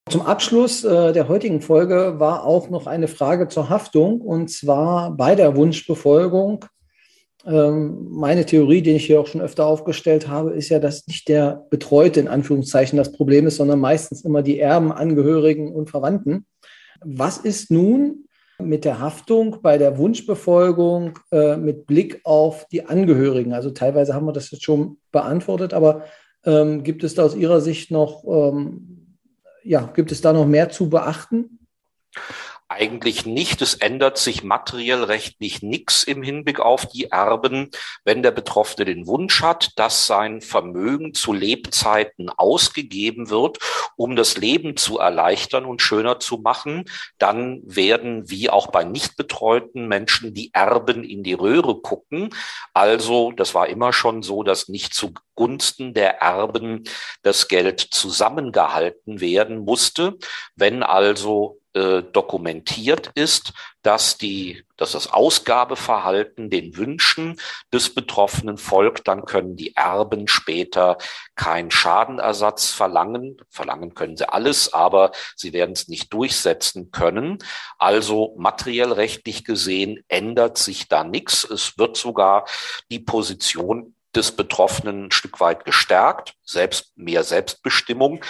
Zum 0.09 0.23
Abschluss 0.23 0.83
äh, 0.83 1.13
der 1.13 1.29
heutigen 1.29 1.61
Folge 1.61 2.19
war 2.19 2.45
auch 2.45 2.69
noch 2.69 2.87
eine 2.87 3.07
Frage 3.07 3.49
zur 3.49 3.69
Haftung 3.69 4.21
und 4.21 4.51
zwar 4.51 5.13
bei 5.13 5.37
der 5.37 5.55
Wunschbefolgung 5.55 6.65
meine 7.45 8.45
Theorie, 8.45 8.83
die 8.83 8.91
ich 8.93 9.07
hier 9.07 9.21
auch 9.21 9.27
schon 9.27 9.41
öfter 9.41 9.67
aufgestellt 9.67 10.29
habe, 10.29 10.53
ist 10.53 10.69
ja, 10.69 10.79
dass 10.79 11.07
nicht 11.07 11.29
der 11.29 11.67
Betreute 11.71 12.21
in 12.21 12.29
Anführungszeichen 12.29 12.99
das 12.99 13.13
Problem 13.13 13.47
ist, 13.47 13.57
sondern 13.57 13.81
meistens 13.81 14.25
immer 14.25 14.43
die 14.43 14.61
Erben, 14.61 14.93
Angehörigen 14.93 15.75
und 15.75 15.89
Verwandten. 15.89 16.47
Was 17.03 17.39
ist 17.39 17.71
nun 17.71 18.27
mit 18.59 18.85
der 18.85 19.01
Haftung 19.01 19.59
bei 19.63 19.79
der 19.79 19.97
Wunschbefolgung 19.97 21.19
äh, 21.33 21.57
mit 21.57 21.87
Blick 21.87 22.21
auf 22.25 22.67
die 22.71 22.87
Angehörigen? 22.87 23.55
Also 23.55 23.71
teilweise 23.71 24.15
haben 24.15 24.27
wir 24.27 24.33
das 24.33 24.51
jetzt 24.51 24.65
schon 24.65 24.99
beantwortet, 25.11 25.73
aber 25.73 26.05
ähm, 26.45 26.83
gibt 26.83 27.05
es 27.05 27.15
da 27.15 27.25
aus 27.25 27.35
Ihrer 27.35 27.63
Sicht 27.63 27.91
noch, 27.91 28.25
ähm, 28.27 29.17
ja, 29.63 29.91
gibt 29.95 30.13
es 30.13 30.21
da 30.21 30.35
noch 30.35 30.47
mehr 30.47 30.69
zu 30.69 30.91
beachten? 30.91 31.59
Eigentlich 32.73 33.27
nicht. 33.27 33.63
Es 33.63 33.75
ändert 33.75 34.17
sich 34.17 34.45
materiell 34.45 35.03
rechtlich 35.03 35.61
nichts 35.61 36.05
im 36.05 36.23
Hinblick 36.23 36.61
auf 36.61 36.87
die 36.87 37.07
Erben, 37.07 37.69
wenn 38.05 38.23
der 38.23 38.31
Betroffene 38.31 38.85
den 38.85 39.09
Wunsch 39.09 39.43
hat, 39.43 39.77
dass 39.77 40.07
sein 40.07 40.41
Vermögen 40.41 41.13
zu 41.13 41.33
Lebzeiten 41.33 42.31
ausgegeben 42.31 43.29
wird, 43.29 43.59
um 43.97 44.15
das 44.15 44.37
Leben 44.37 44.77
zu 44.77 45.01
erleichtern 45.01 45.65
und 45.65 45.83
schöner 45.83 46.21
zu 46.21 46.39
machen. 46.39 46.85
Dann 47.19 47.61
werden, 47.65 48.31
wie 48.31 48.51
auch 48.51 48.69
bei 48.69 48.85
nicht 48.85 49.17
betreuten 49.17 49.89
Menschen, 49.89 50.33
die 50.33 50.55
Erben 50.55 51.03
in 51.03 51.25
die 51.25 51.35
Röhre 51.35 51.81
gucken. 51.81 52.31
Also, 52.73 53.33
das 53.33 53.53
war 53.53 53.69
immer 53.69 53.93
schon 53.93 54.23
so, 54.23 54.45
dass 54.45 54.69
nicht 54.69 54.95
zugunsten 54.95 55.93
der 55.93 56.21
Erben 56.23 56.85
das 57.23 57.49
Geld 57.49 57.81
zusammengehalten 57.81 59.21
werden 59.21 59.59
musste. 59.59 60.19
Wenn 60.55 60.85
also 60.85 61.60
äh, 61.73 62.03
dokumentiert 62.03 63.13
ist, 63.15 63.53
dass 63.83 64.19
die, 64.19 64.65
dass 64.77 64.93
das 64.93 65.13
Ausgabeverhalten 65.13 66.51
den 66.51 66.77
Wünschen 66.77 67.41
des 67.73 67.95
Betroffenen 67.95 68.59
folgt, 68.59 69.07
dann 69.07 69.25
können 69.25 69.55
die 69.55 69.77
Erben 69.77 70.27
später 70.27 70.99
keinen 71.37 71.71
Schadenersatz 71.71 72.71
verlangen. 72.71 73.37
Verlangen 73.49 73.95
können 73.95 74.17
sie 74.17 74.29
alles, 74.29 74.73
aber 74.73 75.13
sie 75.37 75.53
werden 75.53 75.73
es 75.73 75.87
nicht 75.87 76.13
durchsetzen 76.13 76.91
können. 76.91 77.39
Also 77.79 78.35
materiell 78.37 78.93
rechtlich 78.93 79.45
gesehen 79.45 80.03
ändert 80.09 80.59
sich 80.59 80.89
da 80.89 81.05
nichts. 81.05 81.45
Es 81.45 81.79
wird 81.79 81.97
sogar 81.97 82.47
die 82.91 82.99
Position 83.01 83.95
des 84.15 84.33
Betroffenen 84.33 85.07
ein 85.07 85.11
Stück 85.13 85.39
weit 85.39 85.65
gestärkt, 85.65 86.35
selbst 86.45 86.93
mehr 86.97 87.23
Selbstbestimmung 87.23 88.25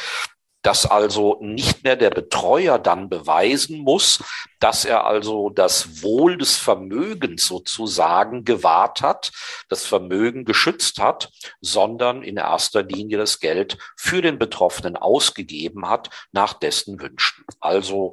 dass 0.63 0.87
also 0.87 1.39
nicht 1.41 1.85
mehr 1.85 1.97
der 1.97 2.11
Betreuer 2.11 2.79
dann 2.79 3.09
beweisen 3.09 3.79
muss, 3.79 4.23
dass 4.59 4.85
er 4.85 5.07
also 5.07 5.49
das 5.51 6.03
Wohl 6.03 6.37
des 6.37 6.57
Vermögens 6.57 7.47
sozusagen 7.47 8.45
gewahrt 8.45 9.01
hat, 9.01 9.33
das 9.69 9.87
Vermögen 9.87 10.45
geschützt 10.45 10.99
hat, 10.99 11.31
sondern 11.61 12.23
in 12.23 12.37
erster 12.37 12.83
Linie 12.83 13.19
das 13.19 13.41
Geld 13.41 13.79
für 13.97 14.21
den 14.21 14.39
Betroffenen 14.39 14.97
ausgegeben 14.97 15.89
hat 15.89 16.11
nach 16.33 16.53
dessen 16.53 17.01
Wünschen. 17.01 17.45
Also 17.61 18.13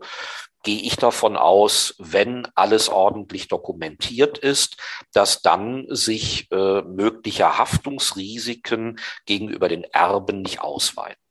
gehe 0.64 0.82
ich 0.82 0.98
davon 0.98 1.38
aus, 1.38 1.96
wenn 1.98 2.48
alles 2.56 2.90
ordentlich 2.90 3.48
dokumentiert 3.48 4.38
ist, 4.38 4.78
dass 5.14 5.42
dann 5.42 5.86
sich 5.90 6.52
äh, 6.52 6.82
mögliche 6.82 7.58
Haftungsrisiken 7.58 9.00
gegenüber 9.26 9.70
den 9.70 9.84
Erben 9.86 10.42
nicht 10.42 10.62
ausweiten. 10.62 11.27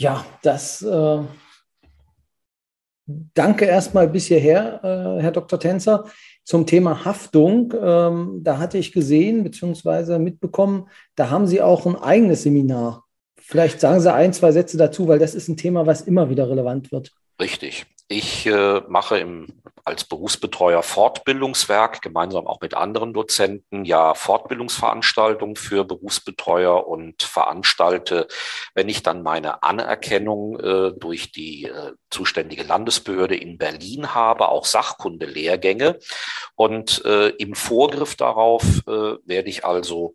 Ja, 0.00 0.24
das 0.40 0.80
äh, 0.80 1.18
danke 3.34 3.66
erstmal 3.66 4.08
bis 4.08 4.28
hierher, 4.28 4.80
äh, 4.82 5.22
Herr 5.22 5.30
Dr. 5.30 5.60
Tänzer. 5.60 6.06
Zum 6.42 6.64
Thema 6.64 7.04
Haftung, 7.04 7.74
ähm, 7.78 8.40
da 8.42 8.56
hatte 8.56 8.78
ich 8.78 8.92
gesehen 8.92 9.44
bzw. 9.44 10.18
mitbekommen, 10.18 10.88
da 11.16 11.28
haben 11.28 11.46
Sie 11.46 11.60
auch 11.60 11.84
ein 11.84 11.96
eigenes 11.96 12.44
Seminar. 12.44 13.04
Vielleicht 13.36 13.78
sagen 13.78 14.00
Sie 14.00 14.10
ein, 14.10 14.32
zwei 14.32 14.52
Sätze 14.52 14.78
dazu, 14.78 15.06
weil 15.06 15.18
das 15.18 15.34
ist 15.34 15.48
ein 15.48 15.58
Thema, 15.58 15.84
was 15.84 16.00
immer 16.00 16.30
wieder 16.30 16.48
relevant 16.48 16.90
wird. 16.92 17.12
Richtig. 17.38 17.84
Ich 18.12 18.44
äh, 18.44 18.80
mache 18.88 19.20
im, 19.20 19.46
als 19.84 20.02
Berufsbetreuer 20.02 20.82
Fortbildungswerk, 20.82 22.02
gemeinsam 22.02 22.48
auch 22.48 22.60
mit 22.60 22.74
anderen 22.74 23.12
Dozenten, 23.12 23.84
ja 23.84 24.14
Fortbildungsveranstaltungen 24.14 25.54
für 25.54 25.84
Berufsbetreuer 25.84 26.88
und 26.88 27.22
veranstalte, 27.22 28.26
wenn 28.74 28.88
ich 28.88 29.04
dann 29.04 29.22
meine 29.22 29.62
Anerkennung 29.62 30.58
äh, 30.58 30.92
durch 30.98 31.30
die 31.30 31.66
äh, 31.66 31.92
zuständige 32.10 32.64
Landesbehörde 32.64 33.36
in 33.36 33.58
Berlin 33.58 34.12
habe, 34.12 34.48
auch 34.48 34.64
Sachkundelehrgänge. 34.64 36.00
Und 36.56 37.04
äh, 37.04 37.28
im 37.28 37.54
Vorgriff 37.54 38.16
darauf 38.16 38.64
äh, 38.88 39.18
werde 39.24 39.48
ich 39.48 39.64
also 39.64 40.14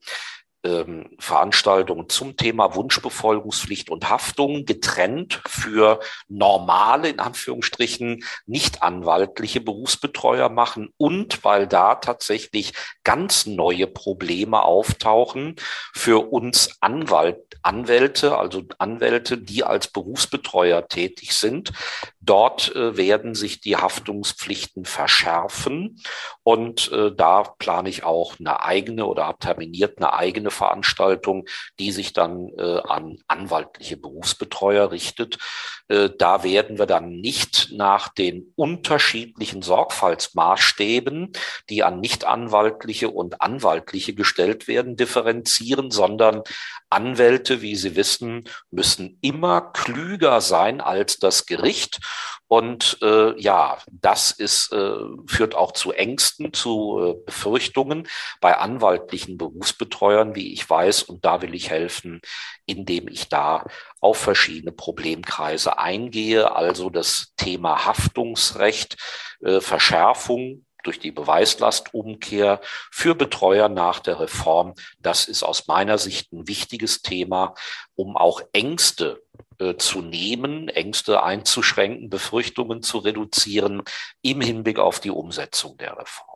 ähm, 0.66 1.16
Veranstaltungen 1.20 2.10
zum 2.10 2.36
Thema 2.38 2.76
Wunschbefolgungspflicht 2.76 3.90
und 3.90 4.10
Haftung 4.10 4.66
getrennt 4.66 5.42
für 5.48 6.00
normale, 6.28 7.10
in 7.10 7.20
Anführungsstrichen, 7.20 8.24
nicht 8.46 8.84
anwaltliche 8.84 9.62
Berufsbetreuer 9.62 10.50
machen 10.50 10.90
und 10.98 11.44
weil 11.44 11.68
da 11.68 11.96
tatsächlich 11.96 12.74
ganz 13.04 13.46
neue 13.46 13.88
Probleme 13.88 14.64
auftauchen 14.64 15.56
für 15.94 16.32
uns 16.32 16.78
Anwalt, 16.82 17.38
Anwälte, 17.62 18.38
also 18.38 18.64
Anwälte, 18.78 19.38
die 19.38 19.64
als 19.64 19.88
Berufsbetreuer 19.88 20.88
tätig 20.88 21.34
sind. 21.34 21.72
Dort 22.22 22.76
äh, 22.76 22.98
werden 22.98 23.36
sich 23.36 23.62
die 23.62 23.78
Haftungspflichten 23.78 24.86
verschärfen 24.86 26.02
und 26.44 26.92
äh, 26.92 27.12
da 27.16 27.44
plane 27.44 27.90
ich 27.90 28.04
auch 28.04 28.40
eine 28.40 28.64
eigene 28.64 29.06
oder 29.06 29.28
habe 29.28 29.38
terminiert 29.40 29.98
eine 29.98 30.14
eigene 30.14 30.50
Veranstaltung, 30.56 31.46
die 31.80 31.92
sich 31.92 32.14
dann 32.14 32.50
äh, 32.58 32.80
an 32.80 33.20
anwaltliche 33.28 33.98
Berufsbetreuer 33.98 34.92
richtet. 34.92 35.38
Äh, 35.88 36.10
da 36.18 36.44
werden 36.44 36.80
wir 36.80 36.86
dann 36.86 37.10
nicht 37.10 37.70
nach 37.72 38.10
den 38.10 38.54
unterschiedlichen 38.56 39.62
Sorgfaltsmaßstäben, 39.62 41.34
die 41.70 41.84
an 41.84 42.00
nichtanwaltliche 42.00 43.10
und 43.10 43.42
anwaltliche 43.42 44.16
gestellt 44.16 44.68
werden, 44.68 44.96
differenzieren, 44.96 45.92
sondern 45.92 46.42
Anwälte, 46.90 47.62
wie 47.62 47.76
Sie 47.76 47.96
wissen, 47.96 48.46
müssen 48.72 49.18
immer 49.22 49.62
klüger 49.62 50.42
sein 50.42 50.82
als 50.82 51.18
das 51.18 51.46
Gericht. 51.46 52.00
Und 52.48 53.00
äh, 53.02 53.40
ja, 53.40 53.80
das 53.92 54.32
ist, 54.32 54.72
äh, 54.72 55.00
führt 55.26 55.56
auch 55.56 55.72
zu 55.72 55.92
Ängsten, 55.92 56.54
zu 56.54 57.00
äh, 57.00 57.26
Befürchtungen 57.26 58.08
bei 58.40 58.58
anwaltlichen 58.58 59.38
Berufsbetreuern, 59.38 60.36
wie 60.36 60.54
ich 60.54 60.70
weiß. 60.70 61.04
Und 61.04 61.26
da 61.26 61.42
will 61.42 61.56
ich 61.56 61.72
helfen, 61.72 62.22
indem 62.66 63.08
ich 63.08 63.30
da 63.30 63.66
auf 64.00 64.18
verschiedene 64.18 64.72
Problemkreise 64.72 65.80
eingehe. 65.80 66.56
Also 66.56 66.92
das 66.92 67.34
Thema 67.36 67.86
Haftungsrecht, 67.86 68.98
äh, 69.42 69.60
Verschärfung 69.60 70.66
durch 70.84 71.00
die 71.00 71.12
Beweislastumkehr 71.12 72.62
für 72.92 73.16
Betreuer 73.16 73.70
nach 73.70 74.00
der 74.00 74.20
Reform. 74.20 74.76
Das 75.00 75.28
ist 75.28 75.42
aus 75.42 75.68
meiner 75.68 75.98
Sicht 75.98 76.32
ein 76.32 76.48
wichtiges 76.48 77.02
Thema, 77.02 77.56
um 77.96 78.16
auch 78.16 78.42
Ängste 78.54 79.25
zu 79.78 80.02
nehmen, 80.02 80.70
Ängste 80.70 81.24
einzuschränken, 81.24 82.10
Befürchtungen 82.10 82.82
zu 82.82 83.00
reduzieren 83.00 83.82
im 84.22 84.42
Hinblick 84.42 84.80
auf 84.80 85.00
die 85.00 85.12
Umsetzung 85.12 85.78
der 85.78 85.98
Reform. 85.98 86.36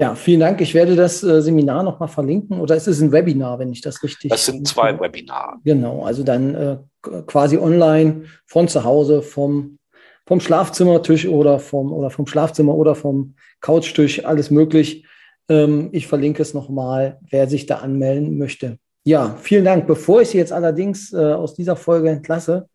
Ja, 0.00 0.14
vielen 0.14 0.38
Dank. 0.38 0.60
Ich 0.60 0.74
werde 0.74 0.94
das 0.94 1.24
äh, 1.24 1.42
Seminar 1.42 1.82
nochmal 1.82 2.08
verlinken. 2.08 2.60
Oder 2.60 2.76
ist 2.76 2.86
es 2.86 3.00
ein 3.00 3.10
Webinar, 3.10 3.58
wenn 3.58 3.72
ich 3.72 3.80
das 3.80 4.00
richtig. 4.04 4.30
Das 4.30 4.46
sind 4.46 4.66
zwei 4.68 4.98
Webinare. 5.00 5.56
Genau, 5.64 6.04
also 6.04 6.22
dann 6.22 6.54
äh, 6.54 6.78
quasi 7.26 7.58
online 7.58 8.26
von 8.46 8.68
zu 8.68 8.84
Hause, 8.84 9.22
vom, 9.22 9.80
vom 10.24 10.38
Schlafzimmertisch 10.38 11.26
oder 11.26 11.58
vom, 11.58 11.92
oder 11.92 12.10
vom 12.10 12.28
Schlafzimmer 12.28 12.76
oder 12.76 12.94
vom 12.94 13.34
Couchtisch, 13.60 14.24
alles 14.24 14.52
möglich. 14.52 15.04
Ähm, 15.48 15.88
ich 15.90 16.06
verlinke 16.06 16.42
es 16.42 16.54
nochmal, 16.54 17.18
wer 17.28 17.48
sich 17.48 17.66
da 17.66 17.78
anmelden 17.78 18.38
möchte. 18.38 18.78
Ja, 19.08 19.38
vielen 19.40 19.64
Dank. 19.64 19.86
Bevor 19.86 20.20
ich 20.20 20.28
Sie 20.28 20.36
jetzt 20.36 20.52
allerdings 20.52 21.14
äh, 21.14 21.16
aus 21.16 21.54
dieser 21.54 21.76
Folge 21.76 22.10
entlasse, 22.10 22.68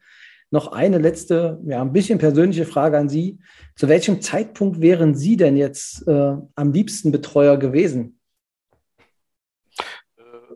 noch 0.49 0.71
eine 0.71 0.97
letzte, 0.97 1.59
ja, 1.63 1.79
ein 1.79 1.93
bisschen 1.93 2.17
persönliche 2.17 2.65
Frage 2.65 2.97
an 2.97 3.07
Sie. 3.07 3.37
Zu 3.75 3.87
welchem 3.87 4.19
Zeitpunkt 4.19 4.81
wären 4.81 5.13
Sie 5.13 5.37
denn 5.37 5.57
jetzt 5.57 6.07
äh, 6.07 6.33
am 6.55 6.73
liebsten 6.73 7.11
Betreuer 7.11 7.57
gewesen? 7.57 8.19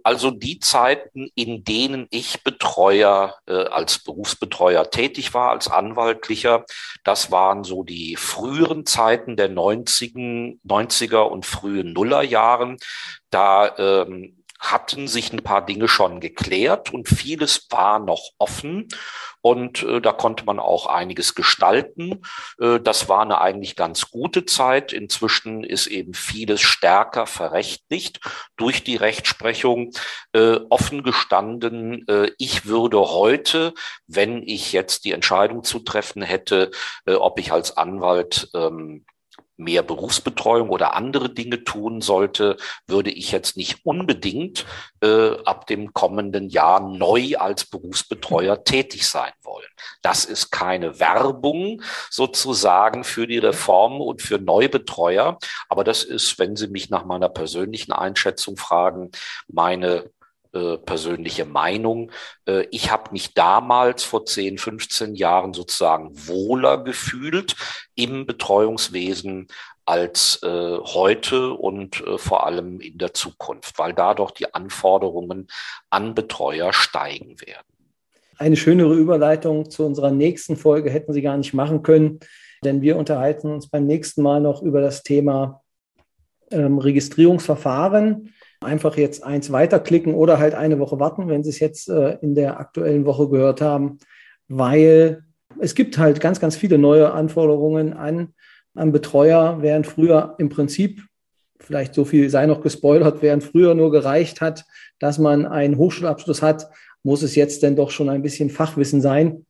Also 0.01 0.32
die 0.32 0.57
Zeiten, 0.57 1.30
in 1.36 1.63
denen 1.63 2.07
ich 2.09 2.43
Betreuer 2.43 3.36
äh, 3.45 3.53
als 3.53 3.99
Berufsbetreuer 3.99 4.89
tätig 4.89 5.36
war, 5.36 5.51
als 5.51 5.67
Anwaltlicher, 5.67 6.65
das 7.03 7.30
waren 7.30 7.63
so 7.63 7.84
die 7.84 8.15
früheren 8.15 8.88
Zeiten 8.88 9.36
der 9.36 9.51
90er, 9.51 10.57
90er 10.67 11.21
und 11.21 11.45
frühen 11.45 11.93
Nullerjahren. 11.93 12.78
Da 13.30 13.78
ähm, 13.78 14.38
hatten 14.60 15.08
sich 15.08 15.32
ein 15.32 15.43
paar 15.43 15.66
Dinge 15.66 15.88
schon 15.88 16.20
geklärt 16.20 16.93
und 16.93 17.08
vieles 17.08 17.68
war 17.70 17.99
noch 17.99 18.32
offen. 18.38 18.88
Und 19.41 19.84
äh, 19.84 20.01
da 20.01 20.12
konnte 20.12 20.45
man 20.45 20.60
auch 20.60 20.88
einiges 20.88 21.36
gestalten. 21.36 22.22
Äh, 22.60 22.80
das 22.80 23.08
war 23.08 23.22
eine 23.22 23.39
eigentlich 23.39 23.76
ganz 23.76 24.10
gute 24.12 24.45
Zeit. 24.45 24.93
Inzwischen 24.93 25.64
ist 25.64 25.88
eben 25.88 26.14
vieles 26.14 26.62
stärker 26.62 27.28
verrechtlicht 27.28 28.20
durch 28.58 28.84
die 28.84 28.95
Rechtsprechung. 28.95 29.91
Äh, 30.34 30.60
offen 30.70 31.03
gestanden, 31.03 32.05
äh, 32.08 32.32
ich 32.38 32.66
würde 32.66 32.99
heute, 32.99 33.74
wenn 34.08 34.43
ich 34.43 34.74
jetzt 34.74 35.05
die 35.05 35.14
Entscheidung 35.14 35.64
zu 35.64 35.80
treffen 35.80 36.22
hätte, 36.22 36.72
äh, 37.05 37.14
ob 37.14 37.39
ich 37.39 37.51
als 37.51 37.78
Anwalt 37.78 38.49
ähm, 38.53 39.05
mehr 39.58 39.84
Berufsbetreuung 39.84 40.70
oder 40.70 40.95
andere 40.95 41.30
Dinge 41.30 41.64
tun 41.64 42.01
sollte, 42.01 42.58
würde 42.86 43.12
ich 43.12 43.32
jetzt 43.32 43.58
nicht 43.58 43.86
unbedingt 43.86 44.66
äh, 45.01 45.32
ab 45.43 45.68
dem 45.68 45.93
kommenden 45.93 46.49
Jahr 46.49 46.80
neu 46.80 47.36
als 47.38 47.66
Berufsbetreuer 47.66 48.64
tätig 48.64 49.08
sein 49.08 49.32
wollen. 49.41 49.68
Das 50.01 50.26
ist 50.26 50.51
keine 50.51 50.99
Werbung 50.99 51.82
sozusagen 52.10 53.03
für 53.03 53.28
die 53.28 53.39
Reform 53.39 53.99
und 53.99 54.22
für 54.22 54.39
Neubetreuer, 54.39 55.38
aber 55.70 55.84
das 55.84 56.03
ist, 56.03 56.38
wenn 56.39 56.55
Sie 56.55 56.68
mich 56.68 56.89
nach 56.89 57.05
meiner 57.05 57.30
persönlichen 57.30 57.91
Einschätzung 57.91 58.58
fragen, 58.58 59.12
meine 59.47 60.10
äh, 60.54 60.78
persönliche 60.78 61.45
Meinung. 61.45 62.12
Äh, 62.48 62.66
ich 62.72 62.91
habe 62.91 63.12
mich 63.12 63.34
damals 63.34 64.04
vor 64.04 64.26
10, 64.26 64.58
15 64.58 65.16
Jahren 65.16 65.54
sozusagen 65.54 66.12
wohler 66.28 66.84
gefühlt 66.84 67.56
im 67.95 68.26
Betreuungswesen 68.26 69.48
als 69.86 70.41
äh, 70.43 70.78
heute 70.78 71.54
und 71.54 72.06
äh, 72.06 72.18
vor 72.18 72.45
allem 72.45 72.82
in 72.82 72.98
der 72.98 73.14
Zukunft, 73.14 73.80
weil 73.80 73.93
da 73.93 74.14
doch 74.14 74.32
die 74.32 74.54
Anforderungen 74.54 75.48
an 75.89 76.14
Betreuer 76.14 76.74
steigen 76.74 77.39
werden. 77.39 77.66
Eine 78.38 78.58
schönere 78.58 78.93
Überleitung 78.93 79.70
zu 79.70 79.86
unserer 79.86 80.12
nächsten 80.12 80.58
Folge 80.58 80.89
hätten 80.89 81.14
Sie 81.14 81.22
gar 81.22 81.38
nicht 81.38 81.54
machen 81.54 81.84
können, 81.84 82.20
denn 82.64 82.82
wir 82.82 82.98
unterhalten 82.98 83.50
uns 83.50 83.70
beim 83.70 83.86
nächsten 83.86 84.22
Mal 84.22 84.41
noch 84.41 84.62
über 84.62 84.82
das 84.82 85.04
Thema 85.04 85.64
ähm, 86.52 86.78
Registrierungsverfahren 86.78 88.34
einfach 88.62 88.97
jetzt 88.97 89.24
eins 89.24 89.51
weiterklicken 89.51 90.14
oder 90.14 90.39
halt 90.39 90.55
eine 90.55 90.80
Woche 90.80 90.99
warten, 90.99 91.28
wenn 91.28 91.43
Sie 91.43 91.49
es 91.49 91.60
jetzt 91.60 91.89
äh, 91.89 92.18
in 92.22 92.36
der 92.36 92.60
aktuellen 92.60 93.05
Woche 93.05 93.30
gehört 93.30 93.62
haben, 93.62 93.99
weil 94.47 95.24
es 95.60 95.76
gibt 95.76 95.97
halt 95.97 96.20
ganz, 96.20 96.39
ganz 96.39 96.55
viele 96.55 96.78
neue 96.78 97.12
Anforderungen 97.12 97.93
an, 97.93 98.34
an 98.74 98.91
Betreuer, 98.91 99.62
während 99.62 99.88
früher 99.88 100.36
im 100.38 100.49
Prinzip, 100.49 101.03
vielleicht 101.60 101.93
so 101.93 102.05
viel 102.05 102.30
sei 102.30 102.45
noch 102.45 102.62
gespoilert, 102.62 103.22
während 103.22 103.43
früher 103.43 103.74
nur 103.74 103.91
gereicht 103.91 104.41
hat, 104.41 104.66
dass 104.99 105.18
man 105.18 105.45
einen 105.45 105.78
Hochschulabschluss 105.78 106.41
hat, 106.41 106.70
muss 107.03 107.24
es 107.24 107.36
jetzt 107.36 107.64
denn 107.64 107.76
doch 107.76 107.89
schon 107.89 108.10
ein 108.10 108.22
bisschen 108.22 108.49
Fachwissen 108.49 109.01
sein. 109.01 109.45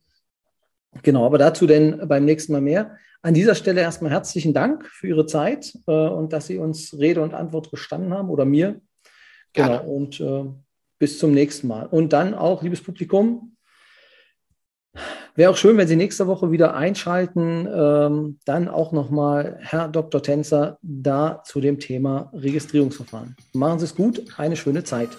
Genau, 1.02 1.26
aber 1.26 1.38
dazu 1.38 1.66
denn 1.66 2.08
beim 2.08 2.24
nächsten 2.24 2.52
Mal 2.52 2.60
mehr. 2.60 2.96
An 3.20 3.34
dieser 3.34 3.54
Stelle 3.54 3.80
erstmal 3.80 4.12
herzlichen 4.12 4.54
Dank 4.54 4.86
für 4.86 5.08
Ihre 5.08 5.26
Zeit 5.26 5.76
äh, 5.86 5.92
und 5.92 6.32
dass 6.32 6.46
Sie 6.46 6.58
uns 6.58 6.96
Rede 6.98 7.20
und 7.20 7.34
Antwort 7.34 7.70
gestanden 7.70 8.14
haben 8.14 8.30
oder 8.30 8.44
mir. 8.44 8.80
Genau, 9.52 9.82
und 9.84 10.20
äh, 10.20 10.44
bis 10.98 11.18
zum 11.18 11.32
nächsten 11.32 11.68
Mal. 11.68 11.86
Und 11.86 12.12
dann 12.12 12.34
auch, 12.34 12.62
liebes 12.62 12.82
Publikum, 12.82 13.56
wäre 15.34 15.50
auch 15.50 15.56
schön, 15.56 15.76
wenn 15.76 15.88
Sie 15.88 15.96
nächste 15.96 16.26
Woche 16.26 16.50
wieder 16.50 16.74
einschalten. 16.74 17.68
Ähm, 17.72 18.40
dann 18.44 18.68
auch 18.68 18.92
nochmal 18.92 19.58
Herr 19.60 19.88
Dr. 19.88 20.22
Tänzer 20.22 20.78
da 20.82 21.42
zu 21.44 21.60
dem 21.60 21.78
Thema 21.78 22.30
Registrierungsverfahren. 22.34 23.36
Machen 23.52 23.78
Sie 23.78 23.84
es 23.84 23.94
gut, 23.94 24.22
eine 24.36 24.56
schöne 24.56 24.84
Zeit. 24.84 25.10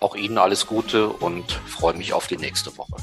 Auch 0.00 0.16
Ihnen 0.16 0.38
alles 0.38 0.66
Gute 0.66 1.08
und 1.08 1.50
freue 1.52 1.94
mich 1.94 2.12
auf 2.12 2.26
die 2.26 2.36
nächste 2.36 2.76
Woche. 2.76 2.96